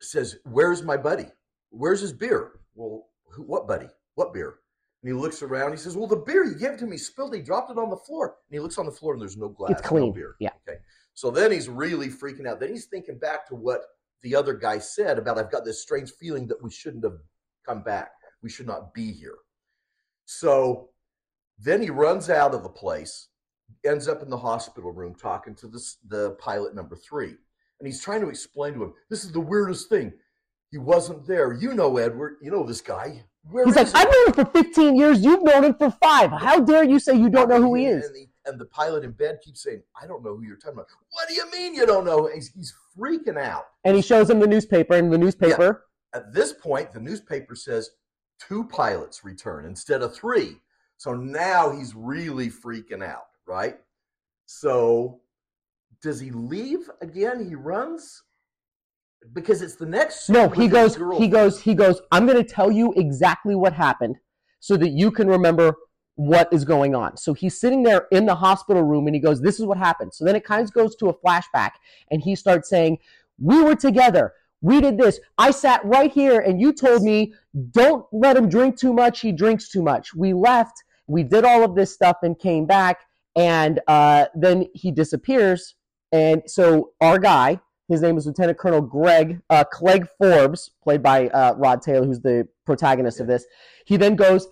says, 0.00 0.36
"Where's 0.44 0.82
my 0.82 0.96
buddy? 0.96 1.26
Where's 1.70 2.00
his 2.00 2.12
beer? 2.12 2.52
Well, 2.74 3.06
who, 3.30 3.42
what 3.42 3.66
buddy? 3.66 3.88
What 4.14 4.32
beer?" 4.32 4.56
And 5.02 5.08
he 5.08 5.18
looks 5.18 5.42
around. 5.42 5.72
He 5.72 5.78
says, 5.78 5.96
"Well, 5.96 6.06
the 6.06 6.16
beer 6.16 6.44
you 6.44 6.54
gave 6.54 6.76
to 6.78 6.86
me 6.86 6.96
spilled. 6.96 7.34
He 7.34 7.42
dropped 7.42 7.70
it 7.70 7.78
on 7.78 7.90
the 7.90 7.96
floor." 7.96 8.36
And 8.48 8.54
he 8.54 8.60
looks 8.60 8.78
on 8.78 8.86
the 8.86 8.92
floor, 8.92 9.14
and 9.14 9.20
there's 9.20 9.36
no 9.36 9.48
glass. 9.48 9.72
It's 9.72 9.80
clean. 9.80 10.06
No 10.06 10.12
beer. 10.12 10.36
Yeah. 10.38 10.50
Okay. 10.68 10.78
So 11.14 11.30
then 11.30 11.50
he's 11.50 11.68
really 11.68 12.08
freaking 12.08 12.46
out. 12.46 12.60
Then 12.60 12.70
he's 12.70 12.86
thinking 12.86 13.18
back 13.18 13.46
to 13.48 13.54
what 13.54 13.82
the 14.22 14.34
other 14.34 14.54
guy 14.54 14.78
said 14.78 15.18
about 15.18 15.38
I've 15.38 15.50
got 15.50 15.64
this 15.64 15.82
strange 15.82 16.12
feeling 16.12 16.46
that 16.48 16.62
we 16.62 16.70
shouldn't 16.70 17.04
have 17.04 17.18
come 17.66 17.82
back. 17.82 18.12
We 18.42 18.50
should 18.50 18.66
not 18.66 18.94
be 18.94 19.12
here. 19.12 19.36
So 20.24 20.90
then 21.62 21.82
he 21.82 21.90
runs 21.90 22.28
out 22.30 22.54
of 22.54 22.62
the 22.62 22.68
place, 22.68 23.28
ends 23.84 24.08
up 24.08 24.22
in 24.22 24.30
the 24.30 24.38
hospital 24.38 24.92
room 24.92 25.14
talking 25.14 25.54
to 25.56 25.68
this, 25.68 25.96
the 26.08 26.32
pilot 26.32 26.74
number 26.74 26.96
three. 26.96 27.34
And 27.78 27.86
he's 27.86 28.00
trying 28.02 28.20
to 28.20 28.28
explain 28.28 28.74
to 28.74 28.84
him, 28.84 28.94
this 29.10 29.24
is 29.24 29.32
the 29.32 29.40
weirdest 29.40 29.88
thing. 29.88 30.12
He 30.70 30.78
wasn't 30.78 31.26
there. 31.26 31.52
You 31.52 31.74
know, 31.74 31.96
Edward. 31.98 32.36
You 32.40 32.50
know 32.50 32.64
this 32.64 32.80
guy. 32.80 33.24
Where 33.50 33.64
He's 33.66 33.76
like, 33.76 33.88
he?" 33.88 33.92
I've 33.94 34.06
known 34.10 34.26
him 34.28 34.32
for 34.32 34.44
15 34.46 34.96
years. 34.96 35.22
You've 35.24 35.42
known 35.42 35.64
him 35.64 35.74
for 35.74 35.90
five. 35.90 36.30
How 36.30 36.60
dare 36.60 36.84
you 36.84 36.98
say 36.98 37.14
you 37.16 37.28
don't 37.28 37.48
know 37.48 37.60
who 37.60 37.74
he 37.74 37.86
And 37.86 38.02
is? 38.02 38.26
and 38.46 38.58
the 38.60 38.64
pilot 38.66 39.04
in 39.04 39.12
bed 39.12 39.38
keeps 39.44 39.62
saying, 39.62 39.82
I 40.00 40.06
don't 40.06 40.24
know 40.24 40.36
who 40.36 40.44
you're 40.44 40.56
talking 40.56 40.74
about. 40.74 40.86
What 41.10 41.28
do 41.28 41.34
you 41.34 41.50
mean 41.50 41.74
you 41.74 41.86
don't 41.86 42.04
know? 42.04 42.30
He's, 42.32 42.52
he's 42.54 42.74
freaking 42.98 43.38
out. 43.38 43.64
And 43.84 43.94
he 43.96 44.02
shows 44.02 44.30
him 44.30 44.40
the 44.40 44.46
newspaper, 44.46 44.94
and 44.94 45.12
the 45.12 45.18
newspaper, 45.18 45.84
At 46.14 46.32
this 46.32 46.52
point, 46.52 46.92
the 46.92 47.00
newspaper 47.00 47.54
says 47.54 47.90
two 48.40 48.64
pilots 48.64 49.24
return 49.24 49.64
instead 49.66 50.02
of 50.02 50.14
three. 50.14 50.56
So 51.02 51.14
now 51.14 51.72
he's 51.76 51.96
really 51.96 52.48
freaking 52.48 53.04
out, 53.04 53.26
right? 53.44 53.74
So 54.46 55.18
does 56.00 56.20
he 56.20 56.30
leave 56.30 56.88
again? 57.00 57.44
He 57.48 57.56
runs 57.56 58.22
because 59.32 59.62
it's 59.62 59.74
the 59.74 59.84
next. 59.84 60.28
no, 60.28 60.48
he 60.48 60.68
goes, 60.68 60.96
he 61.18 61.26
goes, 61.26 61.60
he 61.60 61.74
goes, 61.74 62.00
I'm 62.12 62.24
going 62.24 62.38
to 62.38 62.48
tell 62.48 62.70
you 62.70 62.92
exactly 62.92 63.56
what 63.56 63.72
happened 63.72 64.14
so 64.60 64.76
that 64.76 64.90
you 64.90 65.10
can 65.10 65.26
remember 65.26 65.74
what 66.14 66.48
is 66.52 66.64
going 66.64 66.94
on. 66.94 67.16
So 67.16 67.34
he's 67.34 67.60
sitting 67.60 67.82
there 67.82 68.06
in 68.12 68.24
the 68.24 68.36
hospital 68.36 68.84
room 68.84 69.08
and 69.08 69.16
he 69.16 69.20
goes, 69.20 69.40
This 69.40 69.58
is 69.58 69.66
what 69.66 69.78
happened. 69.78 70.14
So 70.14 70.24
then 70.24 70.36
it 70.36 70.44
kind 70.44 70.62
of 70.62 70.72
goes 70.72 70.94
to 70.96 71.08
a 71.08 71.14
flashback 71.14 71.72
and 72.12 72.22
he 72.22 72.36
starts 72.36 72.68
saying, 72.68 72.98
We 73.40 73.60
were 73.60 73.74
together. 73.74 74.34
We 74.60 74.80
did 74.80 74.98
this. 74.98 75.18
I 75.36 75.50
sat 75.50 75.84
right 75.84 76.12
here 76.12 76.38
and 76.38 76.60
you 76.60 76.72
told 76.72 77.02
me, 77.02 77.34
Don't 77.72 78.06
let 78.12 78.36
him 78.36 78.48
drink 78.48 78.76
too 78.76 78.92
much. 78.92 79.18
He 79.18 79.32
drinks 79.32 79.68
too 79.68 79.82
much. 79.82 80.14
We 80.14 80.32
left. 80.32 80.84
We 81.12 81.22
did 81.22 81.44
all 81.44 81.62
of 81.62 81.74
this 81.74 81.92
stuff 81.92 82.18
and 82.22 82.38
came 82.38 82.66
back. 82.66 83.00
And 83.36 83.80
uh, 83.86 84.26
then 84.34 84.66
he 84.74 84.90
disappears. 84.90 85.74
And 86.10 86.42
so 86.46 86.90
our 87.00 87.18
guy, 87.18 87.60
his 87.88 88.00
name 88.00 88.16
is 88.16 88.26
Lieutenant 88.26 88.58
Colonel 88.58 88.80
Greg 88.80 89.40
uh, 89.50 89.64
Clegg 89.70 90.06
Forbes, 90.18 90.70
played 90.82 91.02
by 91.02 91.28
uh, 91.28 91.54
Rod 91.56 91.82
Taylor, 91.82 92.06
who's 92.06 92.20
the 92.20 92.48
protagonist 92.64 93.20
of 93.20 93.26
this. 93.26 93.44
He 93.86 93.96
then 93.96 94.16
goes 94.16 94.48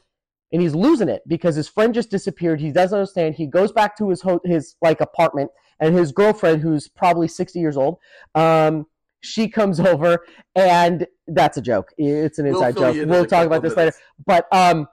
and 0.53 0.61
he's 0.61 0.75
losing 0.75 1.09
it 1.09 1.23
because 1.27 1.55
his 1.55 1.69
friend 1.69 1.95
just 1.95 2.11
disappeared. 2.11 2.61
He 2.61 2.73
doesn't 2.73 2.97
understand. 2.99 3.37
He 3.37 3.47
goes 3.47 3.73
back 3.73 3.97
to 3.99 4.09
his 4.11 4.21
ho- 4.21 4.41
his 4.45 4.77
like 4.83 5.01
apartment, 5.01 5.51
and 5.79 5.95
his 5.95 6.13
girlfriend, 6.13 6.61
who's 6.63 6.89
probably 6.89 7.29
sixty 7.29 7.61
years 7.61 7.77
old, 7.77 7.99
um, 8.35 8.87
she 9.21 9.49
comes 9.49 9.79
over, 9.93 10.27
and 10.55 11.07
that's 11.29 11.57
a 11.57 11.63
joke. 11.63 11.93
It's 11.97 12.39
an 12.39 12.47
We'll 12.47 12.63
inside 12.63 12.77
joke. 12.81 12.97
in 12.97 13.03
in 13.03 13.09
We'll 13.09 13.27
talk 13.27 13.47
about 13.47 13.63
this 13.63 13.77
later. 13.77 13.93
But 14.27 14.47
um, 14.53 14.89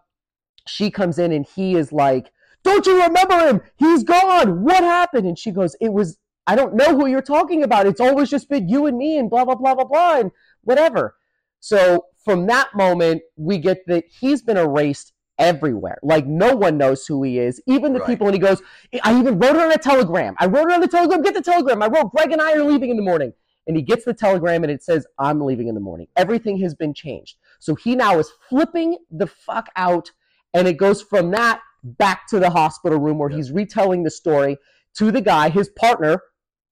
she 0.68 0.91
comes 0.91 1.18
in, 1.20 1.32
and 1.32 1.45
he 1.55 1.76
is 1.76 1.91
like, 1.91 2.32
"Don't 2.63 2.86
you 2.86 3.01
remember 3.03 3.38
him? 3.47 3.61
He's 3.78 4.03
gone. 4.03 4.63
What 4.63 4.84
happened?" 4.84 5.26
And 5.28 5.38
she 5.38 5.51
goes, 5.51 5.76
"It 5.82 5.93
was." 5.93 6.18
I 6.49 6.55
don't 6.55 6.76
know 6.76 6.95
who 6.95 7.07
you're 7.07 7.22
talking 7.22 7.61
about. 7.63 7.88
It's 7.88 7.99
always 7.99 8.30
just 8.30 8.47
been 8.49 8.70
you 8.70 8.86
and 8.86 8.97
me 8.97 9.18
and 9.18 9.30
blah 9.30 9.43
blah 9.43 9.55
blah 9.55 9.76
blah 9.76 9.84
blah 9.84 10.20
and 10.20 10.32
whatever. 10.63 11.15
So 11.59 12.05
from 12.24 12.47
that 12.47 12.70
moment, 12.74 13.22
we 13.36 13.57
get 13.57 13.86
that 13.88 14.05
he's 14.20 14.41
been 14.41 14.55
erased 14.55 15.11
everywhere. 15.38 15.97
Like 16.03 16.26
no 16.26 16.55
one 16.55 16.78
knows 16.78 17.05
who 17.05 17.22
he 17.24 17.38
is, 17.39 17.61
even 17.68 17.93
the 17.93 17.99
Right. 17.99 18.07
people. 18.07 18.28
And 18.28 18.34
he 18.34 18.39
goes, 18.39 18.61
I 19.03 19.20
even 19.20 19.39
wrote 19.39 19.55
it 19.55 19.61
on 19.61 19.72
a 19.72 19.78
telegram. 19.78 20.36
I 20.39 20.45
wrote 20.47 20.70
it 20.70 20.74
on 20.74 20.82
the 20.82 20.88
telegram. 20.88 21.22
Get 21.22 21.34
the 21.34 21.41
telegram. 21.41 21.82
I 21.84 21.88
wrote, 21.88 22.11
Greg 22.11 22.32
and 22.32 22.41
I 22.41 22.53
are 22.53 22.63
leaving 22.63 22.89
in 22.89 22.97
the 22.97 23.03
morning. 23.03 23.34
And 23.68 23.76
he 23.76 23.84
gets 23.84 24.05
the 24.05 24.13
telegram 24.13 24.63
and 24.63 24.72
it 24.72 24.82
says, 24.82 25.05
I'm 25.20 25.41
leaving 25.41 25.68
in 25.68 25.76
the 25.76 25.82
morning. 25.82 26.07
Everything 26.15 26.57
has 26.59 26.74
been 26.74 26.93
changed. 26.93 27.36
So 27.59 27.76
he 27.76 27.95
now 27.95 28.18
is 28.20 28.32
flipping 28.49 28.97
the 29.11 29.28
fuck 29.28 29.68
out. 29.76 30.11
And 30.58 30.68
it 30.68 30.78
goes 30.78 31.01
from 31.03 31.30
that 31.32 31.62
back 31.84 32.28
to 32.30 32.39
the 32.39 32.49
hospital 32.49 32.97
room 32.97 33.20
where 33.20 33.30
Yeah. 33.30 33.38
he's 33.38 33.51
retelling 33.51 34.03
the 34.03 34.10
story 34.10 34.58
to 34.95 35.12
the 35.12 35.22
guy, 35.22 35.49
his 35.49 35.70
partner, 35.70 36.22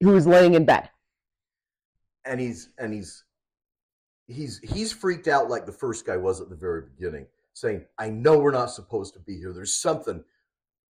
who 0.01 0.15
is 0.15 0.25
laying 0.25 0.55
in 0.55 0.65
bed. 0.65 0.89
and 2.27 2.39
he's 2.39 2.69
and 2.79 2.91
he's 2.91 3.23
he's 4.25 4.57
he's 4.63 4.91
freaked 4.91 5.27
out 5.27 5.47
like 5.47 5.67
the 5.67 5.71
first 5.71 6.03
guy 6.07 6.17
was 6.17 6.41
at 6.41 6.49
the 6.49 6.55
very 6.55 6.81
beginning, 6.81 7.27
saying, 7.53 7.85
"I 7.99 8.09
know 8.09 8.39
we're 8.39 8.51
not 8.51 8.71
supposed 8.71 9.13
to 9.13 9.19
be 9.19 9.37
here. 9.37 9.53
There's 9.53 9.77
something." 9.77 10.23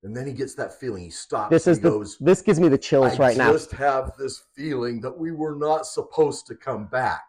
And 0.03 0.15
then 0.15 0.27
he 0.27 0.33
gets 0.33 0.53
that 0.55 0.79
feeling. 0.79 1.03
He 1.05 1.09
stops. 1.09 1.49
This 1.49 1.65
is 1.65 1.77
he 1.77 1.83
the 1.83 1.89
goes, 1.89 2.17
this 2.19 2.43
gives 2.43 2.59
me 2.59 2.67
the 2.69 2.77
chills 2.77 3.17
right 3.17 3.35
now. 3.35 3.49
I 3.49 3.53
just 3.53 3.71
have 3.71 4.15
this 4.19 4.43
feeling 4.55 5.01
that 5.01 5.17
we 5.17 5.31
were 5.31 5.55
not 5.55 5.87
supposed 5.87 6.45
to 6.47 6.55
come 6.55 6.85
back. 6.85 7.23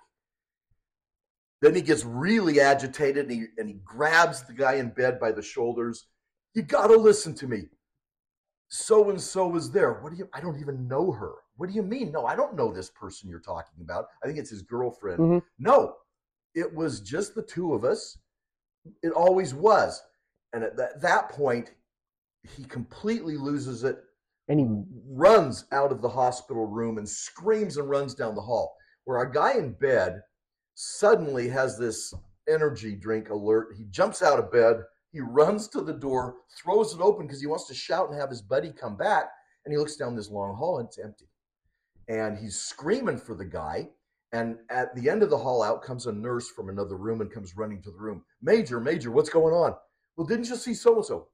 Then 1.61 1.75
he 1.75 1.83
gets 1.83 2.05
really 2.05 2.61
agitated 2.61 3.25
and 3.31 3.33
he, 3.33 3.47
and 3.59 3.69
he 3.69 3.77
grabs 3.85 4.43
the 4.43 4.53
guy 4.53 4.75
in 4.75 4.91
bed 4.91 5.19
by 5.19 5.33
the 5.33 5.43
shoulders. 5.43 6.07
You 6.55 6.63
got 6.63 6.89
to 6.89 6.97
listen 6.97 7.35
to 7.37 7.47
me. 7.47 7.65
So 8.69 9.11
and 9.11 9.21
so 9.21 9.55
is 9.57 9.71
there. 9.71 9.95
What 9.95 10.13
do 10.13 10.19
you? 10.19 10.29
I 10.35 10.41
don't 10.41 10.61
even 10.61 10.89
know 10.89 11.13
her. 11.13 11.33
What 11.57 11.69
do 11.69 11.75
you 11.75 11.83
mean? 11.83 12.11
No, 12.11 12.27
I 12.27 12.35
don't 12.35 12.57
know 12.57 12.73
this 12.73 12.91
person 12.91 13.29
you're 13.31 13.39
talking 13.41 13.81
about. 13.81 14.07
I 14.23 14.27
think 14.27 14.39
it's 14.39 14.51
his 14.51 14.63
girlfriend. 14.63 15.21
Mhm. 15.21 15.43
No, 15.59 15.97
it 16.55 16.75
was 16.75 17.01
just 17.01 17.35
the 17.35 17.43
two 17.43 17.73
of 17.75 17.85
us. 17.85 18.19
It 19.03 19.13
always 19.13 19.55
was. 19.55 20.03
And 20.53 20.65
at 20.65 20.77
that, 20.77 21.01
that 21.03 21.29
point, 21.31 21.73
he 22.43 22.65
completely 22.65 23.37
loses 23.37 23.85
it 23.85 24.05
And 24.49 24.61
he 24.61 24.67
runs 25.09 25.65
out 25.73 25.91
of 25.91 26.03
the 26.03 26.09
hospital 26.09 26.67
room 26.67 26.99
and 26.99 27.09
screams 27.09 27.79
and 27.79 27.89
runs 27.89 28.15
down 28.15 28.35
the 28.35 28.43
hall. 28.43 28.77
Where 29.05 29.17
our 29.17 29.25
guy 29.27 29.55
in 29.55 29.73
bed 29.73 30.21
suddenly 30.75 31.49
has 31.49 31.79
this 31.79 32.14
energy 32.49 32.95
drink 32.95 33.31
alert. 33.31 33.75
He 33.77 33.85
jumps 33.91 34.22
out 34.22 34.39
of 34.39 34.53
bed, 34.53 34.83
he 35.12 35.20
runs 35.20 35.68
to 35.68 35.81
the 35.81 35.93
door, 35.93 36.37
throws 36.61 36.93
it 36.93 37.01
open 37.01 37.27
because 37.27 37.41
he 37.41 37.47
wants 37.47 37.66
to 37.68 37.75
shout 37.75 38.11
and 38.11 38.18
have 38.18 38.31
his 38.31 38.43
buddy 38.43 38.72
come 38.72 38.97
back. 38.97 39.27
And 39.64 39.72
he 39.72 39.79
looks 39.79 39.97
down 39.97 40.16
this 40.16 40.31
long 40.31 40.57
hall 40.57 40.79
and 40.79 40.89
it's 40.89 40.99
empty. 40.99 41.29
And 42.09 42.37
he's 42.37 42.57
screaming 42.59 43.18
for 43.18 43.35
the 43.35 43.45
guy. 43.45 43.89
And 44.33 44.59
at 44.68 44.95
the 44.97 45.09
end 45.09 45.22
of 45.22 45.31
the 45.31 45.39
hall, 45.39 45.62
out 45.62 45.83
comes 45.83 46.07
a 46.07 46.12
nurse 46.12 46.51
from 46.51 46.68
another 46.68 46.97
room 46.97 47.20
and 47.20 47.31
comes 47.31 47.57
running 47.57 47.81
to 47.83 47.93
the 47.93 47.99
room. 47.99 48.25
Major, 48.43 48.81
Major, 48.81 49.12
what's 49.12 49.31
going 49.31 49.55
on? 49.55 49.75
Well, 50.16 50.27
didn't 50.27 50.49
you 50.49 50.57
see 50.57 50.75
so 50.75 50.97
and 50.97 51.05
so? 51.05 51.29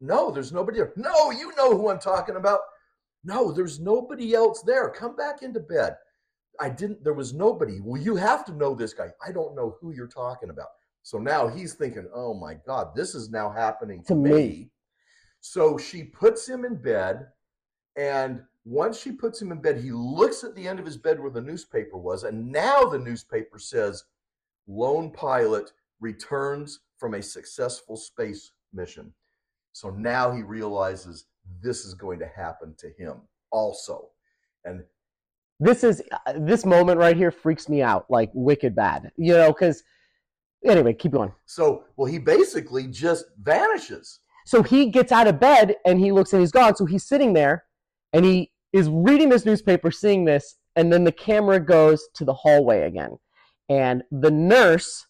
No, 0.00 0.30
there's 0.30 0.52
nobody 0.52 0.78
there. 0.78 0.92
No, 0.96 1.32
you 1.32 1.52
know 1.56 1.76
who 1.76 1.90
I'm 1.90 1.98
talking 1.98 2.36
about. 2.36 2.60
No, 3.24 3.50
there's 3.50 3.80
nobody 3.80 4.34
else 4.34 4.62
there. 4.62 4.88
Come 4.88 5.16
back 5.16 5.42
into 5.42 5.60
bed. 5.60 5.96
I 6.60 6.68
didn't, 6.68 7.02
there 7.02 7.14
was 7.14 7.32
nobody. 7.32 7.80
Well, 7.80 8.00
you 8.00 8.16
have 8.16 8.44
to 8.46 8.52
know 8.52 8.74
this 8.74 8.92
guy. 8.92 9.08
I 9.26 9.32
don't 9.32 9.54
know 9.56 9.76
who 9.80 9.92
you're 9.92 10.06
talking 10.06 10.50
about. 10.50 10.68
So 11.02 11.18
now 11.18 11.48
he's 11.48 11.74
thinking, 11.74 12.08
oh 12.14 12.34
my 12.34 12.54
God, 12.66 12.94
this 12.94 13.14
is 13.14 13.30
now 13.30 13.50
happening 13.50 14.02
to, 14.02 14.08
To 14.08 14.14
me. 14.14 14.30
me. 14.30 14.70
So 15.40 15.78
she 15.78 16.04
puts 16.04 16.46
him 16.46 16.64
in 16.64 16.76
bed. 16.76 17.26
And 17.96 18.42
once 18.64 19.00
she 19.00 19.12
puts 19.12 19.40
him 19.40 19.52
in 19.52 19.60
bed, 19.60 19.80
he 19.80 19.90
looks 19.90 20.44
at 20.44 20.54
the 20.54 20.68
end 20.68 20.78
of 20.78 20.84
his 20.84 20.98
bed 20.98 21.18
where 21.18 21.30
the 21.30 21.40
newspaper 21.40 21.96
was. 21.96 22.24
And 22.24 22.52
now 22.52 22.84
the 22.84 22.98
newspaper 22.98 23.58
says, 23.58 24.04
lone 24.68 25.10
pilot 25.12 25.72
returns 26.00 26.80
from 26.98 27.14
a 27.14 27.22
successful 27.22 27.96
space 27.96 28.52
mission. 28.72 29.12
So 29.72 29.90
now 29.90 30.30
he 30.30 30.42
realizes 30.42 31.26
this 31.62 31.84
is 31.84 31.94
going 31.94 32.18
to 32.18 32.28
happen 32.28 32.74
to 32.78 32.90
him 32.98 33.22
also. 33.50 34.10
And 34.64 34.84
this 35.60 35.84
is 35.84 36.02
this 36.36 36.64
moment 36.64 36.98
right 36.98 37.16
here 37.16 37.30
freaks 37.30 37.68
me 37.68 37.82
out 37.82 38.06
like 38.10 38.30
wicked 38.32 38.74
bad 38.74 39.10
you 39.16 39.34
know 39.34 39.48
because 39.48 39.84
anyway 40.64 40.92
keep 40.92 41.12
going. 41.12 41.32
So, 41.46 41.84
well, 41.96 42.10
he 42.10 42.18
basically 42.18 42.86
just 42.86 43.26
vanishes. 43.42 44.20
so 44.46 44.62
he 44.62 44.86
gets 44.86 45.12
out 45.12 45.26
of 45.26 45.38
bed 45.38 45.76
and 45.84 45.98
he 45.98 46.12
looks 46.12 46.32
and 46.32 46.40
he's 46.40 46.52
gone 46.52 46.76
so 46.76 46.84
he's 46.84 47.06
sitting 47.06 47.32
there 47.32 47.64
and 48.12 48.24
he 48.24 48.50
is 48.72 48.88
reading 48.88 49.28
this 49.28 49.44
newspaper 49.44 49.90
seeing 49.90 50.24
this 50.24 50.56
and 50.76 50.92
then 50.92 51.04
the 51.04 51.12
camera 51.12 51.60
goes 51.60 52.08
to 52.14 52.24
the 52.24 52.34
hallway 52.34 52.82
again. 52.82 53.18
And 53.68 54.02
the 54.10 54.30
nurse 54.30 55.06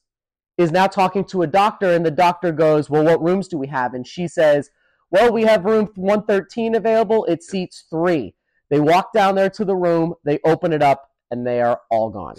is 0.59 0.70
now 0.70 0.86
talking 0.86 1.24
to 1.26 1.42
a 1.42 1.46
doctor 1.46 1.94
and 1.94 2.05
the 2.05 2.11
doctor 2.11 2.53
goes 2.53 2.90
well 2.90 3.05
what 3.05 3.22
rooms 3.22 3.48
do 3.48 3.59
we 3.59 3.68
have? 3.68 3.94
And 3.94 4.07
she 4.07 4.28
says 4.28 4.70
well 5.11 5.32
we 5.32 5.42
have 5.42 5.64
room 5.64 5.88
113 5.94 6.74
available. 6.74 7.24
It 7.26 7.42
seats 7.42 7.86
three 7.90 8.34
they 8.70 8.80
walk 8.80 9.12
down 9.12 9.34
there 9.34 9.50
to 9.50 9.64
the 9.64 9.74
room 9.76 10.14
they 10.24 10.38
open 10.44 10.72
it 10.72 10.82
up 10.82 11.10
and 11.30 11.46
they 11.46 11.60
are 11.60 11.80
all 11.90 12.08
gone 12.10 12.36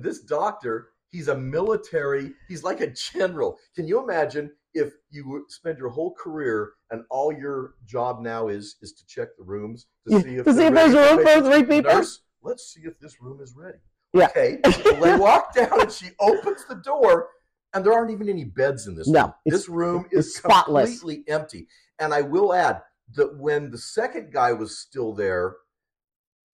this 0.00 0.20
doctor, 0.20 0.88
he's 1.10 1.28
a 1.28 1.36
military, 1.36 2.32
he's 2.48 2.62
like 2.62 2.80
a 2.80 2.88
general. 2.88 3.58
Can 3.74 3.86
you 3.86 4.02
imagine 4.02 4.50
if 4.74 4.92
you 5.10 5.44
spend 5.48 5.78
your 5.78 5.90
whole 5.90 6.14
career 6.14 6.72
and 6.90 7.04
all 7.10 7.32
your 7.32 7.74
job 7.84 8.20
now 8.20 8.48
is 8.48 8.76
is 8.80 8.92
to 8.94 9.06
check 9.06 9.28
the 9.36 9.44
rooms 9.44 9.86
to 10.08 10.14
Yeah, 10.14 10.22
see 10.22 10.34
if 10.36 10.44
to 10.44 10.54
see 10.54 10.64
if 10.64 10.74
there's 10.74 10.94
room 10.94 11.26
for 11.26 11.42
three 11.42 11.62
people? 11.64 11.92
Nurse, 11.92 12.22
let's 12.42 12.72
see 12.72 12.82
if 12.84 12.98
this 13.00 13.20
room 13.20 13.40
is 13.40 13.54
ready. 13.56 13.78
Yeah. 14.14 14.26
Okay. 14.26 14.58
Well, 14.84 15.00
they 15.00 15.16
walk 15.16 15.54
down 15.54 15.80
and 15.80 15.92
she 15.92 16.08
opens 16.20 16.64
the 16.66 16.76
door, 16.76 17.28
and 17.74 17.84
there 17.84 17.92
aren't 17.92 18.10
even 18.10 18.28
any 18.28 18.44
beds 18.44 18.86
in 18.86 18.94
this 18.94 19.08
No, 19.08 19.24
room. 19.24 19.32
This 19.46 19.68
room 19.68 20.06
is 20.10 20.36
spotless. 20.36 21.00
completely 21.00 21.30
empty. 21.32 21.66
And 21.98 22.12
I 22.14 22.22
will 22.22 22.52
add 22.54 22.82
that 23.14 23.36
when 23.38 23.70
the 23.70 23.78
second 23.78 24.32
guy 24.32 24.52
was 24.52 24.78
still 24.78 25.12
there, 25.14 25.56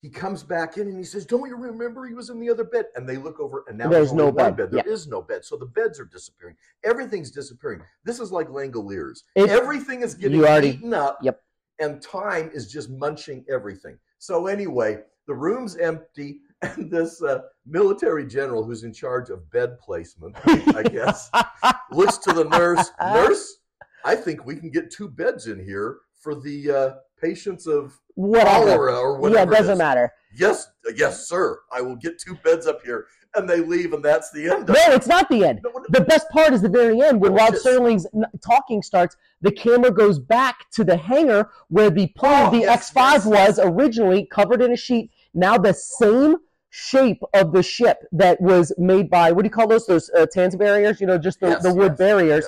he 0.01 0.09
comes 0.09 0.42
back 0.42 0.76
in 0.76 0.86
and 0.88 0.96
he 0.96 1.05
says, 1.05 1.26
Don't 1.26 1.49
you 1.49 1.57
remember 1.57 2.07
he 2.07 2.14
was 2.14 2.30
in 2.30 2.38
the 2.38 2.49
other 2.51 2.64
bed? 2.64 2.86
And 2.94 3.09
they 3.09 3.16
look 3.16 3.40
over 3.40 3.64
and 3.68 3.76
now 3.76 3.88
There's 3.88 4.12
no 4.12 4.30
bed, 4.30 4.57
bed. 4.57 4.70
There 4.70 4.86
is 4.88 5.07
yeah. 5.07 5.11
no 5.11 5.22
bed. 5.22 5.44
So 5.44 5.57
the 5.57 5.66
beds 5.66 5.99
are 5.99 6.05
disappearing. 6.05 6.57
Everything's 6.84 7.30
disappearing. 7.30 7.80
This 8.05 8.20
is 8.20 8.30
like 8.30 8.49
Langoliers. 8.49 9.22
It- 9.34 9.51
Everything 9.51 10.03
is 10.03 10.14
getting 10.14 10.40
already- 10.40 10.68
eaten 10.70 10.94
up. 10.94 11.18
Yep. 11.22 11.40
And 11.80 12.03
time 12.03 12.51
is 12.53 12.70
just 12.70 12.90
munching 12.90 13.44
everything. 13.49 13.99
So 14.18 14.46
anyway, 14.49 15.01
the 15.26 15.34
room's 15.34 15.76
empty, 15.76 16.40
and 16.62 16.90
this 16.90 17.22
uh, 17.22 17.42
military 17.66 18.26
general 18.26 18.64
who's 18.64 18.82
in 18.82 18.92
charge 18.92 19.30
of 19.30 19.49
bed 19.53 19.78
placement, 19.78 20.34
I 20.44 20.82
guess, 20.82 21.30
looks 21.92 22.18
to 22.18 22.32
the 22.32 22.44
nurse. 22.44 22.90
Nurse, 23.01 23.59
I 24.05 24.16
think 24.16 24.44
we 24.44 24.57
can 24.57 24.70
get 24.70 24.90
two 24.90 25.09
beds 25.09 25.46
in 25.46 25.62
here 25.64 25.99
for 26.20 26.34
the 26.34 26.70
uh, 26.70 26.94
patients 27.20 27.66
of 27.66 27.98
whatever 28.14 28.48
cholera 28.48 28.94
or 28.98 29.12
yeah 29.14 29.18
whatever. 29.20 29.52
it 29.52 29.54
it 29.54 29.58
doesn't 29.58 29.78
matter 29.78 30.12
Yes, 30.36 30.68
yes, 30.94 31.26
sir. 31.26 31.58
I 31.72 31.80
will 31.80 31.96
get 31.96 32.18
two 32.20 32.34
beds 32.44 32.66
up 32.66 32.82
here, 32.84 33.06
and 33.34 33.48
they 33.48 33.60
leave, 33.60 33.94
and 33.94 34.04
that's 34.04 34.30
the 34.30 34.42
end. 34.50 34.68
no 34.68 34.74
of 34.74 34.76
it. 34.76 34.92
it's 34.92 35.06
not 35.06 35.26
the 35.30 35.42
end 35.42 35.60
No, 35.64 35.70
no, 35.70 35.84
the 35.88 36.02
best 36.02 36.28
part 36.30 36.52
is 36.52 36.60
the 36.60 36.68
very 36.68 37.00
end 37.00 37.18
when 37.20 37.32
Rod 37.32 37.54
yes. 37.54 37.64
Serling's 37.64 38.06
talking 38.44 38.82
starts. 38.82 39.16
The 39.40 39.50
camera 39.50 39.90
goes 39.90 40.18
back 40.18 40.70
to 40.72 40.84
the 40.84 40.98
hangar 40.98 41.48
where 41.68 41.88
the 41.90 42.08
plane 42.08 42.48
Oh, 42.48 42.50
the 42.50 42.58
yes, 42.58 42.92
X5 42.92 42.94
yes, 42.96 43.24
was 43.26 43.58
originally 43.58 44.26
covered 44.26 44.60
in 44.60 44.70
a 44.72 44.76
sheet. 44.76 45.10
Now 45.32 45.56
the 45.56 45.72
same 45.72 46.36
shape 46.68 47.22
of 47.32 47.52
the 47.52 47.62
ship 47.62 47.98
that 48.12 48.38
was 48.40 48.70
made 48.76 49.08
by 49.08 49.32
what 49.32 49.42
do 49.42 49.46
you 49.46 49.50
call 49.50 49.66
those? 49.66 49.86
Those 49.86 50.10
uh, 50.10 50.26
TANS 50.30 50.56
barriers, 50.56 51.00
you 51.00 51.06
know, 51.06 51.16
just 51.18 51.40
the, 51.40 51.48
Yes, 51.48 51.62
the 51.62 51.74
wood 51.74 51.96
barriers 51.96 52.44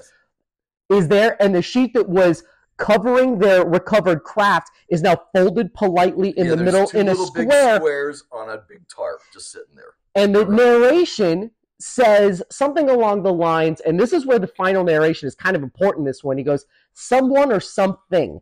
yes. 0.91 0.99
is 1.03 1.09
there, 1.09 1.43
and 1.43 1.55
the 1.55 1.63
sheet 1.63 1.95
that 1.95 2.09
was 2.11 2.45
covering 2.81 3.39
their 3.39 3.65
recovered 3.65 4.25
craft 4.25 4.71
is 4.89 5.03
now 5.03 5.21
folded 5.35 5.73
politely 5.75 6.31
in 6.31 6.47
Yeah, 6.47 6.55
the 6.55 6.65
middle 6.65 6.89
in 6.95 7.09
a 7.09 7.15
square 7.15 7.77
squares 7.77 8.25
on 8.33 8.49
a 8.49 8.63
big 8.69 8.89
tarp 8.89 9.21
just 9.33 9.53
sitting 9.53 9.77
there. 9.77 9.95
And 10.15 10.35
the 10.35 10.47
Correct. 10.47 10.63
narration 10.63 11.51
says 11.79 12.43
something 12.51 12.89
along 12.89 13.23
the 13.23 13.33
lines, 13.33 13.81
and 13.81 14.01
this 14.01 14.13
is 14.13 14.27
where 14.27 14.39
the 14.39 14.47
final 14.49 14.83
narration 14.83 15.29
is 15.29 15.35
kind 15.35 15.55
of 15.57 15.63
important. 15.63 16.07
This 16.07 16.25
one, 16.25 16.39
he 16.39 16.43
goes, 16.43 16.65
"Someone 16.95 17.53
or 17.53 17.61
something 17.61 18.41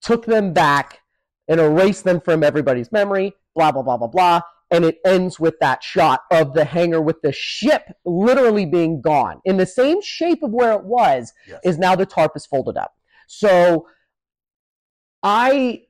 took 0.00 0.24
them 0.24 0.52
back 0.52 1.00
and 1.48 1.60
erased 1.60 2.04
them 2.04 2.20
from 2.20 2.42
everybody's 2.42 2.92
memory." 2.92 3.34
Blah 3.54 3.72
blah 3.72 3.82
blah 3.82 3.96
blah 3.96 4.06
blah, 4.06 4.40
and 4.70 4.84
it 4.84 4.98
ends 5.04 5.40
with 5.40 5.58
that 5.58 5.82
shot 5.82 6.22
of 6.30 6.54
the 6.54 6.64
hangar 6.64 7.00
with 7.00 7.20
the 7.22 7.32
ship 7.32 7.82
literally 8.04 8.66
being 8.66 9.00
gone 9.00 9.40
in 9.44 9.56
the 9.56 9.66
same 9.66 10.00
shape 10.00 10.44
of 10.44 10.52
where 10.52 10.72
it 10.72 10.84
was. 10.84 11.32
Yes. 11.48 11.60
Is 11.64 11.78
now 11.78 11.96
the 11.96 12.06
tarp 12.06 12.36
is 12.36 12.46
folded 12.46 12.76
up. 12.76 12.94
So, 13.28 13.86
I 15.22 15.82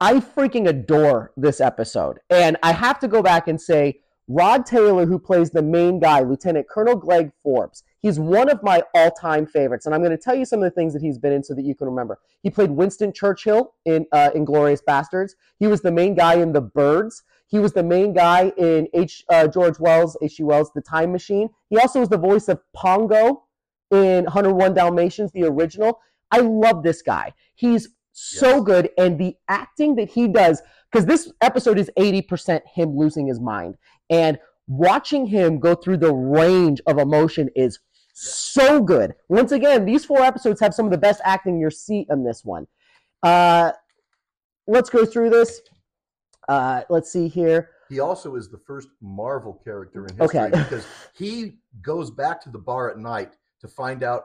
I 0.00 0.14
freaking 0.14 0.68
adore 0.68 1.32
this 1.36 1.60
episode. 1.60 2.18
And 2.30 2.56
I 2.62 2.72
have 2.72 2.98
to 3.00 3.08
go 3.08 3.22
back 3.22 3.48
and 3.48 3.60
say, 3.60 4.00
Rod 4.28 4.66
Taylor, 4.66 5.06
who 5.06 5.18
plays 5.18 5.50
the 5.50 5.62
main 5.62 5.98
guy, 5.98 6.20
Lieutenant 6.20 6.68
Colonel 6.68 7.00
Clegg 7.00 7.32
Forbes, 7.42 7.82
he's 8.00 8.20
one 8.20 8.50
of 8.50 8.62
my 8.62 8.82
all 8.94 9.10
time 9.10 9.46
favorites. 9.46 9.86
And 9.86 9.94
I'm 9.94 10.02
going 10.02 10.16
to 10.16 10.22
tell 10.22 10.34
you 10.34 10.44
some 10.44 10.62
of 10.62 10.64
the 10.64 10.74
things 10.74 10.92
that 10.92 11.02
he's 11.02 11.18
been 11.18 11.32
in 11.32 11.42
so 11.42 11.54
that 11.54 11.64
you 11.64 11.74
can 11.74 11.88
remember. 11.88 12.18
He 12.42 12.50
played 12.50 12.70
Winston 12.70 13.12
Churchill 13.12 13.74
in 13.86 14.06
uh, 14.12 14.30
Inglourious 14.36 14.80
Basterds. 14.86 15.32
He 15.58 15.66
was 15.66 15.80
the 15.80 15.92
main 15.92 16.14
guy 16.14 16.34
in 16.34 16.52
The 16.52 16.60
Birds. 16.60 17.24
He 17.48 17.58
was 17.58 17.72
the 17.72 17.82
main 17.82 18.12
guy 18.12 18.52
in 18.58 18.88
H. 18.92 19.24
Uh, 19.30 19.48
George 19.48 19.80
Wells, 19.80 20.16
H.G. 20.20 20.42
Wells, 20.42 20.70
The 20.74 20.82
Time 20.82 21.10
Machine. 21.10 21.48
He 21.70 21.78
also 21.78 22.00
was 22.00 22.10
the 22.10 22.18
voice 22.18 22.48
of 22.48 22.60
Pongo 22.74 23.44
in 23.90 24.24
101 24.24 24.74
Dalmatians, 24.74 25.32
the 25.32 25.44
original. 25.44 25.98
I 26.30 26.38
love 26.40 26.82
this 26.82 27.02
guy. 27.02 27.32
He's 27.54 27.88
so 28.12 28.56
Yes. 28.56 28.64
good, 28.64 28.90
and 28.98 29.18
the 29.18 29.36
acting 29.48 29.94
that 29.96 30.08
he 30.10 30.26
does, 30.28 30.60
because 30.90 31.06
this 31.06 31.30
episode 31.40 31.78
is 31.78 31.90
80% 31.96 32.62
him 32.66 32.96
losing 32.96 33.26
his 33.28 33.40
mind, 33.40 33.76
and 34.10 34.38
watching 34.66 35.26
him 35.26 35.58
go 35.60 35.74
through 35.74 35.98
the 35.98 36.12
range 36.12 36.80
of 36.86 36.98
emotion 36.98 37.48
is 37.54 37.78
so 38.14 38.82
good. 38.82 39.14
Once 39.28 39.52
again, 39.52 39.84
these 39.84 40.04
four 40.04 40.20
episodes 40.20 40.60
have 40.60 40.74
some 40.74 40.84
of 40.86 40.90
the 40.90 40.98
best 40.98 41.20
acting 41.24 41.60
you'll 41.60 41.70
see 41.70 42.06
in 42.10 42.24
this 42.24 42.44
one. 42.44 42.66
Uh, 43.22 43.70
let's 44.66 44.90
go 44.90 45.04
through 45.06 45.30
this. 45.30 45.60
Uh, 46.48 46.82
let's 46.88 47.10
see 47.12 47.28
here. 47.28 47.70
He 47.88 48.00
also 48.00 48.34
is 48.34 48.50
the 48.50 48.58
first 48.66 48.88
Marvel 49.00 49.60
character 49.64 50.06
in 50.06 50.16
history 50.16 50.40
Okay. 50.40 50.50
because 50.50 50.86
he 51.16 51.58
goes 51.82 52.10
back 52.10 52.40
to 52.42 52.50
the 52.50 52.58
bar 52.58 52.90
at 52.90 52.98
night 52.98 53.34
to 53.60 53.68
find 53.68 54.02
out 54.02 54.24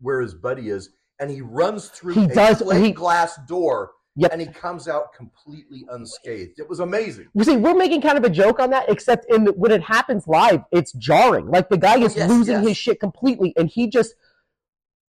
where 0.00 0.20
his 0.20 0.34
buddy 0.34 0.68
is, 0.68 0.90
and 1.20 1.30
he 1.30 1.40
runs 1.42 1.88
through 1.88 2.14
He 2.14 2.24
a 2.24 2.28
does- 2.34 2.62
plate 2.62 2.82
he- 2.84 2.92
glass 2.92 3.38
door, 3.46 3.92
Yep. 4.16 4.32
and 4.32 4.40
he 4.40 4.48
comes 4.48 4.88
out 4.88 5.12
completely 5.14 5.86
unscathed. 5.90 6.58
It 6.58 6.68
was 6.68 6.80
amazing. 6.80 7.28
You 7.34 7.44
see, 7.44 7.56
we're 7.56 7.74
making 7.74 8.00
kind 8.02 8.18
of 8.18 8.24
a 8.24 8.30
joke 8.30 8.58
on 8.58 8.70
that, 8.70 8.88
except 8.88 9.26
in 9.30 9.44
the, 9.44 9.52
when 9.52 9.70
it 9.70 9.82
happens 9.82 10.26
live, 10.26 10.62
it's 10.72 10.92
jarring. 10.94 11.46
Like 11.48 11.68
the 11.68 11.76
guy 11.78 11.98
is 11.98 12.16
yes, 12.16 12.28
losing 12.28 12.56
yes. 12.56 12.68
his 12.68 12.76
shit 12.76 12.98
completely, 12.98 13.52
and 13.56 13.68
he 13.68 13.86
just 13.86 14.14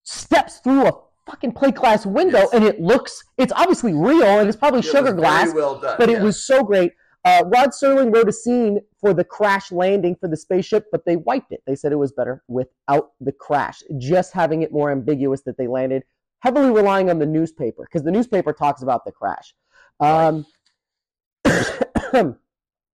steps 0.02 0.58
through 0.58 0.86
a 0.86 0.92
fucking 1.26 1.52
plate 1.52 1.76
glass 1.76 2.04
window, 2.04 2.38
Yes. 2.40 2.50
and 2.52 2.64
it 2.64 2.80
looks, 2.80 3.22
it's 3.38 3.52
obviously 3.54 3.92
real, 3.94 4.24
and 4.40 4.48
it's 4.48 4.56
probably 4.56 4.80
It 4.80 4.84
sugar 4.86 5.12
glass, 5.12 5.54
well 5.54 5.78
done. 5.78 5.96
but 5.98 6.10
it 6.10 6.20
was 6.20 6.44
so 6.44 6.62
great. 6.64 6.92
Uh, 7.24 7.44
Rod 7.46 7.70
Serling 7.70 8.14
wrote 8.14 8.28
a 8.28 8.32
scene 8.32 8.80
for 8.98 9.12
the 9.12 9.24
crash 9.24 9.70
landing 9.70 10.16
for 10.16 10.26
the 10.26 10.36
spaceship, 10.36 10.86
but 10.90 11.04
they 11.04 11.16
wiped 11.16 11.52
it. 11.52 11.62
They 11.66 11.76
said 11.76 11.92
it 11.92 11.96
was 11.96 12.12
better 12.12 12.42
without 12.48 13.12
the 13.20 13.32
crash, 13.32 13.82
just 13.98 14.32
having 14.32 14.62
it 14.62 14.72
more 14.72 14.90
ambiguous 14.90 15.42
that 15.42 15.58
they 15.58 15.66
landed, 15.66 16.04
heavily 16.38 16.70
relying 16.70 17.10
on 17.10 17.18
the 17.18 17.26
newspaper 17.26 17.84
because 17.84 18.02
the 18.02 18.10
newspaper 18.10 18.52
talks 18.54 18.82
about 18.82 19.04
the 19.04 19.12
crash. 19.12 19.54
Um, 20.00 20.46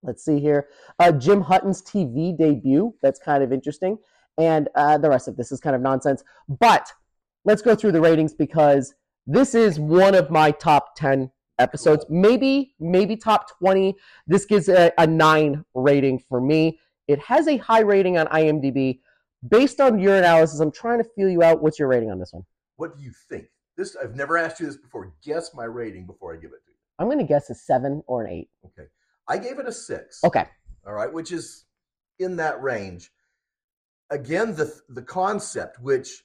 let's 0.03 0.25
see 0.25 0.41
here. 0.41 0.69
Uh, 0.99 1.13
Jim 1.13 1.41
Hutton's 1.41 1.83
TV 1.83 2.37
debut. 2.37 2.95
That's 3.03 3.21
kind 3.21 3.45
of 3.45 3.53
interesting. 3.53 3.97
And 4.39 4.69
uh, 4.75 4.99
the 4.99 5.09
rest 5.09 5.29
of 5.29 5.37
this 5.37 5.53
is 5.53 5.61
kind 5.61 5.77
of 5.77 5.83
nonsense. 5.83 6.25
But 6.49 6.93
let's 7.45 7.63
go 7.63 7.77
through 7.77 7.93
the 7.93 8.01
ratings 8.01 8.35
because 8.35 8.93
this 9.27 9.55
is 9.55 9.79
one 9.79 10.15
of 10.15 10.31
my 10.31 10.51
top 10.51 10.97
10 10.97 11.31
episodes. 11.59 12.05
Cool. 12.09 12.21
Maybe, 12.21 12.75
maybe 12.79 13.17
top 13.17 13.59
20. 13.59 13.95
This 14.27 14.45
gives 14.45 14.69
a, 14.69 14.93
a 14.99 15.07
nine 15.07 15.65
rating 15.75 16.19
for 16.19 16.41
me. 16.41 16.79
It 17.09 17.21
has 17.21 17.49
a 17.49 17.57
high 17.57 17.81
rating 17.81 18.19
on 18.19 18.27
IMDb. 18.27 19.01
Based 19.49 19.81
on 19.81 19.99
your 19.99 20.17
analysis, 20.17 20.61
I'm 20.61 20.73
trying 20.73 20.99
to 20.99 21.09
feel 21.17 21.29
you 21.29 21.43
out. 21.43 21.63
What's 21.63 21.79
your 21.79 21.89
rating 21.89 22.11
on 22.11 22.19
this 22.19 22.33
one? 22.33 22.45
What 22.77 22.97
do 22.97 23.03
you 23.03 23.13
think? 23.29 23.47
This 23.77 23.97
I've 24.03 24.17
never 24.17 24.39
asked 24.39 24.61
you 24.61 24.67
this 24.67 24.77
before. 24.77 25.13
Guess 25.23 25.55
my 25.55 25.65
rating 25.65 26.07
before 26.07 26.33
I 26.33 26.37
give 26.37 26.51
it 26.51 26.65
to 26.65 26.71
you. 26.71 26.77
I'm 26.99 27.07
going 27.07 27.19
to 27.19 27.25
guess 27.25 27.51
a 27.51 27.55
seven 27.55 28.03
or 28.07 28.25
an 28.25 28.33
eight. 28.33 28.49
Okay. 28.65 28.89
I 29.29 29.39
gave 29.39 29.59
it 29.59 29.67
a 29.67 29.73
six. 29.73 30.23
Okay. 30.25 30.47
All 30.87 30.95
right, 30.95 31.13
which 31.13 31.33
is 31.33 31.67
in 32.19 32.37
that 32.37 32.63
range. 32.63 33.11
Again, 34.11 34.55
the 34.55 34.73
the 34.89 35.03
concept 35.03 35.81
which 35.81 36.25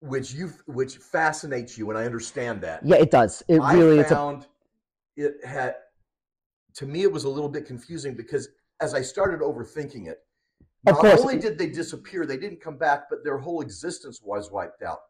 which 0.00 0.32
you 0.32 0.52
which 0.66 0.96
fascinates 0.96 1.76
you, 1.76 1.88
and 1.90 1.98
I 1.98 2.04
understand 2.04 2.60
that. 2.62 2.84
Yeah, 2.84 2.96
it 2.96 3.10
does. 3.10 3.42
It 3.48 3.60
really 3.60 3.98
I 3.98 4.02
it's 4.02 4.12
a 4.12 4.40
it 5.16 5.44
had 5.44 5.76
to 6.74 6.86
me 6.86 7.02
it 7.02 7.12
was 7.12 7.24
a 7.24 7.28
little 7.28 7.48
bit 7.48 7.66
confusing 7.66 8.14
because 8.14 8.48
as 8.80 8.94
I 8.94 9.02
started 9.02 9.40
overthinking 9.40 10.06
it, 10.06 10.18
Of 10.86 10.94
not 10.94 11.00
course. 11.00 11.20
only 11.20 11.38
did 11.38 11.58
they 11.58 11.68
disappear, 11.68 12.24
they 12.24 12.36
didn't 12.36 12.60
come 12.60 12.76
back, 12.78 13.10
but 13.10 13.24
their 13.24 13.38
whole 13.38 13.60
existence 13.60 14.20
was 14.22 14.52
wiped 14.52 14.82
out. 14.82 15.00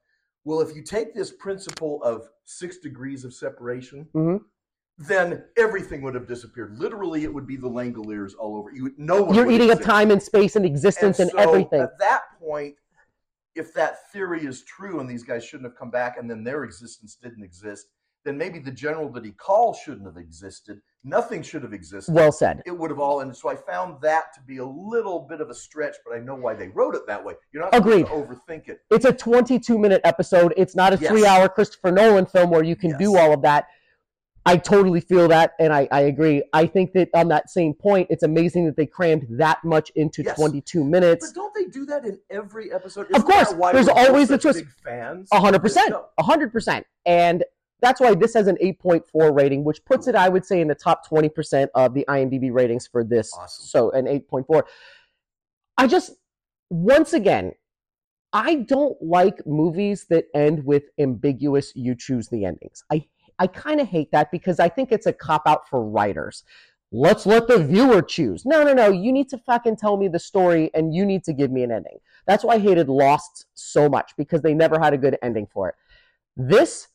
Well, 0.44 0.60
if 0.62 0.74
you 0.74 0.82
take 0.82 1.14
this 1.14 1.30
principle 1.30 2.02
of 2.02 2.30
six 2.44 2.78
degrees 2.78 3.26
of 3.26 3.34
separation, 3.34 4.08
Mhm. 4.14 4.40
then 4.96 5.44
everything 5.58 6.00
would 6.00 6.14
have 6.14 6.26
disappeared. 6.26 6.78
Literally, 6.78 7.24
it 7.24 7.34
would 7.34 7.46
be 7.46 7.56
the 7.56 7.68
Langoliers 7.68 8.32
all 8.38 8.56
over. 8.56 8.70
You 8.72 8.84
would, 8.84 8.98
no 8.98 9.24
one. 9.24 9.34
you're 9.34 9.50
eating 9.50 9.70
up 9.70 9.82
time 9.82 10.10
and 10.10 10.22
space 10.22 10.56
and 10.56 10.64
existence 10.64 11.18
and, 11.18 11.30
so 11.30 11.36
everything. 11.38 11.82
At 11.82 11.98
that 11.98 12.22
point, 12.40 12.76
if 13.58 13.74
that 13.74 14.10
theory 14.12 14.44
is 14.44 14.62
true 14.64 15.00
and 15.00 15.08
these 15.10 15.22
guys 15.24 15.44
shouldn't 15.44 15.68
have 15.70 15.78
come 15.78 15.90
back 15.90 16.16
and 16.18 16.30
then 16.30 16.44
their 16.44 16.64
existence 16.64 17.16
didn't 17.22 17.42
exist, 17.42 17.86
then 18.24 18.36
maybe 18.38 18.58
the 18.58 18.70
general 18.70 19.08
that 19.12 19.24
he 19.24 19.32
called 19.32 19.76
shouldn't 19.76 20.06
have 20.06 20.16
existed. 20.16 20.80
Nothing 21.04 21.42
should 21.42 21.62
have 21.62 21.72
existed. 21.72 22.12
Well 22.14 22.32
said. 22.32 22.62
it 22.66 22.76
would 22.76 22.90
have 22.90 22.98
all 22.98 23.20
and 23.20 23.34
so 23.34 23.48
I 23.48 23.54
found 23.54 24.00
that 24.02 24.34
to 24.34 24.40
be 24.42 24.58
a 24.58 24.64
little 24.66 25.20
bit 25.20 25.40
of 25.40 25.48
a 25.50 25.54
stretch, 25.54 25.96
but 26.04 26.14
I 26.14 26.20
know 26.20 26.34
why 26.34 26.54
they 26.54 26.68
wrote 26.68 26.94
it 26.94 27.02
that 27.06 27.24
way. 27.24 27.34
You're 27.52 27.62
not 27.62 27.74
Agreed. 27.74 28.06
overthink 28.06 28.68
it. 28.68 28.80
It's 28.90 29.04
a 29.04 29.12
22 29.12 29.78
minute 29.78 30.00
episode. 30.04 30.52
It's 30.56 30.74
not 30.74 30.92
a 30.92 30.96
Yes. 30.98 31.10
three 31.10 31.24
hour 31.26 31.48
Christopher 31.48 31.92
Nolan 31.92 32.26
film 32.26 32.50
where 32.50 32.64
you 32.64 32.76
can 32.76 32.96
do 32.98 33.16
all 33.16 33.32
of 33.32 33.42
that. 33.42 33.68
I 34.48 34.56
totally 34.56 35.00
feel 35.00 35.28
that, 35.28 35.52
and 35.60 35.74
I, 35.74 35.86
I 35.92 36.00
agree. 36.00 36.42
I 36.54 36.64
think 36.64 36.92
that 36.94 37.10
on 37.12 37.28
that 37.28 37.50
same 37.50 37.74
point, 37.74 38.06
it's 38.08 38.22
amazing 38.22 38.64
that 38.64 38.76
they 38.76 38.86
crammed 38.86 39.26
that 39.30 39.62
much 39.62 39.90
into 39.94 40.22
Yes. 40.22 40.38
22 40.38 40.82
minutes. 40.84 41.30
But 41.30 41.34
don't 41.34 41.54
they 41.54 41.66
do 41.66 41.84
that 41.84 42.06
in 42.06 42.18
every 42.30 42.72
episode? 42.72 43.02
Of 43.10 43.16
Isn't 43.16 43.28
that 43.28 43.46
course, 43.46 43.58
why 43.58 43.72
there's 43.72 43.88
always 43.88 44.28
the 44.28 44.38
twist. 44.38 44.60
Big 44.60 44.68
fans. 44.82 45.28
A 45.32 45.38
100%, 45.38 46.02
a 46.18 46.22
hundred 46.22 46.50
percent, 46.50 46.86
and 47.04 47.44
that's 47.82 48.00
why 48.00 48.14
this 48.14 48.32
has 48.32 48.46
an 48.46 48.56
8.4 48.62 49.36
rating, 49.36 49.64
which 49.64 49.84
puts 49.84 50.08
it, 50.08 50.14
I 50.14 50.30
would 50.30 50.46
say, 50.46 50.62
in 50.62 50.68
the 50.68 50.74
top 50.74 51.06
20 51.06 51.28
percent 51.28 51.70
of 51.74 51.92
the 51.92 52.06
IMDb 52.08 52.50
ratings 52.50 52.86
for 52.86 53.04
this. 53.04 53.30
Awesome. 53.38 53.66
So 53.66 53.90
an 53.90 54.06
8.4. 54.06 54.62
I 55.76 55.86
just, 55.86 56.12
once 56.70 57.12
again, 57.12 57.52
I 58.32 58.56
don't 58.56 58.96
like 59.02 59.46
movies 59.46 60.06
that 60.08 60.24
end 60.34 60.64
with 60.64 60.84
ambiguous. 60.98 61.72
You 61.76 61.94
choose 61.94 62.28
the 62.28 62.46
endings. 62.46 62.82
I 62.90 63.06
I 63.38 63.46
kind 63.46 63.80
of 63.80 63.88
hate 63.88 64.10
that 64.12 64.30
because 64.30 64.58
I 64.58 64.68
think 64.68 64.92
it's 64.92 65.06
a 65.06 65.12
cop 65.12 65.42
out 65.46 65.68
for 65.68 65.84
writers. 65.84 66.44
Let's 66.90 67.26
let 67.26 67.48
the 67.48 67.62
viewer 67.62 68.00
choose. 68.00 68.46
No, 68.46 68.62
no, 68.62 68.72
no. 68.72 68.90
You 68.90 69.12
need 69.12 69.28
to 69.30 69.38
fucking 69.38 69.76
tell 69.76 69.96
me 69.96 70.08
the 70.08 70.18
story 70.18 70.70
and 70.74 70.94
you 70.94 71.04
need 71.04 71.22
to 71.24 71.34
give 71.34 71.50
me 71.50 71.62
an 71.62 71.70
ending. 71.70 71.98
That's 72.26 72.44
why 72.44 72.54
I 72.54 72.58
hated 72.58 72.88
Lost 72.88 73.46
so 73.54 73.88
much 73.88 74.12
because 74.16 74.40
they 74.40 74.54
never 74.54 74.78
had 74.78 74.94
a 74.94 74.98
good 74.98 75.18
ending 75.22 75.46
for 75.52 75.68
it. 75.68 75.74
This 76.36 76.88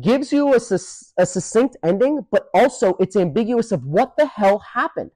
gives 0.00 0.32
you 0.32 0.54
a, 0.54 0.60
sus- 0.60 1.14
a 1.16 1.24
succinct 1.24 1.76
ending, 1.82 2.26
but 2.30 2.48
also 2.52 2.94
it's 3.00 3.16
ambiguous 3.16 3.72
of 3.72 3.84
what 3.84 4.16
the 4.18 4.26
hell 4.26 4.58
happened. 4.58 5.12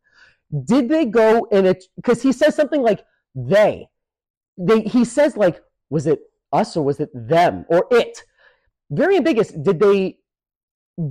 Did 0.64 0.89
they 0.89 1.05
go 1.05 1.45
in 1.51 1.66
it? 1.66 1.85
Because 1.97 2.22
he 2.22 2.33
says 2.33 2.55
something 2.55 2.83
like 2.83 3.05
they. 3.35 3.89
They 4.57 4.80
he 4.83 5.05
says 5.05 5.37
like, 5.37 5.62
was 5.91 6.07
it 6.07 6.20
us 6.53 6.76
or 6.76 6.85
was 6.85 7.01
it 7.01 7.11
them 7.14 7.66
or 7.68 7.87
it? 7.91 8.22
Very 8.91 9.16
ambiguous. 9.16 9.49
Did 9.49 9.78
they 9.78 10.18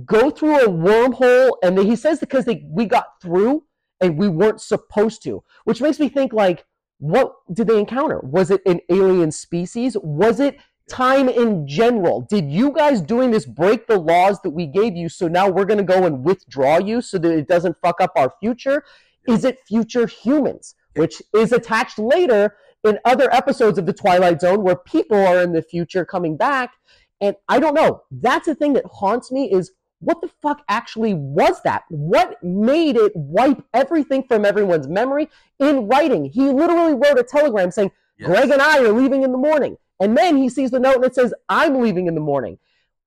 go 0.04 0.30
through 0.30 0.60
a 0.60 0.68
wormhole? 0.68 1.52
And 1.62 1.76
then 1.76 1.86
he 1.86 1.96
says 1.96 2.20
because 2.20 2.44
they 2.44 2.64
we 2.68 2.86
got 2.86 3.20
through 3.20 3.64
and 4.00 4.18
we 4.18 4.28
weren't 4.28 4.60
supposed 4.60 5.22
to, 5.24 5.42
which 5.64 5.80
makes 5.80 6.00
me 6.00 6.08
think 6.08 6.32
like, 6.32 6.64
what 6.98 7.34
did 7.52 7.68
they 7.68 7.78
encounter? 7.78 8.20
Was 8.20 8.50
it 8.50 8.62
an 8.66 8.80
alien 8.88 9.32
species? 9.32 9.96
Was 10.02 10.40
it 10.40 10.56
time 10.88 11.28
in 11.28 11.66
general? 11.66 12.22
Did 12.22 12.50
you 12.50 12.72
guys 12.72 13.00
doing 13.00 13.30
this 13.30 13.46
break 13.46 13.86
the 13.86 13.98
laws 13.98 14.40
that 14.42 14.50
we 14.50 14.66
gave 14.66 14.96
you? 14.96 15.08
So 15.08 15.28
now 15.28 15.48
we're 15.48 15.64
going 15.64 15.78
to 15.78 15.84
go 15.84 16.04
and 16.04 16.24
withdraw 16.24 16.78
you 16.78 17.00
so 17.00 17.18
that 17.18 17.32
it 17.32 17.48
doesn't 17.48 17.76
fuck 17.82 18.00
up 18.00 18.12
our 18.16 18.32
future? 18.40 18.84
Is 19.26 19.44
it 19.44 19.58
future 19.66 20.06
humans, 20.06 20.74
which 20.94 21.22
is 21.34 21.52
attached 21.52 21.98
later 21.98 22.56
in 22.84 22.98
other 23.04 23.32
episodes 23.32 23.78
of 23.78 23.86
The 23.86 23.92
Twilight 23.92 24.40
Zone 24.40 24.62
where 24.62 24.76
people 24.76 25.16
are 25.16 25.40
in 25.40 25.52
the 25.52 25.62
future 25.62 26.04
coming 26.04 26.36
back? 26.36 26.72
And 27.22 27.36
I 27.48 27.60
don't 27.60 27.74
know. 27.74 28.02
That's 28.10 28.46
the 28.46 28.54
thing 28.54 28.74
that 28.74 28.84
haunts 28.84 29.32
me 29.32 29.50
is 29.50 29.70
what 30.00 30.20
the 30.20 30.28
fuck 30.42 30.62
actually 30.68 31.14
was 31.14 31.62
that? 31.62 31.84
What 31.88 32.42
made 32.42 32.96
it 32.96 33.12
wipe 33.14 33.62
everything 33.72 34.24
from 34.24 34.44
everyone's 34.44 34.88
memory 34.88 35.28
in 35.60 35.86
writing? 35.86 36.24
He 36.24 36.50
literally 36.50 36.94
wrote 36.94 37.18
a 37.18 37.22
telegram 37.22 37.70
saying, 37.70 37.92
Yes. 38.18 38.28
Greg 38.28 38.50
and 38.50 38.60
I 38.60 38.80
are 38.80 38.92
leaving 38.92 39.22
in 39.22 39.32
the 39.32 39.38
morning. 39.38 39.76
And 40.00 40.16
then 40.16 40.36
he 40.36 40.48
sees 40.48 40.70
the 40.72 40.80
note 40.80 40.96
and 40.96 41.04
it 41.04 41.14
says, 41.14 41.32
I'm 41.48 41.80
leaving 41.80 42.08
in 42.08 42.14
the 42.14 42.20
morning. 42.20 42.58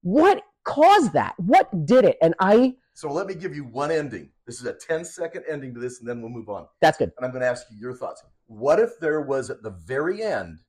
What 0.01 0.41
caused 0.63 1.13
that? 1.13 1.35
What 1.37 1.85
did 1.85 2.05
it? 2.05 2.17
And 2.21 2.33
I, 2.39 2.75
So 2.93 3.11
let 3.11 3.27
me 3.27 3.35
give 3.35 3.53
you 3.55 3.65
one 3.65 3.91
ending. 3.91 4.31
This 4.47 4.59
is 4.59 4.65
a 4.65 4.73
10 4.73 5.03
second 5.05 5.43
ending 5.49 5.73
to 5.73 5.79
this, 5.79 5.99
and 5.99 6.07
then 6.07 6.21
we'll 6.21 6.31
move 6.31 6.49
on. 6.49 6.67
that's 6.81 6.97
good. 6.97 7.11
And 7.17 7.25
I'm 7.25 7.31
going 7.31 7.41
to 7.41 7.47
ask 7.47 7.65
you 7.71 7.77
your 7.77 7.93
thoughts. 7.93 8.23
What 8.47 8.79
if 8.79 8.99
there 8.99 9.21
was 9.21 9.49
at 9.49 9.61
the 9.63 9.71
very 9.71 10.21
end 10.23 10.59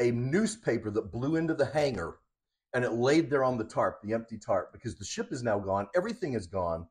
a 0.00 0.10
newspaper 0.10 0.90
that 0.90 1.12
blew 1.12 1.36
into 1.36 1.54
the 1.54 1.66
hangar 1.66 2.16
and 2.74 2.84
it 2.84 2.92
laid 2.92 3.30
there 3.30 3.44
on 3.44 3.56
the 3.56 3.64
tarp, 3.64 4.02
the 4.02 4.12
empty 4.12 4.36
tarp, 4.36 4.72
because 4.72 4.96
the 4.96 5.04
ship 5.04 5.28
is 5.32 5.42
now 5.42 5.58
gone, 5.58 5.86
everything 5.94 6.34
is 6.34 6.46
gone, 6.46 6.86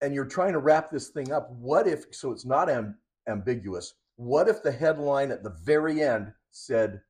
and 0.00 0.14
you're 0.14 0.24
trying 0.24 0.52
to 0.54 0.58
wrap 0.58 0.90
this 0.90 1.08
thing 1.08 1.30
up? 1.30 1.50
What 1.52 1.86
if, 1.86 2.06
so 2.10 2.32
it's 2.32 2.46
not 2.46 2.68
am, 2.70 2.96
ambiguous, 3.28 3.94
what 4.16 4.48
if 4.48 4.62
the 4.62 4.72
headline 4.72 5.30
at 5.30 5.42
the 5.42 5.54
very 5.62 6.02
end 6.02 6.32
said, 6.50 7.02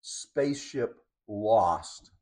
Spaceship 0.00 0.96
Lost? 1.28 2.12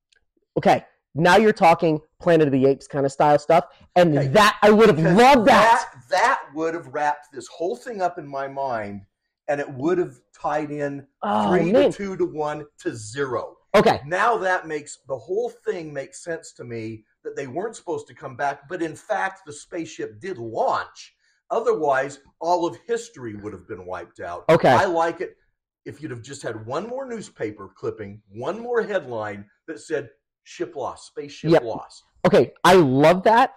Okay. 0.56 0.84
Now 1.14 1.36
you're 1.36 1.52
talking 1.52 2.00
Planet 2.20 2.48
of 2.48 2.52
the 2.52 2.66
Apes 2.66 2.86
kind 2.86 3.04
of 3.04 3.10
style 3.12 3.38
stuff. 3.38 3.64
And 3.96 4.16
Okay. 4.16 4.28
that, 4.28 4.58
I 4.62 4.70
would 4.70 4.88
have 4.88 4.96
Because 4.96 5.16
loved 5.16 5.48
that. 5.48 5.88
that 5.90 6.02
that 6.10 6.42
would 6.54 6.74
have 6.74 6.86
wrapped 6.88 7.32
this 7.32 7.48
whole 7.48 7.74
thing 7.76 8.00
up 8.00 8.18
in 8.18 8.26
my 8.26 8.46
mind 8.46 9.02
and 9.48 9.60
it 9.60 9.68
would 9.68 9.98
have 9.98 10.20
tied 10.40 10.70
in 10.70 11.06
Oh, 11.22 11.48
three 11.48 11.72
man. 11.72 11.90
to 11.90 11.96
two 11.96 12.16
to 12.16 12.24
one 12.26 12.64
to 12.78 12.94
zero. 12.94 13.56
Okay. 13.74 14.00
Now 14.06 14.36
that 14.38 14.66
makes 14.66 14.98
the 15.06 15.16
whole 15.16 15.50
thing 15.64 15.92
make 15.92 16.14
sense 16.14 16.52
to 16.54 16.64
me 16.64 17.04
that 17.24 17.36
they 17.36 17.46
weren't 17.46 17.76
supposed 17.76 18.06
to 18.08 18.14
come 18.14 18.36
back, 18.36 18.68
but 18.68 18.82
in 18.82 18.96
fact 18.96 19.42
the 19.46 19.52
spaceship 19.52 20.20
did 20.20 20.38
launch. 20.38 21.14
Otherwise, 21.50 22.20
all 22.40 22.66
of 22.66 22.76
history 22.86 23.34
would 23.34 23.52
have 23.52 23.66
been 23.68 23.84
wiped 23.86 24.20
out. 24.20 24.44
Okay. 24.48 24.70
I 24.70 24.84
like 24.84 25.20
it 25.20 25.36
if 25.84 26.00
you'd 26.00 26.10
have 26.10 26.22
just 26.22 26.42
had 26.42 26.64
one 26.66 26.86
more 26.88 27.06
newspaper 27.06 27.70
clipping, 27.74 28.22
one 28.28 28.60
more 28.60 28.82
headline 28.82 29.46
that 29.66 29.80
said 29.80 30.10
ship 30.44 30.76
lost, 30.76 31.06
spaceship 31.06 31.50
Yep. 31.50 31.62
lost. 31.62 32.04
okay, 32.26 32.52
I 32.64 32.74
love 32.74 33.22
that, 33.24 33.54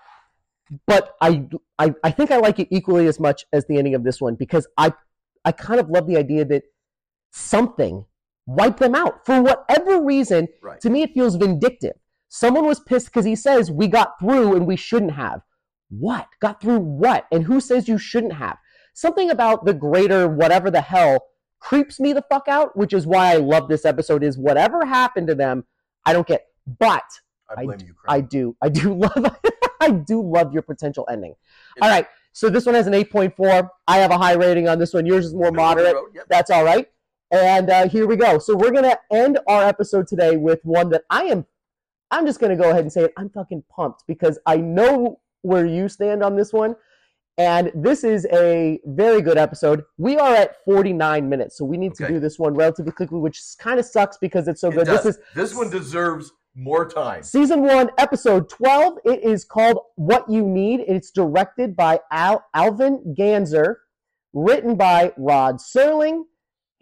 but 0.87 1.15
I, 1.21 1.47
I 1.79 1.93
I 2.03 2.11
think 2.11 2.31
I 2.31 2.37
like 2.37 2.59
it 2.59 2.67
equally 2.71 3.07
as 3.07 3.19
much 3.19 3.45
as 3.51 3.65
the 3.65 3.77
ending 3.77 3.93
of 3.95 4.03
this 4.03 4.21
one 4.21 4.35
because 4.35 4.67
I 4.77 4.93
I 5.45 5.51
kind 5.51 5.79
of 5.79 5.89
love 5.89 6.07
the 6.07 6.17
idea 6.17 6.45
that 6.45 6.63
something 7.31 8.05
wiped 8.45 8.79
them 8.79 8.95
out 8.95 9.25
for 9.25 9.41
whatever 9.41 10.01
reason. 10.01 10.47
Right. 10.61 10.79
To 10.81 10.89
me, 10.89 11.03
it 11.03 11.13
feels 11.13 11.35
vindictive. 11.35 11.93
Someone 12.29 12.65
was 12.65 12.79
pissed 12.79 13.07
because 13.07 13.25
he 13.25 13.35
says 13.35 13.71
we 13.71 13.87
got 13.87 14.19
through 14.19 14.55
and 14.55 14.65
we 14.65 14.75
shouldn't 14.75 15.13
have. 15.13 15.41
What 15.89 16.27
got 16.41 16.59
through? 16.61 16.79
What? 16.79 17.27
And 17.31 17.43
who 17.43 17.59
says 17.59 17.87
you 17.87 17.97
shouldn't 17.97 18.33
have? 18.33 18.57
Something 18.93 19.29
about 19.29 19.65
the 19.65 19.73
greater 19.73 20.27
whatever 20.27 20.71
the 20.71 20.81
hell 20.81 21.25
creeps 21.59 21.99
me 21.99 22.11
the 22.13 22.23
fuck 22.29 22.47
out, 22.47 22.75
which 22.75 22.93
is 22.93 23.05
why 23.05 23.33
I 23.33 23.37
love 23.37 23.69
this 23.69 23.85
episode. 23.85 24.23
Is 24.23 24.37
whatever 24.37 24.85
happened 24.85 25.27
to 25.27 25.35
them, 25.35 25.65
I 26.05 26.13
don't 26.13 26.27
get. 26.27 26.45
But 26.65 27.03
I 27.55 27.61
I 27.61 27.63
you, 27.63 27.95
I 28.07 28.21
do. 28.21 28.55
I 28.61 28.69
do 28.69 28.93
love 28.97 29.37
I 29.79 29.91
do 29.91 30.21
love 30.21 30.53
your 30.53 30.63
potential 30.63 31.07
ending. 31.11 31.35
All 31.81 31.89
right. 31.89 32.07
So 32.31 32.49
this 32.49 32.65
one 32.65 32.73
has 32.73 32.87
an 32.87 32.93
8.4. 32.93 33.69
I 33.87 33.97
have 33.97 34.09
a 34.09 34.17
high 34.17 34.33
rating 34.33 34.67
on 34.67 34.79
this 34.79 34.91
one. 34.93 35.05
Yours 35.05 35.25
is 35.25 35.33
more 35.35 35.51
Middle 35.51 35.65
of 35.65 35.77
the 35.77 35.83
moderate. 35.83 35.93
road, 35.95 36.09
yep. 36.15 36.25
That's 36.29 36.49
all 36.49 36.63
right. 36.63 36.87
And 37.33 37.69
uh, 37.71 37.89
here 37.89 38.05
we 38.05 38.15
go. 38.15 38.37
So 38.37 38.55
we're 38.55 38.71
gonna 38.71 38.95
end 39.11 39.39
our 39.47 39.63
episode 39.63 40.07
today 40.07 40.37
with 40.37 40.59
one 40.63 40.89
that 40.89 41.01
I 41.09 41.23
am. 41.23 41.45
I'm 42.11 42.27
just 42.27 42.39
gonna 42.39 42.55
go 42.55 42.69
ahead 42.69 42.81
and 42.81 42.93
say 42.93 43.05
it. 43.05 43.13
I'm 43.17 43.29
fucking 43.31 43.63
pumped 43.75 44.03
because 44.07 44.37
I 44.45 44.57
know 44.57 45.19
where 45.41 45.65
you 45.65 45.89
stand 45.89 46.23
on 46.23 46.35
this 46.35 46.53
one, 46.53 46.75
and 47.39 47.71
this 47.73 48.03
is 48.03 48.27
a 48.31 48.79
very 48.85 49.21
good 49.23 49.39
episode. 49.39 49.83
We 49.97 50.15
are 50.17 50.35
at 50.35 50.63
49 50.63 51.27
minutes, 51.27 51.57
so 51.57 51.65
we 51.65 51.75
need 51.75 51.95
to 51.95 52.07
do 52.07 52.19
this 52.19 52.37
one 52.37 52.53
relatively 52.53 52.91
quickly, 52.91 53.17
which 53.19 53.41
kind 53.57 53.79
of 53.79 53.85
sucks 53.87 54.17
because 54.19 54.47
it's 54.47 54.61
so 54.61 54.69
It 54.69 54.75
good. 54.75 54.85
does. 54.85 55.03
This 55.03 55.15
is 55.17 55.21
This 55.33 55.55
one 55.55 55.71
deserves 55.71 56.31
more 56.55 56.87
time. 56.87 57.23
Season 57.23 57.63
one, 57.63 57.89
episode 57.97 58.47
12. 58.47 58.99
It 59.05 59.23
is 59.23 59.43
called 59.43 59.79
What 59.95 60.29
You 60.29 60.47
Need. 60.47 60.81
It's 60.81 61.09
directed 61.09 61.75
by 61.75 61.99
Al- 62.11 62.45
Alvin 62.53 63.15
Ganzer, 63.17 63.77
written 64.33 64.75
by 64.75 65.13
Rod 65.17 65.55
Serling, 65.57 66.25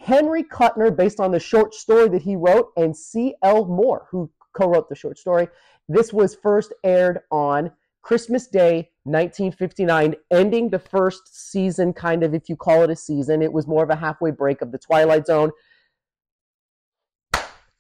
Henry 0.02 0.44
Kuttner, 0.44 0.96
based 0.96 1.20
on 1.20 1.32
the 1.32 1.40
short 1.40 1.76
story 1.76 2.10
that 2.10 2.24
he 2.24 2.36
wrote, 2.36 2.72
and 2.76 2.98
C.L. 2.98 3.66
Moore, 3.66 4.08
who 4.10 4.32
co 4.54 4.68
wrote 4.68 4.90
the 4.90 4.96
short 4.96 5.18
story. 5.18 5.48
This 5.88 6.12
was 6.12 6.36
first 6.36 6.74
aired 6.84 7.20
on 7.32 7.72
Christmas 8.02 8.48
Day, 8.48 8.90
1959, 9.04 10.16
ending 10.32 10.70
the 10.70 10.80
first 10.80 11.52
season, 11.52 11.94
kind 11.94 12.24
of, 12.24 12.34
if 12.34 12.50
you 12.50 12.56
call 12.56 12.82
it 12.82 12.90
a 12.90 12.96
season. 12.96 13.44
It 13.44 13.54
was 13.54 13.68
more 13.68 13.84
of 13.84 13.92
a 13.92 13.96
halfway 13.96 14.32
break 14.32 14.64
of 14.64 14.72
The 14.72 14.80
Twilight 14.80 15.28
Zone. 15.28 15.52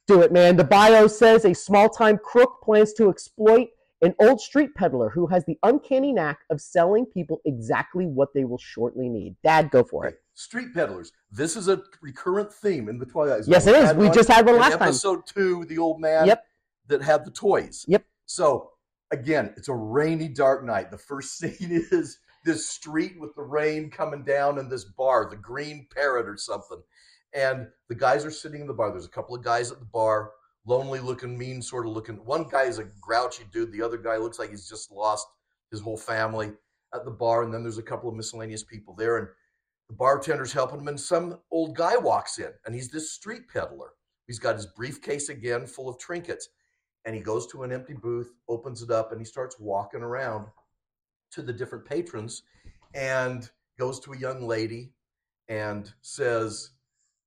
Do 0.05 0.21
it, 0.21 0.31
man. 0.31 0.57
The 0.57 0.63
bio 0.63 1.07
says 1.07 1.45
a 1.45 1.55
small 1.55 1.89
time 1.89 2.19
crook 2.23 2.61
plans 2.63 2.93
to 2.93 3.09
exploit 3.09 3.69
an 4.03 4.13
old 4.19 4.41
street 4.41 4.75
peddler 4.75 5.09
who 5.09 5.25
has 5.27 5.45
the 5.45 5.57
uncanny 5.63 6.13
knack 6.13 6.39
of 6.51 6.61
selling 6.61 7.05
people 7.05 7.41
exactly 7.45 8.05
what 8.05 8.29
they 8.35 8.43
will 8.43 8.59
shortly 8.59 9.09
need. 9.09 9.35
Dad, 9.43 9.71
go 9.71 9.83
for 9.83 10.05
it. 10.05 10.20
Street 10.33 10.73
peddlers. 10.73 11.11
This 11.31 11.55
is 11.55 11.67
a 11.67 11.81
recurrent 12.01 12.51
theme 12.53 12.89
in 12.89 12.97
the 12.97 13.05
Twilight 13.05 13.43
Zone. 13.43 13.51
Yes, 13.51 13.67
it 13.67 13.75
is. 13.75 13.93
We 13.93 14.09
just 14.09 14.29
had 14.29 14.45
one 14.45 14.57
last 14.57 14.73
time. 14.79 14.83
Episode 14.89 15.25
two, 15.25 15.65
the 15.65 15.77
old 15.77 15.99
man 15.99 16.25
Yep. 16.27 16.45
that 16.87 17.01
had 17.01 17.25
the 17.25 17.31
toys. 17.31 17.85
Yep. 17.87 18.03
So 18.25 18.71
again, 19.11 19.53
it's 19.57 19.67
a 19.67 19.73
rainy, 19.73 20.29
dark 20.29 20.63
night. 20.63 20.89
The 20.89 20.97
first 20.97 21.37
scene 21.37 21.55
is 21.91 22.17
this 22.45 22.67
street 22.67 23.19
with 23.19 23.35
the 23.35 23.43
rain 23.43 23.91
coming 23.91 24.23
down 24.23 24.57
and 24.57 24.71
this 24.71 24.85
bar, 24.85 25.29
the 25.29 25.35
Green 25.35 25.87
Parrot 25.93 26.27
or 26.27 26.37
something. 26.37 26.81
And 27.33 27.67
the 27.87 27.95
guys 27.95 28.25
are 28.25 28.31
sitting 28.31 28.61
in 28.61 28.67
the 28.67 28.73
bar. 28.73 28.91
There's 28.91 29.05
a 29.05 29.09
couple 29.09 29.35
of 29.35 29.43
guys 29.43 29.71
at 29.71 29.79
the 29.79 29.85
bar, 29.85 30.31
lonely 30.65 30.99
looking, 30.99 31.37
mean 31.37 31.61
sort 31.61 31.85
of 31.85 31.93
looking. 31.93 32.15
One 32.25 32.47
guy 32.49 32.63
is 32.63 32.79
a 32.79 32.85
grouchy 32.99 33.43
dude. 33.53 33.71
The 33.71 33.81
other 33.81 33.97
guy 33.97 34.17
looks 34.17 34.39
like 34.39 34.49
he's 34.49 34.67
just 34.67 34.91
lost 34.91 35.27
his 35.69 35.81
whole 35.81 35.97
family 35.97 36.51
at 36.93 37.05
the 37.05 37.11
bar. 37.11 37.43
And 37.43 37.53
then 37.53 37.63
there's 37.63 37.77
a 37.77 37.83
couple 37.83 38.09
of 38.09 38.15
miscellaneous 38.15 38.63
people 38.63 38.95
there. 38.95 39.17
And 39.17 39.27
the 39.91 39.97
bartender's 39.97 40.53
helping 40.53 40.79
him. 40.79 40.87
And 40.87 40.99
some 40.99 41.37
old 41.51 41.75
guy 41.75 41.97
walks 41.97 42.39
in, 42.39 42.51
and 42.65 42.73
he's 42.73 42.89
this 42.89 43.11
street 43.11 43.41
peddler. 43.51 43.89
He's 44.25 44.39
got 44.39 44.55
his 44.55 44.65
briefcase 44.65 45.27
again 45.27 45.67
full 45.67 45.89
of 45.89 45.99
trinkets. 45.99 46.47
And 47.03 47.13
he 47.13 47.21
goes 47.21 47.47
to 47.47 47.63
an 47.63 47.73
empty 47.73 47.93
booth, 47.93 48.31
opens 48.47 48.81
it 48.81 48.91
up, 48.91 49.11
and 49.11 49.19
he 49.19 49.25
starts 49.25 49.57
walking 49.59 50.01
around 50.01 50.47
to 51.31 51.41
the 51.41 51.51
different 51.51 51.85
patrons 51.85 52.43
and 52.93 53.49
goes 53.77 53.99
to 54.01 54.13
a 54.13 54.17
young 54.17 54.47
lady 54.47 54.93
and 55.49 55.91
says, 56.01 56.69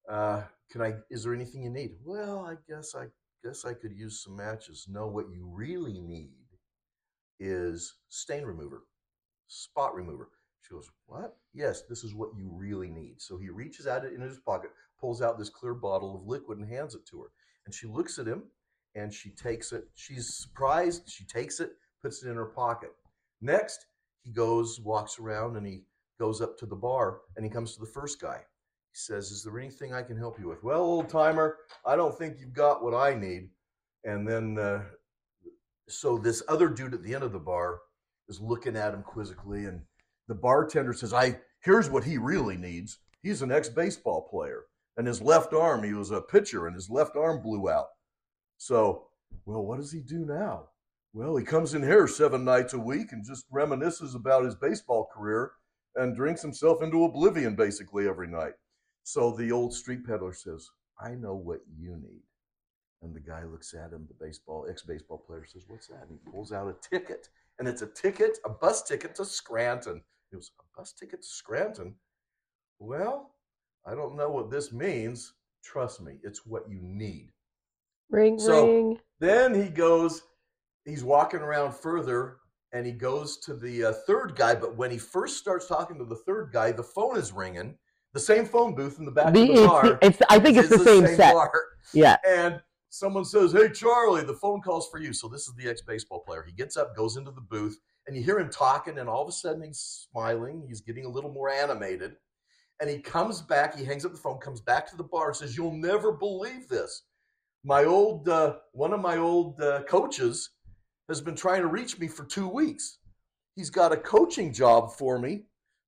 uh, 0.09 0.43
can 0.71 0.81
I, 0.81 0.95
is 1.11 1.25
there 1.25 1.35
anything 1.35 1.65
you 1.65 1.71
need? 1.71 1.97
Well, 2.05 2.47
I 2.47 2.55
guess 2.69 2.95
I 2.95 3.07
guess 3.45 3.65
I 3.65 3.75
could 3.75 3.93
use 3.93 4.23
some 4.23 4.37
matches. 4.37 4.87
No, 4.89 5.07
what 5.07 5.27
you 5.31 5.47
really 5.53 6.01
need 6.01 6.31
is 7.41 7.95
stain 8.09 8.45
remover, 8.45 8.85
spot 9.49 9.95
remover. 9.95 10.31
She 10.67 10.75
goes, 10.75 10.91
What? 11.07 11.37
Yes, 11.53 11.83
this 11.89 12.05
is 12.05 12.15
what 12.15 12.31
you 12.37 12.51
really 12.51 12.89
need. 12.89 13.21
So 13.21 13.37
he 13.37 13.51
reaches 13.51 13.87
out 13.87 14.05
in 14.05 14.21
his 14.21 14.39
pocket, 14.39 14.71
pulls 14.99 15.21
out 15.21 15.39
this 15.39 15.51
clear 15.51 15.75
bottle 15.75 16.17
of 16.17 16.27
liquid 16.27 16.59
and 16.59 16.69
hands 16.69 16.95
it 16.95 17.07
to 17.11 17.21
her. 17.23 17.29
And 17.67 17.75
she 17.75 17.87
looks 17.87 18.19
at 18.19 18.27
him 18.27 18.45
and 18.95 19.13
she 19.13 19.31
takes 19.31 19.73
it. 19.73 19.85
She's 19.95 20.35
surprised. 20.35 21.03
She 21.07 21.25
takes 21.25 21.61
it, 21.61 21.73
puts 22.03 22.23
it 22.23 22.31
in 22.31 22.37
her 22.37 22.47
pocket. 22.47 22.93
Next, 23.41 23.87
he 24.23 24.33
goes, 24.33 24.81
walks 24.81 25.19
around, 25.19 25.57
and 25.57 25.67
he 25.67 25.83
goes 26.19 26.41
up 26.41 26.57
to 26.59 26.67
the 26.67 26.77
bar 26.77 27.21
and 27.37 27.45
he 27.45 27.51
comes 27.51 27.75
to 27.75 27.81
the 27.81 27.87
first 27.87 28.21
guy. 28.21 28.39
He 28.39 28.97
says, 28.97 29.31
Is 29.31 29.43
there 29.43 29.59
anything 29.59 29.93
I 29.93 30.03
can 30.03 30.17
help 30.17 30.39
you 30.39 30.49
with? 30.49 30.63
Well, 30.65 30.81
old 30.81 31.09
timer, 31.09 31.59
I 31.85 31.97
don't 31.97 32.17
think 32.17 32.37
you've 32.39 32.55
got 32.55 32.83
what 32.83 32.95
I 32.95 33.15
need. 33.15 33.51
And 34.05 34.27
then, 34.27 34.59
uh, 34.59 34.85
so 35.89 36.17
this 36.17 36.43
other 36.49 36.69
dude 36.69 36.95
at 36.95 37.03
the 37.03 37.15
end 37.15 37.25
of 37.25 37.33
the 37.33 37.39
bar 37.39 37.81
is 38.29 38.41
looking 38.41 38.77
at 38.77 38.95
him 38.95 39.03
quizzically, 39.03 39.67
and 39.67 39.83
the 40.29 40.35
bartender 40.35 40.93
says, 40.93 41.13
I 41.13 41.41
here's 41.61 41.91
what 41.91 42.05
he 42.05 42.19
really 42.19 42.57
needs. 42.57 42.99
He's 43.23 43.43
an 43.43 43.53
ex-baseball 43.53 44.29
player, 44.31 44.65
and 44.97 45.07
his 45.07 45.23
left 45.23 45.53
arm, 45.53 45.83
he 45.83 45.95
was 45.95 46.11
a 46.11 46.21
pitcher, 46.21 46.67
and 46.67 46.75
his 46.75 46.91
left 46.91 47.17
arm 47.17 47.43
blew 47.43 47.71
out. 47.71 47.89
So, 48.59 49.09
well, 49.47 49.65
what 49.65 49.79
does 49.79 49.93
he 49.93 50.01
do 50.01 50.25
now? 50.25 50.69
Well, 51.13 51.37
he 51.37 51.45
comes 51.45 51.75
in 51.75 51.83
here 51.83 52.09
seven 52.09 52.45
nights 52.45 52.75
a 52.75 52.79
week 52.79 53.13
and 53.13 53.25
just 53.25 53.51
reminisces 53.53 54.15
about 54.15 54.45
his 54.45 54.57
baseball 54.57 55.09
career 55.15 55.53
and 55.95 56.17
drinks 56.17 56.43
himself 56.43 56.83
into 56.83 57.05
oblivion 57.05 57.55
basically 57.55 58.09
every 58.09 58.27
night. 58.27 58.55
So 59.05 59.31
the 59.31 59.53
old 59.53 59.75
street 59.75 60.05
peddler 60.07 60.33
says, 60.33 60.69
I 61.01 61.11
know 61.11 61.35
what 61.35 61.61
you 61.79 61.97
need. 61.97 62.23
And 63.03 63.15
the 63.15 63.21
guy 63.21 63.45
looks 63.45 63.75
at 63.75 63.93
him, 63.93 64.09
the 64.09 64.25
baseball, 64.25 64.67
ex 64.69 64.83
baseball 64.83 65.19
player 65.19 65.45
says, 65.45 65.65
What's 65.69 65.89
that? 65.89 66.07
And 66.09 66.19
he 66.19 66.31
pulls 66.31 66.53
out 66.53 66.69
a 66.69 66.89
ticket. 66.89 67.29
And 67.59 67.69
it's 67.69 67.83
a 67.83 67.87
ticket, 67.87 68.39
a 68.45 68.49
bus 68.49 68.83
ticket 68.83 69.15
to 69.17 69.25
Scranton. 69.25 70.03
It 70.35 70.39
was 70.39 70.51
a 70.59 70.79
bus 70.81 70.93
ticket 70.93 71.23
to 71.23 71.29
Scranton. 71.29 71.95
Well, 72.81 73.31
I 73.87 73.95
don't 73.95 74.17
know 74.17 74.29
what 74.31 74.51
this 74.51 74.73
means. 74.73 75.33
Trust 75.63 76.03
me, 76.03 76.19
it's 76.25 76.45
what 76.45 76.69
you 76.69 76.81
need. 76.83 77.31
Ring, 78.11 78.39
So- 78.41 78.67
ring. 78.67 79.01
Then 79.21 79.55
he 79.55 79.69
goes, 79.69 80.23
he's 80.85 81.05
walking 81.05 81.39
around 81.41 81.73
further 81.73 82.39
and 82.73 82.85
he 82.85 82.91
goes 82.93 83.39
to 83.39 83.55
the 83.55 83.85
uh, 83.85 83.93
third 84.09 84.35
guy. 84.35 84.57
But 84.57 84.77
when 84.77 84.91
he 84.91 84.99
first 84.99 85.39
starts 85.39 85.69
talking 85.69 85.99
to 85.99 86.05
the 86.05 86.17
third 86.17 86.51
guy, 86.53 86.73
the 86.73 86.83
phone 86.83 87.17
is 87.17 87.33
ringing. 87.33 87.79
The 88.13 88.21
same 88.21 88.45
phone 88.45 88.75
booth 88.75 88.99
in 88.99 89.05
the 89.05 89.13
back 89.13 89.33
The- 89.33 89.41
of 89.43 89.47
the 89.47 89.53
it's, 89.55 89.67
bar. 89.67 89.99
it's, 90.03 90.19
I 90.29 90.39
think 90.41 90.57
it's, 90.59 90.69
the, 90.69 90.79
same, 90.81 91.07
set. 91.07 91.33
bar. 91.33 91.53
Yeah. 91.95 92.17
And 92.27 92.61
someone 92.91 93.25
says, 93.25 93.53
Hey, 93.53 93.71
Charlie, 93.71 94.25
the 94.25 94.35
phone 94.35 94.61
call's 94.63 94.89
for 94.91 94.99
you. 94.99 95.13
So 95.13 95.29
this 95.29 95.47
is 95.47 95.55
the 95.55 95.69
ex 95.71 95.81
baseball 95.81 96.25
player. 96.27 96.43
He 96.45 96.53
gets 96.53 96.77
up, 96.77 96.97
goes 96.97 97.17
into 97.17 97.31
the 97.31 97.41
booth, 97.41 97.79
and 98.07 98.17
you 98.17 98.23
hear 98.23 98.39
him 98.39 98.51
talking, 98.51 98.99
and 98.99 99.09
all 99.09 99.23
of 99.23 99.29
a 99.29 99.33
sudden 99.33 99.63
he's 99.63 100.07
smiling. 100.11 100.65
He's 100.69 100.81
getting 100.81 101.05
a 101.05 101.11
little 101.11 101.33
more 101.33 101.51
animated. 101.51 102.17
And 102.81 102.91
he 102.91 102.99
comes 102.99 103.41
back, 103.41 103.77
he 103.77 103.85
hangs 103.85 104.05
up 104.05 104.13
the 104.13 104.19
phone, 104.19 104.39
comes 104.39 104.61
back 104.61 104.89
to 104.91 104.97
the 104.97 105.05
bar, 105.05 105.29
and 105.29 105.37
says, 105.37 105.57
You'll 105.57 105.77
never 105.77 106.13
believe 106.13 106.69
this. 106.69 107.05
My 107.65 107.85
old, 107.85 108.29
uh, 108.29 108.57
one 108.73 108.93
of 108.93 109.01
my 109.01 109.17
old 109.17 109.61
uh, 109.61 109.85
coaches 109.85 110.51
has 111.09 111.21
been 111.21 111.37
trying 111.37 111.63
to 111.63 111.69
reach 111.69 111.99
me 111.99 112.09
for 112.09 112.25
two 112.25 112.49
weeks. 112.49 112.99
He's 113.57 113.71
got 113.71 113.93
a 113.93 113.97
coaching 113.97 114.53
job 114.53 114.93
for 114.93 115.19
me 115.19 115.45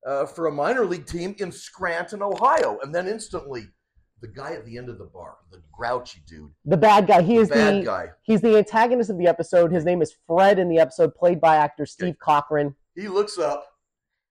uh, 0.07 0.27
for 0.27 0.47
a 0.47 0.53
minor 0.53 0.87
league 0.87 1.07
team 1.07 1.35
in 1.39 1.51
Scranton, 1.51 2.23
Ohio. 2.23 2.79
And 2.83 2.95
then 2.95 3.09
instantly, 3.09 3.67
the 4.21 4.29
guy 4.29 4.53
at 4.53 4.65
the 4.65 4.79
end 4.79 4.89
of 4.89 4.99
the 4.99 5.05
bar, 5.05 5.37
the 5.51 5.63
grouchy 5.73 6.23
dude, 6.27 6.51
The 6.65 6.77
bad 6.77 7.07
guy. 7.07 7.23
He 7.23 7.37
the 7.37 7.43
is 7.43 7.49
bad 7.49 7.75
the 7.75 7.85
guy, 7.85 8.09
he's 8.23 8.41
the 8.41 8.57
antagonist 8.57 9.11
of 9.11 9.19
the 9.19 9.27
episode. 9.27 9.71
His 9.71 9.85
name 9.85 10.03
is 10.03 10.17
Fred 10.27 10.59
in 10.59 10.69
the 10.69 10.79
episode, 10.79 11.15
played 11.15 11.41
by 11.41 11.57
actor 11.57 11.87
Steve 11.87 12.17
Cochran. 12.19 12.75
he 12.95 13.09
looks 13.09 13.39
up 13.39 13.67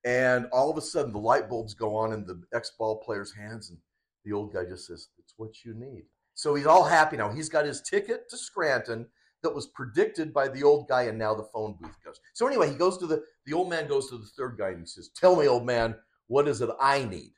and 0.05 0.47
all 0.51 0.69
of 0.69 0.77
a 0.77 0.81
sudden 0.81 1.11
the 1.11 1.19
light 1.19 1.49
bulbs 1.49 1.73
go 1.73 1.95
on 1.95 2.13
in 2.13 2.25
the 2.25 2.41
ex-ball 2.53 2.97
player's 3.03 3.33
hands 3.33 3.69
and 3.69 3.79
the 4.23 4.31
old 4.31 4.53
guy 4.53 4.63
just 4.63 4.87
says 4.87 5.09
it's 5.17 5.33
what 5.37 5.63
you 5.63 5.73
need. 5.73 6.03
So 6.33 6.55
he's 6.55 6.65
all 6.65 6.83
happy 6.83 7.17
now. 7.17 7.29
He's 7.29 7.49
got 7.49 7.65
his 7.65 7.81
ticket 7.81 8.29
to 8.29 8.37
scranton 8.37 9.07
that 9.41 9.53
was 9.53 9.67
predicted 9.67 10.33
by 10.33 10.47
the 10.47 10.63
old 10.63 10.87
guy 10.87 11.03
and 11.03 11.17
now 11.17 11.33
the 11.35 11.47
phone 11.53 11.75
booth 11.79 11.95
goes. 12.03 12.19
So 12.33 12.47
anyway 12.47 12.69
he 12.69 12.75
goes 12.75 12.97
to 12.99 13.07
the 13.07 13.23
the 13.45 13.53
old 13.53 13.69
man 13.69 13.87
goes 13.87 14.09
to 14.09 14.17
the 14.17 14.25
third 14.37 14.57
guy 14.57 14.69
and 14.69 14.79
he 14.79 14.85
says 14.85 15.09
tell 15.15 15.35
me 15.35 15.47
old 15.47 15.65
man 15.65 15.95
what 16.27 16.47
is 16.47 16.61
it 16.61 16.69
i 16.79 17.03
need? 17.03 17.33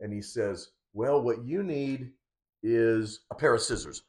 And 0.00 0.12
he 0.12 0.22
says 0.22 0.70
well 0.96 1.20
what 1.22 1.44
you 1.44 1.62
need 1.62 2.10
is 2.62 3.20
a 3.30 3.34
pair 3.34 3.54
of 3.54 3.60
scissors 3.60 4.02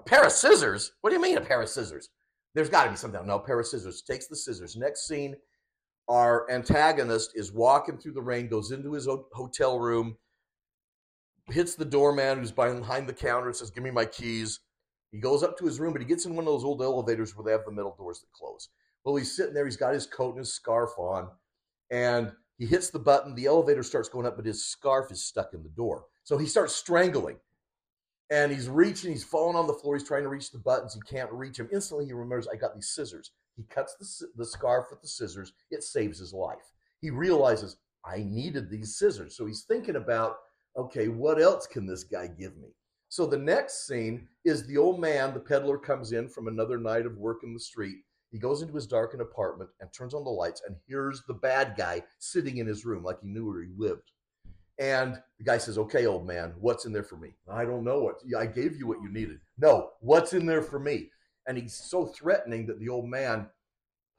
a 0.00 0.04
pair 0.04 0.24
of 0.24 0.32
scissors 0.32 0.92
what 1.00 1.10
do 1.10 1.16
you 1.16 1.22
mean 1.22 1.36
a 1.36 1.40
pair 1.40 1.62
of 1.62 1.68
scissors 1.68 2.08
there's 2.54 2.68
got 2.68 2.84
to 2.84 2.90
be 2.90 2.96
something 2.96 3.24
no 3.26 3.36
a 3.36 3.40
pair 3.40 3.60
of 3.60 3.66
scissors 3.66 4.02
takes 4.02 4.26
the 4.26 4.36
scissors 4.36 4.74
next 4.76 5.06
scene 5.06 5.36
our 6.08 6.50
antagonist 6.50 7.32
is 7.34 7.52
walking 7.52 7.96
through 7.96 8.12
the 8.12 8.22
rain, 8.22 8.48
goes 8.48 8.72
into 8.72 8.92
his 8.92 9.08
hotel 9.32 9.78
room, 9.78 10.16
hits 11.50 11.74
the 11.74 11.84
doorman 11.84 12.38
who's 12.38 12.52
behind 12.52 13.08
the 13.08 13.14
counter, 13.14 13.52
says, 13.52 13.70
Give 13.70 13.84
me 13.84 13.90
my 13.90 14.04
keys. 14.04 14.60
He 15.10 15.18
goes 15.20 15.42
up 15.42 15.58
to 15.58 15.66
his 15.66 15.78
room, 15.78 15.92
but 15.92 16.02
he 16.02 16.08
gets 16.08 16.24
in 16.24 16.34
one 16.34 16.46
of 16.46 16.52
those 16.52 16.64
old 16.64 16.82
elevators 16.82 17.36
where 17.36 17.44
they 17.44 17.52
have 17.52 17.64
the 17.64 17.72
metal 17.72 17.94
doors 17.96 18.20
that 18.20 18.32
close. 18.32 18.68
Well, 19.04 19.16
he's 19.16 19.36
sitting 19.36 19.54
there, 19.54 19.64
he's 19.64 19.76
got 19.76 19.94
his 19.94 20.06
coat 20.06 20.30
and 20.30 20.38
his 20.38 20.54
scarf 20.54 20.90
on, 20.96 21.28
and 21.90 22.32
he 22.58 22.66
hits 22.66 22.90
the 22.90 22.98
button. 22.98 23.34
The 23.34 23.46
elevator 23.46 23.82
starts 23.82 24.08
going 24.08 24.26
up, 24.26 24.36
but 24.36 24.46
his 24.46 24.64
scarf 24.64 25.10
is 25.10 25.24
stuck 25.24 25.54
in 25.54 25.62
the 25.62 25.68
door. 25.70 26.04
So 26.24 26.38
he 26.38 26.46
starts 26.46 26.74
strangling. 26.74 27.36
And 28.30 28.50
he's 28.50 28.68
reaching, 28.68 29.10
he's 29.10 29.24
falling 29.24 29.56
on 29.56 29.66
the 29.66 29.74
floor, 29.74 29.94
he's 29.94 30.08
trying 30.08 30.22
to 30.22 30.30
reach 30.30 30.50
the 30.50 30.58
buttons, 30.58 30.94
he 30.94 31.00
can't 31.02 31.30
reach 31.30 31.58
them. 31.58 31.68
Instantly, 31.70 32.06
he 32.06 32.14
remembers, 32.14 32.48
I 32.48 32.56
got 32.56 32.74
these 32.74 32.88
scissors. 32.88 33.32
He 33.56 33.64
cuts 33.64 33.94
the, 33.96 34.28
the 34.36 34.46
scarf 34.46 34.86
with 34.90 35.02
the 35.02 35.08
scissors. 35.08 35.52
It 35.70 35.82
saves 35.82 36.18
his 36.18 36.32
life. 36.32 36.72
He 37.02 37.10
realizes, 37.10 37.76
I 38.06 38.18
needed 38.26 38.70
these 38.70 38.96
scissors. 38.96 39.36
So 39.36 39.44
he's 39.44 39.64
thinking 39.64 39.96
about, 39.96 40.36
okay, 40.78 41.08
what 41.08 41.42
else 41.42 41.66
can 41.66 41.86
this 41.86 42.04
guy 42.04 42.26
give 42.26 42.56
me? 42.56 42.68
So 43.10 43.26
the 43.26 43.36
next 43.36 43.86
scene 43.86 44.26
is 44.46 44.66
the 44.66 44.78
old 44.78 44.98
man, 44.98 45.34
the 45.34 45.40
peddler, 45.40 45.76
comes 45.76 46.12
in 46.12 46.30
from 46.30 46.48
another 46.48 46.78
night 46.78 47.04
of 47.04 47.18
work 47.18 47.40
in 47.44 47.52
the 47.52 47.60
street. 47.60 47.98
He 48.30 48.38
goes 48.38 48.62
into 48.62 48.74
his 48.74 48.86
darkened 48.86 49.20
apartment 49.20 49.68
and 49.80 49.92
turns 49.92 50.14
on 50.14 50.24
the 50.24 50.30
lights 50.30 50.62
and 50.66 50.74
here's 50.88 51.22
the 51.28 51.34
bad 51.34 51.74
guy 51.76 52.02
sitting 52.18 52.56
in 52.56 52.66
his 52.66 52.86
room 52.86 53.04
like 53.04 53.20
he 53.20 53.28
knew 53.28 53.46
where 53.46 53.62
he 53.62 53.68
lived. 53.76 54.10
And 54.78 55.20
the 55.38 55.44
guy 55.44 55.58
says, 55.58 55.78
Okay, 55.78 56.06
old 56.06 56.26
man, 56.26 56.54
what's 56.58 56.84
in 56.86 56.92
there 56.92 57.02
for 57.02 57.16
me? 57.16 57.34
I 57.48 57.64
don't 57.64 57.84
know 57.84 58.00
what. 58.00 58.16
I 58.38 58.46
gave 58.46 58.76
you 58.76 58.86
what 58.86 59.02
you 59.02 59.10
needed. 59.12 59.38
No, 59.58 59.90
what's 60.00 60.32
in 60.32 60.46
there 60.46 60.62
for 60.62 60.78
me? 60.78 61.10
and 61.48 61.58
he's 61.58 61.74
so 61.74 62.06
threatening 62.06 62.66
that 62.66 62.78
the 62.78 62.88
old 62.88 63.04
man 63.08 63.48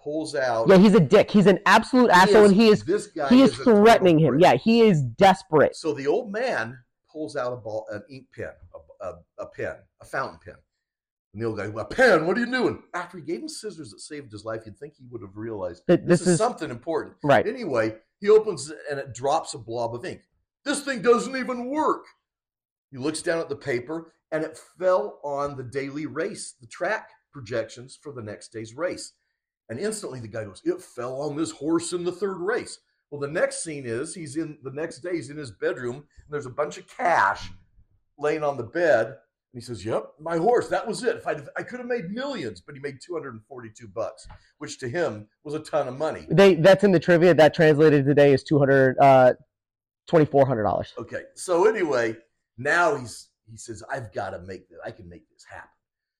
pulls 0.03 0.35
out. 0.35 0.67
Yeah, 0.67 0.77
he's 0.77 0.93
a 0.93 0.99
dick. 0.99 1.31
He's 1.31 1.45
an 1.47 1.59
absolute 1.65 2.11
He 2.11 2.17
asshole, 2.17 2.43
is- 2.43 2.51
and 2.51 2.59
he 2.59 2.67
is 2.67 2.83
this 2.83 3.07
guy. 3.07 3.29
he 3.29 3.41
is 3.41 3.55
total 3.55 3.77
threatening 3.81 4.19
him. 4.19 4.41
Yeah, 4.41 4.55
he 4.55 4.81
is 4.81 5.01
desperate. 5.01 5.73
So 5.75 5.93
the 5.93 6.05
old 6.05 6.33
man 6.33 6.77
pulls 7.09 7.37
out 7.37 7.53
a 7.53 7.55
ball, 7.55 7.85
an 7.91 8.03
ink 8.09 8.25
pen, 8.35 8.49
a, 9.01 9.05
a, 9.05 9.13
a 9.39 9.45
pen, 9.45 9.75
a 10.01 10.05
fountain 10.05 10.37
pen. 10.43 10.55
And 11.33 11.41
the 11.41 11.47
old 11.47 11.57
guy, 11.57 11.65
a 11.65 11.85
pen? 11.85 12.27
What 12.27 12.35
are 12.37 12.41
you 12.41 12.45
doing? 12.51 12.83
After 12.93 13.17
he 13.17 13.23
gave 13.23 13.39
him 13.41 13.47
scissors 13.47 13.91
that 13.91 14.01
saved 14.01 14.31
his 14.33 14.43
life, 14.43 14.63
you'd 14.65 14.77
think 14.77 14.95
he 14.97 15.05
would 15.09 15.21
have 15.21 15.37
realized 15.37 15.83
That 15.87 16.05
this, 16.05 16.19
this 16.19 16.27
is, 16.27 16.33
is 16.33 16.37
something 16.39 16.69
important. 16.71 17.15
right. 17.23 17.47
Anyway, 17.47 17.95
he 18.19 18.29
opens 18.29 18.69
it 18.69 18.77
and 18.91 18.99
it 18.99 19.13
drops 19.13 19.53
a 19.53 19.57
blob 19.57 19.95
of 19.95 20.03
ink. 20.03 20.21
This 20.65 20.81
thing 20.81 21.01
doesn't 21.01 21.35
even 21.35 21.69
work. 21.69 22.05
He 22.91 22.97
looks 22.97 23.21
down 23.21 23.39
at 23.39 23.49
the 23.49 23.55
paper 23.55 24.13
and 24.31 24.43
it 24.43 24.59
fell 24.79 25.19
on 25.23 25.55
the 25.55 25.63
daily 25.63 26.05
race, 26.05 26.55
the 26.59 26.67
track 26.67 27.09
projections 27.31 27.97
for 28.01 28.13
the 28.13 28.21
next 28.21 28.49
day's 28.49 28.75
race. 28.75 29.13
And 29.69 29.79
instantly 29.79 30.19
the 30.19 30.27
guy 30.27 30.43
goes, 30.43 30.61
It 30.63 30.81
fell 30.81 31.21
on 31.21 31.35
this 31.35 31.51
horse 31.51 31.93
in 31.93 32.03
the 32.03 32.11
third 32.11 32.37
race. 32.37 32.79
Well, 33.09 33.21
the 33.21 33.27
next 33.27 33.63
scene 33.63 33.85
is 33.85 34.15
he's 34.15 34.37
in 34.37 34.57
the 34.63 34.71
next 34.71 34.99
day, 34.99 35.15
he's 35.15 35.29
in 35.29 35.37
his 35.37 35.51
bedroom, 35.51 35.95
and 35.97 36.31
there's 36.31 36.47
a 36.47 36.51
bunch 36.51 36.77
of 36.77 36.87
cash 36.87 37.49
laying 38.17 38.43
on 38.43 38.57
the 38.57 38.63
bed. 38.63 39.05
And 39.07 39.15
he 39.53 39.61
says, 39.61 39.85
Yep, 39.85 40.13
my 40.19 40.37
horse, 40.37 40.67
that 40.69 40.87
was 40.87 41.03
it. 41.03 41.17
If 41.17 41.27
I'd, 41.27 41.43
I 41.55 41.63
could 41.63 41.79
have 41.79 41.87
made 41.87 42.09
millions, 42.09 42.61
but 42.61 42.73
he 42.73 42.81
made 42.81 42.97
242 43.05 43.87
bucks, 43.87 44.27
which 44.57 44.79
to 44.79 44.89
him 44.89 45.27
was 45.43 45.53
a 45.53 45.59
ton 45.59 45.87
of 45.87 45.97
money. 45.97 46.25
They 46.29 46.55
that's 46.55 46.83
in 46.83 46.91
the 46.91 46.99
trivia. 46.99 47.35
That 47.35 47.53
translated 47.53 48.05
today 48.05 48.33
is 48.33 48.43
two 48.43 48.57
hundred 48.57 48.97
uh 48.99 49.33
twenty 50.07 50.25
four 50.25 50.45
hundred 50.45 50.63
dollars. 50.63 50.93
Okay. 50.97 51.23
So 51.35 51.67
anyway, 51.67 52.17
now 52.57 52.95
he's 52.95 53.29
he 53.49 53.57
says, 53.57 53.83
I've 53.91 54.13
got 54.13 54.31
to 54.31 54.39
make 54.39 54.69
this. 54.69 54.79
I 54.85 54.91
can 54.91 55.09
make 55.09 55.29
this 55.29 55.45
happen. 55.49 55.69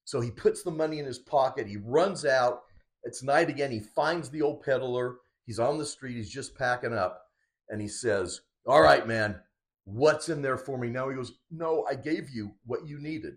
So 0.05 0.19
he 0.19 0.29
puts 0.29 0.63
the 0.63 0.71
money 0.71 0.99
in 0.99 1.05
his 1.05 1.19
pocket. 1.19 1.67
He 1.67 1.77
runs 1.77 2.25
out. 2.25 2.63
It's 3.03 3.23
night 3.23 3.49
again. 3.49 3.71
He 3.71 3.79
finds 3.79 4.29
the 4.29 4.41
old 4.41 4.61
peddler. 4.61 5.17
He's 5.45 5.59
on 5.59 5.77
the 5.77 5.85
street. 5.85 6.15
He's 6.15 6.29
just 6.29 6.57
packing 6.57 6.93
up, 6.93 7.21
and 7.69 7.81
he 7.81 7.87
says, 7.87 8.41
"All 8.65 8.81
right, 8.81 9.05
man, 9.07 9.41
what's 9.85 10.29
in 10.29 10.41
there 10.41 10.57
for 10.57 10.77
me 10.77 10.89
now?" 10.89 11.09
He 11.09 11.15
goes, 11.15 11.33
"No, 11.51 11.85
I 11.89 11.95
gave 11.95 12.29
you 12.29 12.55
what 12.65 12.87
you 12.87 12.99
needed. 12.99 13.35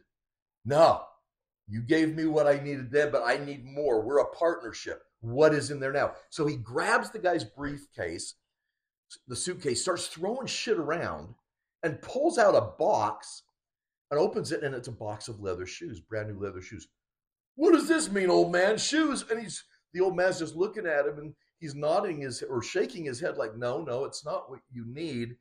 No, 0.64 1.02
you 1.68 1.82
gave 1.82 2.14
me 2.14 2.26
what 2.26 2.46
I 2.46 2.58
needed 2.62 2.90
then, 2.90 3.10
but 3.10 3.22
I 3.24 3.38
need 3.38 3.64
more. 3.64 4.02
We're 4.02 4.20
a 4.20 4.34
partnership. 4.34 5.02
What 5.20 5.54
is 5.54 5.70
in 5.70 5.80
there 5.80 5.92
now?" 5.92 6.14
So 6.30 6.46
he 6.46 6.56
grabs 6.56 7.10
the 7.10 7.18
guy's 7.18 7.44
briefcase, 7.44 8.34
the 9.28 9.36
suitcase, 9.36 9.82
starts 9.82 10.06
throwing 10.08 10.46
shit 10.46 10.78
around 10.78 11.34
and 11.82 12.00
pulls 12.02 12.38
out 12.38 12.54
a 12.54 12.60
box 12.78 13.42
and 14.10 14.18
opens 14.20 14.52
it, 14.52 14.62
and 14.62 14.74
it's 14.74 14.88
a 14.88 14.92
box 14.92 15.28
of 15.28 15.40
leather 15.40 15.66
shoes, 15.66 16.00
brand 16.00 16.28
new 16.28 16.38
leather 16.38 16.60
shoes. 16.62 16.88
What 17.56 17.72
does 17.72 17.88
this 17.88 18.10
mean, 18.10 18.30
old 18.30 18.52
man? 18.52 18.78
Shoes? 18.78 19.24
And 19.30 19.40
he's 19.40 19.64
the 19.92 20.00
old 20.00 20.16
man's 20.16 20.38
just 20.38 20.54
looking 20.56 20.86
at 20.86 21.06
him 21.06 21.18
and 21.18 21.34
he's 21.58 21.74
nodding 21.74 22.20
his 22.20 22.42
or 22.42 22.62
shaking 22.62 23.04
his 23.06 23.18
head 23.18 23.36
like, 23.38 23.56
no, 23.56 23.82
no, 23.82 24.04
it's 24.04 24.24
not 24.24 24.50
what 24.50 24.60
you 24.70 24.84
need. 24.86 25.36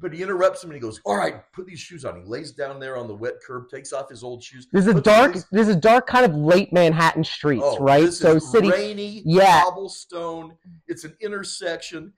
But 0.00 0.12
he 0.14 0.22
interrupts 0.22 0.64
him 0.64 0.70
and 0.70 0.74
he 0.74 0.80
goes, 0.80 1.00
All 1.04 1.16
right, 1.16 1.42
put 1.52 1.66
these 1.66 1.78
shoes 1.78 2.04
on. 2.06 2.16
He 2.22 2.26
lays 2.26 2.50
down 2.52 2.80
there 2.80 2.96
on 2.96 3.06
the 3.06 3.14
wet 3.14 3.34
curb, 3.46 3.68
takes 3.68 3.92
off 3.92 4.08
his 4.08 4.24
old 4.24 4.42
shoes. 4.42 4.66
This 4.72 4.86
is 4.86 4.94
dark. 5.02 5.34
these- 5.34 5.46
This 5.52 5.68
is 5.68 5.76
dark, 5.76 6.06
kind 6.06 6.24
of 6.24 6.34
late 6.34 6.72
Manhattan 6.72 7.22
streets, 7.22 7.62
Oh, 7.64 7.78
right? 7.78 8.10
So 8.10 8.38
city. 8.38 8.70
rainy, 8.70 9.22
Yeah. 9.26 9.62
cobblestone. 9.62 10.56
It's 10.88 11.04
an 11.04 11.14
intersection, 11.20 12.14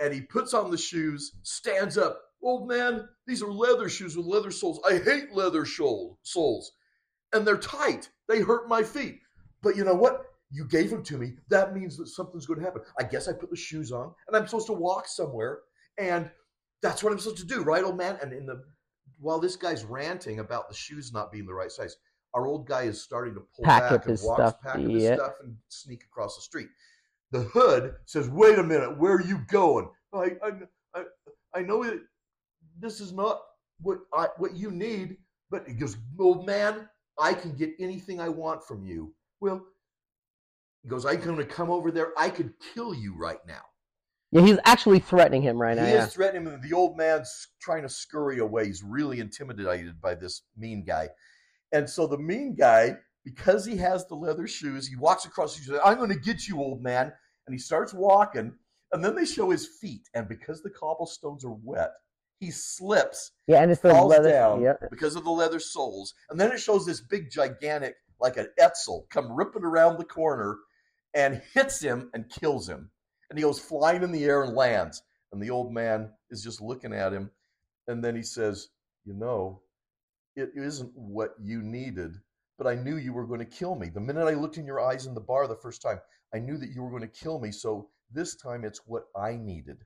and 0.00 0.12
he 0.12 0.20
puts 0.20 0.54
on 0.54 0.70
the 0.70 0.78
shoes, 0.78 1.32
stands 1.42 1.96
up. 1.98 2.22
Old 2.42 2.68
man, 2.68 3.08
these 3.26 3.42
are 3.42 3.50
leather 3.50 3.88
shoes 3.88 4.16
with 4.16 4.26
leather 4.26 4.50
soles. 4.50 4.80
I 4.88 4.98
hate 4.98 5.32
leather 5.32 5.64
soles, 5.64 6.72
and 7.32 7.46
they're 7.46 7.56
tight. 7.56 8.10
They 8.28 8.40
hurt 8.40 8.68
my 8.68 8.82
feet. 8.82 9.20
But 9.62 9.76
you 9.76 9.84
know 9.84 9.94
what? 9.94 10.26
You 10.50 10.64
gave 10.66 10.90
them 10.90 11.02
to 11.04 11.18
me. 11.18 11.34
That 11.48 11.74
means 11.74 11.96
that 11.96 12.08
something's 12.08 12.46
going 12.46 12.60
to 12.60 12.64
happen. 12.64 12.82
I 13.00 13.02
guess 13.02 13.26
I 13.26 13.32
put 13.32 13.50
the 13.50 13.56
shoes 13.56 13.90
on, 13.90 14.14
and 14.28 14.36
I'm 14.36 14.46
supposed 14.46 14.68
to 14.68 14.74
walk 14.74 15.08
somewhere, 15.08 15.60
and 15.98 16.30
that's 16.82 17.02
what 17.02 17.12
I'm 17.12 17.18
supposed 17.18 17.40
to 17.40 17.46
do, 17.46 17.62
right, 17.62 17.82
old 17.82 17.96
man? 17.96 18.18
And 18.22 18.32
in 18.32 18.46
the 18.46 18.62
while 19.18 19.40
this 19.40 19.56
guy's 19.56 19.84
ranting 19.84 20.40
about 20.40 20.68
the 20.68 20.74
shoes 20.74 21.12
not 21.12 21.32
being 21.32 21.46
the 21.46 21.54
right 21.54 21.70
size, 21.70 21.96
our 22.34 22.46
old 22.46 22.66
guy 22.66 22.82
is 22.82 23.02
starting 23.02 23.34
to 23.34 23.40
pull 23.40 23.64
Pack 23.64 23.90
back 23.90 24.02
and 24.02 24.10
his 24.10 24.22
walks, 24.22 24.40
stuff, 24.40 24.60
pack 24.60 24.74
up 24.74 24.80
his 24.82 25.02
yeah. 25.02 25.14
stuff, 25.14 25.32
and 25.42 25.56
sneak 25.68 26.04
across 26.04 26.36
the 26.36 26.42
street. 26.42 26.68
The 27.32 27.42
hood 27.42 27.94
says, 28.04 28.28
"Wait 28.28 28.58
a 28.58 28.62
minute, 28.62 28.98
where 28.98 29.14
are 29.14 29.22
you 29.22 29.40
going? 29.48 29.88
I, 30.12 30.36
I, 30.42 30.50
I, 30.94 31.04
I 31.54 31.62
know 31.62 31.82
it. 31.82 32.00
This 32.78 33.00
is 33.00 33.12
not 33.12 33.40
what 33.80 33.98
I, 34.14 34.28
what 34.38 34.54
you 34.54 34.70
need." 34.70 35.16
But 35.50 35.66
he 35.66 35.74
goes, 35.74 35.96
"Old 36.18 36.46
man, 36.46 36.88
I 37.18 37.34
can 37.34 37.54
get 37.56 37.70
anything 37.78 38.20
I 38.20 38.28
want 38.28 38.64
from 38.64 38.84
you." 38.84 39.14
Well, 39.40 39.64
he 40.82 40.88
goes, 40.88 41.04
"I'm 41.04 41.20
going 41.20 41.36
to 41.36 41.44
come 41.44 41.70
over 41.70 41.90
there. 41.90 42.12
I 42.16 42.30
could 42.30 42.52
kill 42.74 42.94
you 42.94 43.16
right 43.16 43.44
now." 43.46 43.62
Yeah, 44.32 44.42
he's 44.42 44.58
actually 44.64 44.98
threatening 44.98 45.42
him 45.42 45.56
right 45.56 45.76
now. 45.76 45.86
He 45.86 45.92
Yeah. 45.92 46.04
is 46.04 46.12
threatening 46.12 46.52
him. 46.52 46.60
The 46.60 46.72
old 46.72 46.96
man's 46.96 47.48
trying 47.60 47.82
to 47.82 47.88
scurry 47.88 48.38
away. 48.38 48.66
He's 48.66 48.82
really 48.82 49.20
intimidated 49.20 50.00
by 50.00 50.14
this 50.14 50.42
mean 50.56 50.84
guy. 50.84 51.10
And 51.72 51.88
so 51.88 52.06
the 52.06 52.18
mean 52.18 52.54
guy, 52.54 52.96
because 53.26 53.66
he 53.66 53.76
has 53.76 54.06
the 54.06 54.14
leather 54.14 54.46
shoes, 54.46 54.86
he 54.86 54.94
walks 54.94 55.24
across. 55.24 55.56
He 55.58 55.64
says, 55.64 55.80
I'm 55.84 55.96
going 55.98 56.12
to 56.12 56.18
get 56.18 56.46
you, 56.46 56.60
old 56.60 56.80
man. 56.80 57.12
And 57.46 57.52
he 57.54 57.58
starts 57.58 57.92
walking. 57.92 58.54
And 58.92 59.04
then 59.04 59.16
they 59.16 59.24
show 59.26 59.50
his 59.50 59.66
feet. 59.66 60.08
And 60.14 60.28
because 60.28 60.62
the 60.62 60.70
cobblestones 60.70 61.44
are 61.44 61.56
wet, 61.64 61.90
he 62.38 62.52
slips 62.52 63.32
Yeah, 63.48 63.62
and 63.62 63.70
it's 63.72 63.80
the 63.80 63.90
falls 63.90 64.10
leather. 64.10 64.30
down 64.30 64.62
Yeah. 64.62 64.74
because 64.90 65.16
of 65.16 65.24
the 65.24 65.30
leather 65.30 65.58
soles. 65.58 66.14
And 66.30 66.38
then 66.38 66.52
it 66.52 66.60
shows 66.60 66.86
this 66.86 67.00
big, 67.00 67.28
gigantic, 67.30 67.96
like 68.20 68.36
an 68.36 68.46
Edsel, 68.60 69.08
come 69.10 69.32
ripping 69.32 69.64
around 69.64 69.98
the 69.98 70.04
corner 70.04 70.56
and 71.12 71.42
hits 71.52 71.80
him 71.80 72.10
and 72.14 72.30
kills 72.30 72.68
him. 72.68 72.90
And 73.28 73.38
he 73.38 73.42
goes 73.42 73.58
flying 73.58 74.04
in 74.04 74.12
the 74.12 74.24
air 74.24 74.44
and 74.44 74.54
lands. 74.54 75.02
And 75.32 75.42
the 75.42 75.50
old 75.50 75.72
man 75.74 76.10
is 76.30 76.44
just 76.44 76.60
looking 76.60 76.92
at 76.94 77.12
him. 77.12 77.30
And 77.88 78.04
then 78.04 78.14
he 78.14 78.22
says, 78.22 78.68
You 79.04 79.14
know, 79.14 79.62
it 80.36 80.50
isn't 80.54 80.92
what 80.94 81.34
you 81.42 81.60
needed, 81.62 82.12
but 82.58 82.66
I 82.66 82.74
knew 82.74 82.96
you 82.96 83.12
were 83.12 83.26
going 83.26 83.40
to 83.40 83.46
kill 83.46 83.74
me. 83.74 83.88
The 83.88 84.00
minute 84.00 84.26
I 84.26 84.34
looked 84.34 84.58
in 84.58 84.66
your 84.66 84.80
eyes 84.80 85.06
in 85.06 85.14
the 85.14 85.20
bar 85.20 85.46
the 85.46 85.56
first 85.56 85.82
time, 85.82 86.00
I 86.34 86.38
knew 86.38 86.56
that 86.58 86.70
you 86.70 86.82
were 86.82 86.90
going 86.90 87.02
to 87.02 87.08
kill 87.08 87.38
me. 87.38 87.52
So 87.52 87.88
this 88.12 88.36
time 88.36 88.64
it's 88.64 88.80
what 88.86 89.04
I 89.16 89.36
needed. 89.36 89.78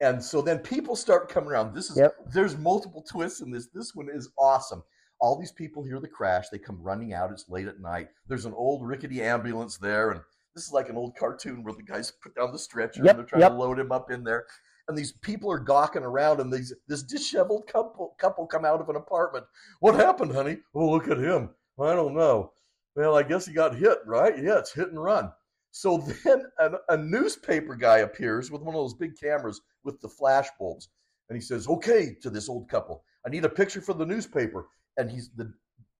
And 0.00 0.22
so 0.22 0.42
then 0.42 0.58
people 0.58 0.96
start 0.96 1.28
coming 1.28 1.50
around. 1.50 1.74
This 1.74 1.90
is 1.90 1.96
Yep. 1.96 2.16
there's 2.32 2.56
multiple 2.56 3.02
twists 3.02 3.40
in 3.40 3.50
this. 3.50 3.68
This 3.68 3.94
one 3.94 4.08
is 4.12 4.30
awesome. 4.38 4.82
All 5.20 5.38
these 5.38 5.52
people 5.52 5.84
hear 5.84 6.00
the 6.00 6.08
crash. 6.08 6.48
They 6.48 6.58
come 6.58 6.82
running 6.82 7.14
out. 7.14 7.30
It's 7.30 7.48
late 7.48 7.68
at 7.68 7.80
night. 7.80 8.08
There's 8.26 8.44
an 8.44 8.54
old 8.54 8.86
rickety 8.86 9.22
ambulance 9.22 9.78
there, 9.78 10.10
and 10.10 10.20
this 10.54 10.66
is 10.66 10.72
like 10.72 10.88
an 10.88 10.96
old 10.96 11.16
cartoon 11.16 11.62
where 11.62 11.74
the 11.74 11.82
guys 11.82 12.10
put 12.10 12.34
down 12.34 12.52
the 12.52 12.58
stretcher 12.58 13.02
Yep, 13.04 13.10
and 13.10 13.18
they're 13.18 13.26
trying 13.26 13.42
yep. 13.42 13.52
to 13.52 13.56
load 13.56 13.78
him 13.78 13.92
up 13.92 14.10
in 14.10 14.24
there. 14.24 14.46
And 14.88 14.98
these 14.98 15.12
people 15.12 15.50
are 15.50 15.58
gawking 15.58 16.02
around, 16.02 16.40
and 16.40 16.52
these 16.52 16.74
this 16.88 17.02
disheveled 17.02 17.66
couple 17.66 18.14
couple 18.18 18.46
come 18.46 18.64
out 18.64 18.80
of 18.80 18.88
an 18.88 18.96
apartment. 18.96 19.46
What 19.80 19.94
happened, 19.94 20.32
honey? 20.32 20.58
Oh, 20.74 20.90
look 20.90 21.08
at 21.08 21.18
him. 21.18 21.50
I 21.80 21.94
don't 21.94 22.14
know. 22.14 22.52
Well, 22.96 23.16
I 23.16 23.24
guess 23.24 23.46
he 23.46 23.52
got 23.52 23.76
hit, 23.76 23.98
right? 24.06 24.36
Yeah, 24.36 24.58
it's 24.58 24.72
hit 24.72 24.88
and 24.88 25.02
run. 25.02 25.32
So 25.72 25.98
then 26.24 26.44
a, 26.60 26.70
a 26.90 26.96
newspaper 26.96 27.74
guy 27.74 27.98
appears 27.98 28.50
with 28.50 28.62
one 28.62 28.74
of 28.74 28.80
those 28.80 28.94
big 28.94 29.18
cameras 29.20 29.60
with 29.82 30.00
the 30.00 30.08
flash 30.08 30.48
bulbs, 30.58 30.88
and 31.28 31.36
he 31.36 31.42
says, 31.42 31.66
"Okay," 31.66 32.16
to 32.22 32.30
this 32.30 32.48
old 32.48 32.68
couple, 32.68 33.02
"I 33.26 33.30
need 33.30 33.44
a 33.44 33.48
picture 33.48 33.80
for 33.80 33.94
the 33.94 34.06
newspaper." 34.06 34.68
And 34.96 35.10
he's 35.10 35.30
the 35.34 35.52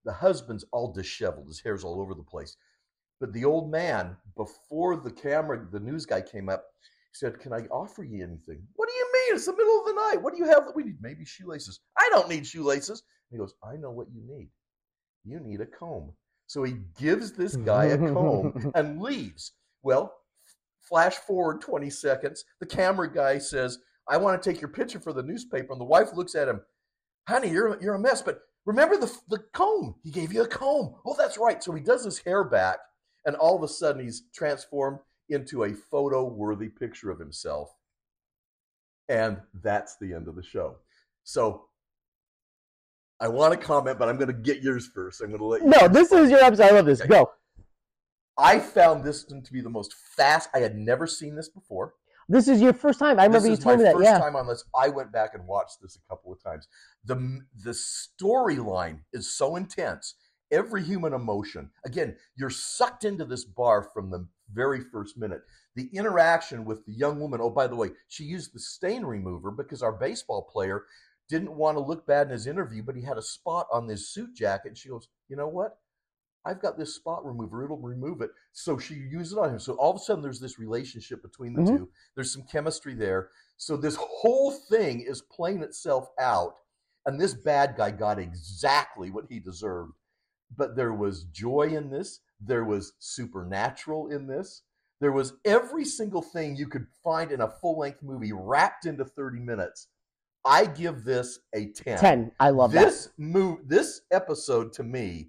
the 0.04 0.12
husband's 0.12 0.64
all 0.70 0.92
disheveled, 0.92 1.48
his 1.48 1.60
hair's 1.60 1.82
all 1.82 2.00
over 2.00 2.14
the 2.14 2.22
place. 2.22 2.56
But 3.20 3.32
the 3.32 3.44
old 3.44 3.70
man, 3.70 4.16
before 4.36 4.96
the 4.96 5.10
camera, 5.10 5.66
the 5.72 5.80
news 5.80 6.04
guy 6.06 6.20
came 6.20 6.48
up, 6.48 6.64
said, 7.12 7.40
"Can 7.40 7.52
I 7.52 7.66
offer 7.66 8.04
you 8.04 8.22
anything?" 8.22 8.64
What 8.76 8.88
do 8.88 8.94
you 8.94 9.10
mean? 9.12 9.34
It's 9.34 9.46
the 9.46 9.56
middle 9.56 9.80
of 9.80 9.86
the 9.86 9.94
night. 9.94 10.22
What 10.22 10.34
do 10.34 10.38
you 10.38 10.48
have 10.48 10.66
that 10.66 10.76
we 10.76 10.84
need? 10.84 11.02
Maybe 11.02 11.24
shoelaces. 11.24 11.80
I 11.98 12.08
don't 12.10 12.28
need 12.28 12.46
shoelaces. 12.46 13.02
And 13.30 13.36
he 13.36 13.38
goes, 13.38 13.54
"I 13.64 13.76
know 13.76 13.90
what 13.90 14.12
you 14.12 14.22
need. 14.24 14.50
You 15.24 15.40
need 15.40 15.60
a 15.60 15.66
comb." 15.66 16.12
So 16.46 16.62
he 16.62 16.76
gives 16.98 17.32
this 17.32 17.56
guy 17.56 17.86
a 17.86 17.98
comb 17.98 18.72
and 18.74 19.00
leaves. 19.00 19.52
Well, 19.82 20.14
flash 20.80 21.16
forward 21.16 21.60
20 21.60 21.90
seconds. 21.90 22.44
The 22.60 22.66
camera 22.66 23.12
guy 23.12 23.38
says, 23.38 23.78
I 24.08 24.18
want 24.18 24.40
to 24.40 24.50
take 24.50 24.60
your 24.60 24.68
picture 24.68 25.00
for 25.00 25.12
the 25.12 25.22
newspaper. 25.22 25.72
And 25.72 25.80
the 25.80 25.86
wife 25.86 26.12
looks 26.14 26.34
at 26.34 26.48
him, 26.48 26.60
honey, 27.26 27.48
you're, 27.50 27.80
you're 27.80 27.94
a 27.94 27.98
mess, 27.98 28.22
but 28.22 28.40
remember 28.66 28.96
the, 28.96 29.12
the 29.28 29.38
comb. 29.52 29.94
He 30.02 30.10
gave 30.10 30.32
you 30.32 30.42
a 30.42 30.48
comb. 30.48 30.94
Oh, 31.06 31.16
that's 31.16 31.38
right. 31.38 31.62
So 31.62 31.72
he 31.72 31.82
does 31.82 32.04
his 32.04 32.18
hair 32.18 32.44
back, 32.44 32.78
and 33.24 33.34
all 33.36 33.56
of 33.56 33.62
a 33.62 33.68
sudden 33.68 34.02
he's 34.02 34.24
transformed 34.34 34.98
into 35.30 35.64
a 35.64 35.72
photo 35.72 36.24
worthy 36.24 36.68
picture 36.68 37.10
of 37.10 37.18
himself. 37.18 37.74
And 39.08 39.38
that's 39.62 39.96
the 39.96 40.12
end 40.12 40.28
of 40.28 40.36
the 40.36 40.42
show. 40.42 40.76
So 41.24 41.68
I 43.20 43.28
want 43.28 43.52
to 43.52 43.58
comment, 43.66 43.98
but 43.98 44.08
I'm 44.08 44.16
going 44.16 44.28
to 44.28 44.32
get 44.34 44.62
yours 44.62 44.86
first. 44.86 45.20
I'm 45.20 45.28
going 45.28 45.38
to 45.38 45.46
let 45.46 45.62
you. 45.62 45.68
No, 45.68 45.88
this 45.88 46.12
is 46.12 46.30
your 46.30 46.40
episode. 46.40 46.64
I 46.64 46.70
love 46.70 46.86
this. 46.86 47.00
Okay. 47.00 47.08
Go. 47.08 47.30
I 48.36 48.58
found 48.58 49.04
this 49.04 49.24
to 49.24 49.52
be 49.52 49.60
the 49.60 49.70
most 49.70 49.94
fast. 50.16 50.48
I 50.54 50.58
had 50.58 50.76
never 50.76 51.06
seen 51.06 51.36
this 51.36 51.48
before. 51.48 51.94
This 52.28 52.48
is 52.48 52.60
your 52.60 52.72
first 52.72 52.98
time. 52.98 53.20
I 53.20 53.24
remember 53.26 53.48
you 53.48 53.56
told 53.56 53.78
me 53.78 53.84
that. 53.84 53.94
first 53.94 54.04
Yeah. 54.04 54.18
time 54.18 54.34
on 54.34 54.46
this. 54.48 54.64
I 54.74 54.88
went 54.88 55.12
back 55.12 55.34
and 55.34 55.46
watched 55.46 55.80
this 55.82 55.96
a 55.96 56.08
couple 56.08 56.32
of 56.32 56.42
times. 56.42 56.66
the 57.04 57.40
The 57.62 57.70
storyline 57.70 59.00
is 59.12 59.32
so 59.32 59.56
intense. 59.56 60.14
every 60.50 60.84
human 60.84 61.12
emotion. 61.12 61.68
Again, 61.84 62.16
you're 62.36 62.50
sucked 62.50 63.04
into 63.04 63.24
this 63.24 63.44
bar 63.44 63.82
from 63.92 64.10
the 64.10 64.28
very 64.52 64.80
first 64.80 65.16
minute. 65.18 65.40
The 65.74 65.88
interaction 65.92 66.64
with 66.64 66.84
the 66.86 66.92
young 66.92 67.18
woman. 67.18 67.40
Oh, 67.42 67.50
by 67.50 67.66
the 67.66 67.74
way, 67.74 67.90
she 68.06 68.22
used 68.24 68.54
the 68.54 68.60
stain 68.60 69.04
remover 69.04 69.50
because 69.50 69.82
our 69.82 69.90
baseball 69.92 70.42
player 70.52 70.84
didn't 71.28 71.56
want 71.56 71.76
to 71.76 71.82
look 71.82 72.06
bad 72.06 72.26
in 72.26 72.32
his 72.32 72.46
interview, 72.46 72.82
but 72.82 72.96
he 72.96 73.02
had 73.02 73.18
a 73.18 73.22
spot 73.22 73.66
on 73.72 73.88
his 73.88 74.12
suit 74.12 74.34
jacket. 74.34 74.68
And 74.68 74.78
she 74.78 74.88
goes, 74.88 75.08
You 75.28 75.36
know 75.36 75.48
what? 75.48 75.78
I've 76.46 76.60
got 76.60 76.78
this 76.78 76.94
spot 76.94 77.24
remover. 77.24 77.64
It'll 77.64 77.78
remove 77.78 78.20
it. 78.20 78.30
So 78.52 78.78
she 78.78 78.94
used 78.94 79.32
it 79.32 79.38
on 79.38 79.50
him. 79.50 79.58
So 79.58 79.74
all 79.74 79.90
of 79.90 79.96
a 79.96 80.00
sudden, 80.00 80.22
there's 80.22 80.40
this 80.40 80.58
relationship 80.58 81.22
between 81.22 81.54
the 81.54 81.62
mm-hmm. 81.62 81.76
two. 81.76 81.88
There's 82.14 82.32
some 82.32 82.44
chemistry 82.50 82.94
there. 82.94 83.30
So 83.56 83.76
this 83.76 83.96
whole 83.96 84.50
thing 84.50 85.00
is 85.00 85.22
playing 85.22 85.62
itself 85.62 86.08
out. 86.20 86.56
And 87.06 87.20
this 87.20 87.34
bad 87.34 87.76
guy 87.76 87.90
got 87.90 88.18
exactly 88.18 89.10
what 89.10 89.24
he 89.28 89.38
deserved. 89.38 89.92
But 90.54 90.76
there 90.76 90.92
was 90.92 91.24
joy 91.24 91.72
in 91.74 91.90
this. 91.90 92.20
There 92.40 92.64
was 92.64 92.92
supernatural 92.98 94.08
in 94.10 94.26
this. 94.26 94.62
There 95.00 95.12
was 95.12 95.34
every 95.44 95.84
single 95.84 96.22
thing 96.22 96.56
you 96.56 96.66
could 96.66 96.86
find 97.02 97.32
in 97.32 97.40
a 97.40 97.50
full 97.50 97.78
length 97.78 98.02
movie 98.02 98.32
wrapped 98.32 98.86
into 98.86 99.04
30 99.04 99.40
minutes. 99.40 99.88
I 100.44 100.66
give 100.66 101.04
this 101.04 101.40
a 101.54 101.66
10. 101.66 101.98
10. 101.98 102.32
I 102.38 102.50
love 102.50 102.72
this 102.72 103.06
that. 103.06 103.18
move 103.18 103.60
this 103.66 104.02
episode 104.12 104.72
to 104.74 104.82
me 104.82 105.28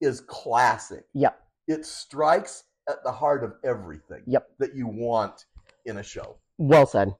is 0.00 0.20
classic. 0.20 1.04
Yep. 1.14 1.40
It 1.68 1.84
strikes 1.86 2.64
at 2.88 3.04
the 3.04 3.12
heart 3.12 3.44
of 3.44 3.54
everything 3.64 4.22
yep. 4.26 4.48
that 4.58 4.74
you 4.74 4.86
want 4.86 5.46
in 5.84 5.98
a 5.98 6.02
show. 6.02 6.36
Well 6.58 6.86
said. 6.86 7.14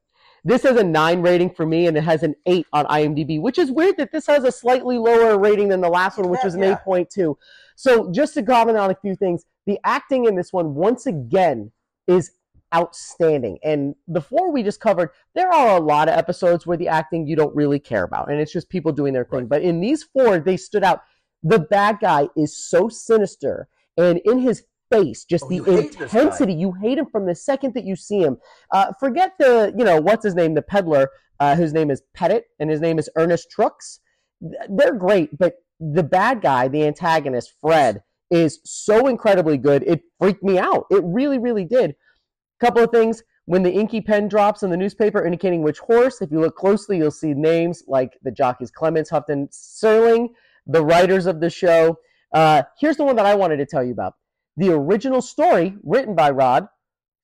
This 0.44 0.62
has 0.62 0.76
a 0.76 0.84
nine 0.84 1.20
rating 1.20 1.50
for 1.50 1.66
me, 1.66 1.86
and 1.86 1.96
it 1.96 2.04
has 2.04 2.22
an 2.22 2.34
eight 2.46 2.66
on 2.72 2.86
IMDb, 2.86 3.40
which 3.40 3.58
is 3.58 3.70
weird 3.70 3.96
that 3.98 4.12
this 4.12 4.26
has 4.26 4.44
a 4.44 4.52
slightly 4.52 4.96
lower 4.96 5.38
rating 5.38 5.68
than 5.68 5.80
the 5.80 5.88
last 5.88 6.16
one, 6.16 6.28
which 6.28 6.40
was 6.44 6.54
an 6.54 6.62
yeah. 6.62 6.78
8.2. 6.86 7.34
So, 7.76 8.10
just 8.12 8.34
to 8.34 8.42
comment 8.42 8.78
on 8.78 8.90
a 8.90 8.94
few 8.94 9.14
things, 9.14 9.44
the 9.66 9.78
acting 9.84 10.26
in 10.26 10.36
this 10.36 10.52
one, 10.52 10.74
once 10.74 11.06
again, 11.06 11.72
is 12.06 12.32
outstanding. 12.74 13.58
And 13.62 13.94
before 14.12 14.52
we 14.52 14.62
just 14.62 14.80
covered, 14.80 15.10
there 15.34 15.52
are 15.52 15.76
a 15.76 15.80
lot 15.80 16.08
of 16.08 16.18
episodes 16.18 16.66
where 16.66 16.76
the 16.76 16.88
acting 16.88 17.26
you 17.26 17.36
don't 17.36 17.54
really 17.54 17.78
care 17.78 18.04
about, 18.04 18.30
and 18.30 18.40
it's 18.40 18.52
just 18.52 18.68
people 18.68 18.92
doing 18.92 19.12
their 19.12 19.24
thing. 19.24 19.40
Right. 19.40 19.48
But 19.48 19.62
in 19.62 19.80
these 19.80 20.02
four, 20.02 20.38
they 20.38 20.56
stood 20.56 20.84
out 20.84 21.02
the 21.42 21.58
bad 21.58 21.98
guy 22.00 22.28
is 22.36 22.56
so 22.56 22.88
sinister 22.88 23.68
and 23.96 24.20
in 24.24 24.38
his 24.38 24.64
face 24.90 25.24
just 25.24 25.44
oh, 25.44 25.48
the 25.48 25.78
intensity 25.78 26.52
you 26.52 26.72
hate 26.72 26.98
him 26.98 27.06
from 27.06 27.26
the 27.26 27.34
second 27.34 27.74
that 27.74 27.84
you 27.84 27.94
see 27.94 28.20
him 28.20 28.38
uh, 28.72 28.92
forget 28.98 29.32
the 29.38 29.72
you 29.76 29.84
know 29.84 30.00
what's 30.00 30.24
his 30.24 30.34
name 30.34 30.54
the 30.54 30.62
peddler 30.62 31.10
uh, 31.40 31.54
whose 31.54 31.72
name 31.72 31.90
is 31.90 32.02
pedott 32.16 32.42
and 32.58 32.70
his 32.70 32.80
name 32.80 32.98
is 32.98 33.10
ernest 33.16 33.48
truex 33.56 33.98
they're 34.70 34.94
great 34.94 35.36
but 35.36 35.54
the 35.78 36.02
bad 36.02 36.40
guy 36.40 36.68
the 36.68 36.86
antagonist 36.86 37.52
fred 37.60 38.02
is 38.30 38.60
so 38.64 39.06
incredibly 39.06 39.58
good 39.58 39.82
it 39.86 40.00
freaked 40.18 40.42
me 40.42 40.58
out 40.58 40.86
it 40.90 41.02
really 41.04 41.38
really 41.38 41.64
did 41.64 41.94
couple 42.58 42.82
of 42.82 42.90
things 42.90 43.22
when 43.46 43.62
the 43.62 43.72
inky 43.72 44.00
pen 44.00 44.28
drops 44.28 44.62
in 44.62 44.70
the 44.70 44.76
newspaper 44.76 45.24
indicating 45.24 45.62
which 45.62 45.78
horse 45.78 46.20
if 46.20 46.30
you 46.30 46.40
look 46.40 46.56
closely 46.56 46.98
you'll 46.98 47.10
see 47.10 47.34
names 47.34 47.82
like 47.86 48.18
the 48.22 48.30
jockeys 48.30 48.70
clements 48.70 49.10
houghton 49.10 49.48
serling 49.48 50.28
the 50.68 50.84
writers 50.84 51.26
of 51.26 51.40
the 51.40 51.50
show. 51.50 51.98
Uh, 52.32 52.62
here's 52.78 52.98
the 52.98 53.04
one 53.04 53.16
that 53.16 53.26
I 53.26 53.34
wanted 53.34 53.56
to 53.56 53.66
tell 53.66 53.82
you 53.82 53.92
about. 53.92 54.14
The 54.58 54.72
original 54.72 55.22
story, 55.22 55.76
written 55.82 56.14
by 56.14 56.30
Rod, 56.30 56.68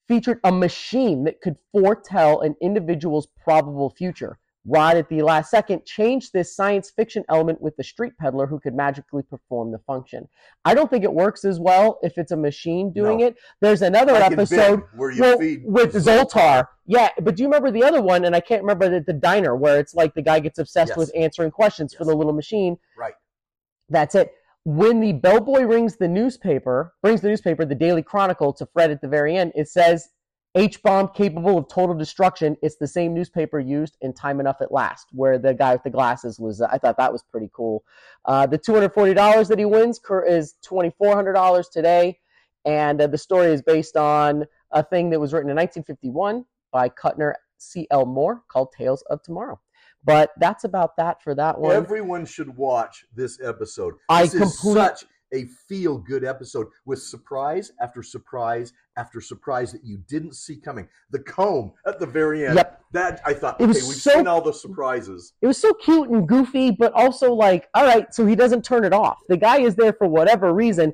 featured 0.07 0.39
a 0.43 0.51
machine 0.51 1.23
that 1.25 1.41
could 1.41 1.55
foretell 1.71 2.41
an 2.41 2.55
individual's 2.61 3.27
probable 3.43 3.91
future. 3.91 4.39
Rod, 4.67 4.97
at 4.97 5.09
the 5.09 5.21
last 5.21 5.51
second, 5.51 5.85
changed 5.85 6.33
this 6.33 6.55
science 6.55 6.89
fiction 6.89 7.23
element 7.29 7.61
with 7.61 7.75
the 7.77 7.83
street 7.83 8.13
peddler 8.19 8.47
who 8.47 8.59
could 8.59 8.73
magically 8.73 9.21
perform 9.21 9.71
the 9.71 9.77
function. 9.79 10.27
I 10.65 10.73
don't 10.73 10.89
think 10.89 11.03
it 11.03 11.13
works 11.13 11.45
as 11.45 11.59
well 11.59 11.99
if 12.01 12.17
it's 12.17 12.31
a 12.31 12.37
machine 12.37 12.91
doing 12.91 13.19
no. 13.19 13.27
it. 13.27 13.35
There's 13.61 13.83
another 13.83 14.13
like 14.13 14.31
episode 14.31 14.81
well, 14.97 15.37
with 15.37 15.93
Zoltar. 15.93 16.67
Yeah, 16.87 17.09
but 17.21 17.35
do 17.35 17.43
you 17.43 17.47
remember 17.47 17.69
the 17.69 17.83
other 17.83 18.01
one? 18.01 18.25
And 18.25 18.35
I 18.35 18.39
can't 18.39 18.63
remember 18.63 18.89
the, 18.89 19.01
the 19.01 19.13
diner 19.13 19.55
where 19.55 19.79
it's 19.79 19.93
like 19.93 20.15
the 20.15 20.21
guy 20.21 20.39
gets 20.39 20.57
obsessed 20.57 20.89
yes. 20.89 20.97
with 20.97 21.11
answering 21.15 21.51
questions 21.51 21.93
yes. 21.93 21.97
for 21.99 22.05
the 22.05 22.15
little 22.15 22.33
machine. 22.33 22.77
Right. 22.97 23.13
That's 23.89 24.15
it. 24.15 24.31
When 24.63 24.99
the 24.99 25.13
bellboy 25.13 25.61
rings 25.61 25.97
the 25.97 26.07
newspaper, 26.07 26.95
brings 27.03 27.21
the 27.21 27.27
newspaper, 27.27 27.65
the 27.65 27.75
Daily 27.75 28.01
Chronicle, 28.01 28.51
to 28.53 28.65
Fred 28.65 28.89
at 28.89 28.99
the 28.99 29.07
very 29.07 29.37
end, 29.37 29.51
it 29.53 29.69
says 29.69 30.09
H 30.55 30.81
bomb 30.81 31.09
capable 31.09 31.57
of 31.57 31.67
total 31.67 31.95
destruction. 31.95 32.55
It's 32.61 32.77
the 32.77 32.87
same 32.87 33.13
newspaper 33.13 33.59
used 33.59 33.97
in 34.01 34.13
Time 34.13 34.39
Enough 34.39 34.61
at 34.61 34.71
Last, 34.71 35.07
where 35.11 35.37
the 35.37 35.53
guy 35.53 35.73
with 35.73 35.83
the 35.83 35.89
glasses 35.89 36.39
was. 36.39 36.61
I 36.61 36.77
thought 36.77 36.97
that 36.97 37.11
was 37.11 37.23
pretty 37.23 37.49
cool. 37.53 37.83
Uh, 38.23 38.45
the 38.45 38.57
$240 38.57 39.47
that 39.49 39.59
he 39.59 39.65
wins 39.65 39.99
is 40.27 40.55
$2,400 40.65 41.71
today. 41.71 42.19
And 42.63 43.01
uh, 43.01 43.07
the 43.07 43.17
story 43.17 43.51
is 43.51 43.61
based 43.61 43.97
on 43.97 44.45
a 44.71 44.81
thing 44.81 45.09
that 45.11 45.19
was 45.19 45.33
written 45.33 45.49
in 45.49 45.57
1951 45.57 46.45
by 46.71 46.89
Kuttner 46.89 47.33
C.L. 47.57 48.05
Moore 48.05 48.41
called 48.47 48.69
Tales 48.75 49.03
of 49.09 49.21
Tomorrow. 49.21 49.59
But 50.03 50.31
that's 50.37 50.63
about 50.63 50.95
that 50.97 51.21
for 51.21 51.35
that 51.35 51.59
one. 51.59 51.75
Everyone 51.75 52.25
should 52.25 52.55
watch 52.55 53.05
this 53.13 53.39
episode. 53.43 53.93
This 53.93 53.99
I 54.09 54.23
is 54.23 54.59
such 54.59 55.05
a 55.33 55.45
feel 55.67 55.97
good 55.97 56.23
episode 56.23 56.67
with 56.85 57.01
surprise 57.01 57.71
after 57.81 58.03
surprise 58.03 58.73
after 58.97 59.19
surprise 59.19 59.71
that 59.71 59.83
you 59.83 59.97
didn't 60.07 60.35
see 60.35 60.55
coming. 60.55 60.87
The 61.11 61.19
comb 61.19 61.73
at 61.85 61.99
the 61.99 62.05
very 62.05 62.45
end. 62.45 62.55
Yep. 62.55 62.81
That 62.91 63.21
I 63.25 63.33
thought, 63.33 63.59
it 63.59 63.65
was 63.65 63.77
okay, 63.77 63.87
we've 63.87 63.97
so, 63.97 64.11
seen 64.11 64.27
all 64.27 64.41
the 64.41 64.53
surprises. 64.53 65.33
It 65.41 65.47
was 65.47 65.57
so 65.57 65.73
cute 65.73 66.09
and 66.09 66.27
goofy, 66.27 66.71
but 66.71 66.93
also 66.93 67.33
like, 67.33 67.67
all 67.73 67.83
right, 67.83 68.13
so 68.13 68.25
he 68.25 68.35
doesn't 68.35 68.63
turn 68.63 68.85
it 68.85 68.93
off. 68.93 69.19
The 69.27 69.37
guy 69.37 69.59
is 69.59 69.75
there 69.75 69.93
for 69.93 70.07
whatever 70.07 70.53
reason. 70.53 70.93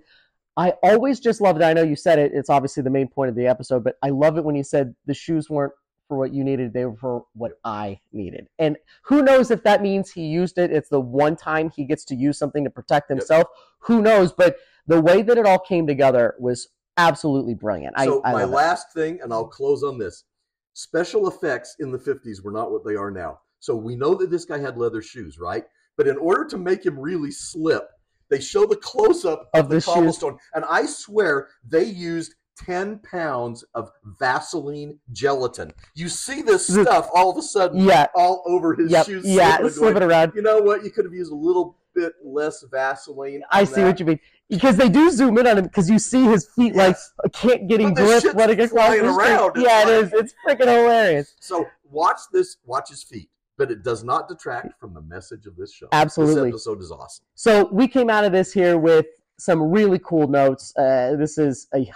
I 0.58 0.74
always 0.84 1.20
just 1.20 1.42
loved 1.42 1.62
it. 1.62 1.64
I 1.64 1.74
know 1.74 1.84
you 1.84 1.96
said 1.96 2.20
it. 2.20 2.32
It's 2.34 2.50
obviously 2.50 2.84
the 2.84 2.90
main 2.90 3.08
point 3.08 3.30
of 3.30 3.36
the 3.36 3.48
episode, 3.48 3.84
but 3.84 3.96
I 4.02 4.10
love 4.10 4.38
it 4.38 4.44
when 4.44 4.56
you 4.56 4.64
said 4.64 4.96
the 5.06 5.14
shoes 5.14 5.50
weren't 5.50 5.74
for 6.12 6.18
what 6.18 6.34
you 6.34 6.44
needed, 6.44 6.74
they 6.74 6.84
were 6.84 6.98
for 6.98 7.24
what 7.36 7.54
I 7.64 8.02
needed. 8.12 8.48
And 8.60 8.76
who 9.04 9.22
knows 9.22 9.50
if 9.50 9.64
that 9.64 9.82
means 9.82 10.12
he 10.12 10.26
used 10.26 10.58
it, 10.58 10.70
it's 10.70 10.90
the 10.90 11.00
one 11.00 11.38
time 11.38 11.70
he 11.74 11.86
gets 11.86 12.04
to 12.06 12.16
use 12.16 12.38
something 12.38 12.66
to 12.66 12.70
protect 12.70 13.08
himself. 13.08 13.46
Yep. 13.48 13.66
Who 13.84 14.02
knows? 14.02 14.34
But 14.34 14.58
the 14.88 15.00
way 15.00 15.22
that 15.22 15.38
it 15.38 15.46
all 15.46 15.60
came 15.60 15.88
together 15.88 16.36
was 16.38 16.68
absolutely 16.98 17.54
brilliant. 17.54 17.96
So 17.98 18.22
I, 18.26 18.32
I 18.32 18.34
my 18.34 18.44
last 18.44 18.92
thing, 18.94 19.22
and 19.24 19.32
I'll 19.32 19.48
close 19.48 19.84
on 19.84 19.98
this. 19.98 20.26
Special 20.74 21.30
effects 21.30 21.78
in 21.80 21.94
the 21.94 21.98
50s 21.98 22.44
were 22.44 22.52
not 22.52 22.74
what 22.74 22.86
they 22.86 22.98
are 22.98 23.10
now. 23.10 23.40
So 23.62 23.74
we 23.74 23.96
know 23.96 24.14
that 24.16 24.30
this 24.30 24.44
guy 24.44 24.60
had 24.60 24.78
leather 24.78 25.02
shoes, 25.02 25.40
right? 25.40 25.64
But 25.96 26.10
in 26.10 26.18
order 26.18 26.44
to 26.50 26.58
make 26.58 26.86
him 26.86 27.00
really 27.00 27.32
slip, 27.32 27.88
they 28.30 28.42
show 28.42 28.66
the 28.66 28.76
close 28.76 29.24
up 29.24 29.50
of, 29.54 29.64
of 29.64 29.70
the, 29.70 29.76
the 29.76 29.82
cobblestone. 29.82 30.38
And 30.54 30.66
I 30.66 30.88
swear 30.88 31.48
they 31.66 31.86
used 31.86 32.36
10 32.66 33.00
pounds 33.00 33.64
of 33.74 33.92
Vaseline 34.20 35.00
gelatin. 35.12 35.74
You 35.96 36.10
see 36.10 36.42
this 36.42 36.68
stuff 36.68 37.10
all 37.14 37.32
of 37.32 37.38
a 37.38 37.42
sudden 37.42 37.84
yeah. 37.86 38.08
all 38.16 38.44
over 38.46 38.76
his 38.76 38.92
yep. 38.92 39.06
shoes. 39.06 39.26
Yeah, 39.26 39.68
slipping 39.70 40.04
around. 40.04 40.34
You 40.36 40.42
know 40.42 40.60
what? 40.60 40.84
You 40.84 40.92
could 40.92 41.06
have 41.06 41.14
used 41.14 41.32
a 41.32 41.36
little 41.36 41.78
bit 41.94 42.14
less 42.24 42.64
Vaseline. 42.72 43.44
I 43.52 43.64
see 43.64 43.82
that. 43.82 43.88
what 43.88 44.00
you 44.00 44.06
mean. 44.06 44.20
Because 44.50 44.76
they 44.78 44.90
do 44.90 45.10
zoom 45.12 45.38
in 45.38 45.48
on 45.48 45.58
him 45.58 45.64
because 45.66 45.90
you 45.90 45.98
see 45.98 46.26
his 46.26 46.48
feet 46.56 46.76
yes. 46.76 47.14
like 47.24 47.34
can't 47.34 47.68
getting 47.68 47.94
grip 47.94 48.24
running 48.34 48.60
across 48.60 48.96
around. 48.96 49.54
Yeah, 49.56 49.84
it 49.84 49.90
is. 49.90 50.14
It's 50.14 50.34
freaking 50.46 50.68
hilarious. 50.68 51.36
So 51.40 51.68
watch 51.90 52.20
this. 52.32 52.58
Watch 52.66 52.90
his 52.90 53.04
feet 53.04 53.30
but 53.58 53.70
it 53.70 53.84
does 53.84 54.04
not 54.04 54.28
detract 54.28 54.80
from 54.80 54.92
the 54.92 55.02
message 55.04 55.46
of 55.46 55.56
this 55.56 55.72
show. 55.72 55.88
Absolutely. 55.92 56.50
This 56.50 56.62
episode 56.66 56.82
is 56.82 56.92
awesome. 56.92 57.24
So 57.36 57.70
we 57.72 57.88
came 57.88 58.10
out 58.10 58.24
of 58.26 58.32
this 58.32 58.52
here 58.52 58.80
with 58.80 59.06
some 59.38 59.62
really 59.62 60.00
cool 60.00 60.28
notes. 60.28 60.76
Uh, 60.76 61.16
this 61.16 61.38
is 61.38 61.68
a 61.76 61.92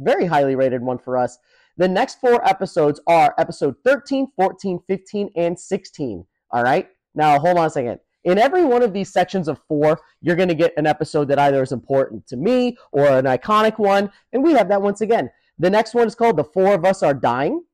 very 0.00 0.26
highly 0.26 0.56
rated 0.56 0.82
one 0.82 0.98
for 0.98 1.16
us. 1.16 1.38
The 1.76 1.88
next 1.88 2.20
four 2.20 2.46
episodes 2.46 3.00
are 3.06 3.34
episode 3.38 3.76
13, 3.84 4.32
14, 4.36 4.80
15, 4.86 5.30
and 5.36 5.58
16. 5.58 6.24
All 6.50 6.62
right. 6.62 6.88
Now, 7.14 7.38
hold 7.38 7.58
on 7.58 7.66
a 7.66 7.70
second. 7.70 8.00
In 8.24 8.38
every 8.38 8.64
one 8.64 8.82
of 8.82 8.92
these 8.92 9.12
sections 9.12 9.48
of 9.48 9.60
four, 9.66 9.98
you're 10.20 10.36
going 10.36 10.48
to 10.48 10.54
get 10.54 10.74
an 10.76 10.86
episode 10.86 11.28
that 11.28 11.38
either 11.38 11.62
is 11.62 11.72
important 11.72 12.26
to 12.26 12.36
me 12.36 12.76
or 12.92 13.06
an 13.06 13.24
iconic 13.24 13.78
one. 13.78 14.10
And 14.32 14.42
we 14.42 14.52
have 14.52 14.68
that 14.68 14.82
once 14.82 15.00
again. 15.00 15.30
The 15.58 15.70
next 15.70 15.94
one 15.94 16.06
is 16.06 16.14
called 16.14 16.36
The 16.36 16.44
Four 16.44 16.74
of 16.74 16.84
Us 16.84 17.02
Are 17.02 17.14
Dying. 17.14 17.64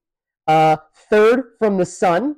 Uh, 0.46 0.76
third 1.10 1.54
from 1.58 1.76
the 1.76 1.86
Sun. 1.86 2.36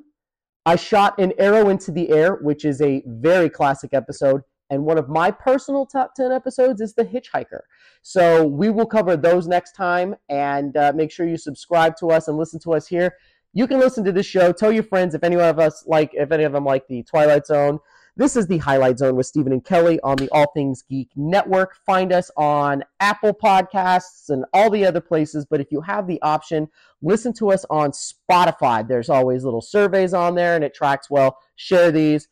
I 0.64 0.76
shot 0.76 1.18
an 1.18 1.32
arrow 1.38 1.68
into 1.68 1.90
the 1.90 2.10
air, 2.10 2.34
which 2.36 2.64
is 2.64 2.80
a 2.80 3.02
very 3.06 3.50
classic 3.50 3.90
episode. 3.92 4.42
And 4.70 4.84
one 4.84 4.98
of 4.98 5.08
my 5.08 5.30
personal 5.30 5.86
top 5.86 6.14
10 6.14 6.30
episodes 6.30 6.80
is 6.80 6.94
The 6.94 7.04
Hitchhiker. 7.04 7.60
So 8.02 8.46
we 8.46 8.70
will 8.70 8.86
cover 8.86 9.16
those 9.16 9.46
next 9.46 9.72
time. 9.72 10.14
And 10.28 10.76
uh, 10.76 10.92
make 10.94 11.10
sure 11.10 11.26
you 11.26 11.36
subscribe 11.36 11.96
to 11.96 12.08
us 12.08 12.28
and 12.28 12.36
listen 12.36 12.60
to 12.60 12.74
us 12.74 12.86
here. 12.86 13.14
You 13.54 13.66
can 13.66 13.80
listen 13.80 14.04
to 14.04 14.12
this 14.12 14.26
show. 14.26 14.52
Tell 14.52 14.70
your 14.70 14.82
friends 14.82 15.14
if 15.14 15.24
any 15.24 15.36
of 15.36 15.58
us 15.58 15.84
like, 15.86 16.10
if 16.12 16.30
any 16.30 16.44
of 16.44 16.52
them 16.52 16.64
like 16.64 16.86
the 16.86 17.02
Twilight 17.02 17.46
Zone. 17.46 17.78
This 18.18 18.34
is 18.34 18.48
the 18.48 18.58
Highlight 18.58 18.98
Zone 18.98 19.14
with 19.14 19.26
Stephen 19.26 19.52
and 19.52 19.64
Kelly 19.64 20.00
on 20.02 20.16
the 20.16 20.28
All 20.30 20.50
Things 20.52 20.82
Geek 20.82 21.08
Network. 21.14 21.76
Find 21.86 22.12
us 22.12 22.32
on 22.36 22.82
Apple 22.98 23.32
Podcasts 23.32 24.28
and 24.28 24.44
all 24.52 24.70
the 24.70 24.84
other 24.84 25.00
places. 25.00 25.46
But 25.48 25.60
if 25.60 25.70
you 25.70 25.80
have 25.82 26.08
the 26.08 26.20
option, 26.20 26.66
listen 27.00 27.32
to 27.34 27.52
us 27.52 27.64
on 27.70 27.92
Spotify. 27.92 28.86
There's 28.86 29.08
always 29.08 29.44
little 29.44 29.60
surveys 29.60 30.14
on 30.14 30.34
there 30.34 30.56
and 30.56 30.64
it 30.64 30.74
tracks 30.74 31.08
well. 31.08 31.38
Share 31.54 31.92
these 31.92 32.26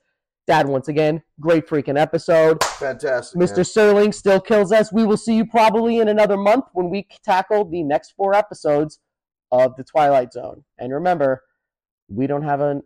Dad, 0.46 0.68
once 0.68 0.86
again, 0.88 1.22
great 1.40 1.66
freaking 1.66 1.98
episode. 2.00 2.62
Fantastic. 2.62 3.40
Mr. 3.40 3.56
man. 3.56 3.64
Serling 3.64 4.14
still 4.14 4.40
kills 4.40 4.70
us. 4.72 4.92
We 4.92 5.04
will 5.04 5.16
see 5.16 5.34
you 5.34 5.44
probably 5.44 5.98
in 5.98 6.08
another 6.08 6.36
month 6.36 6.66
when 6.72 6.88
we 6.88 7.08
tackle 7.24 7.64
the 7.64 7.82
next 7.82 8.12
four 8.16 8.34
episodes 8.34 9.00
of 9.50 9.74
The 9.76 9.84
Twilight 9.84 10.32
Zone. 10.32 10.62
And 10.78 10.92
remember, 10.92 11.42
we 12.08 12.28
don't 12.28 12.42
have 12.42 12.60
an, 12.60 12.82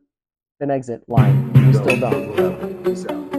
an 0.60 0.70
exit 0.70 1.02
line. 1.06 1.52
We 1.52 1.60
No, 1.60 1.72
still 1.72 2.00
don't. 2.00 3.29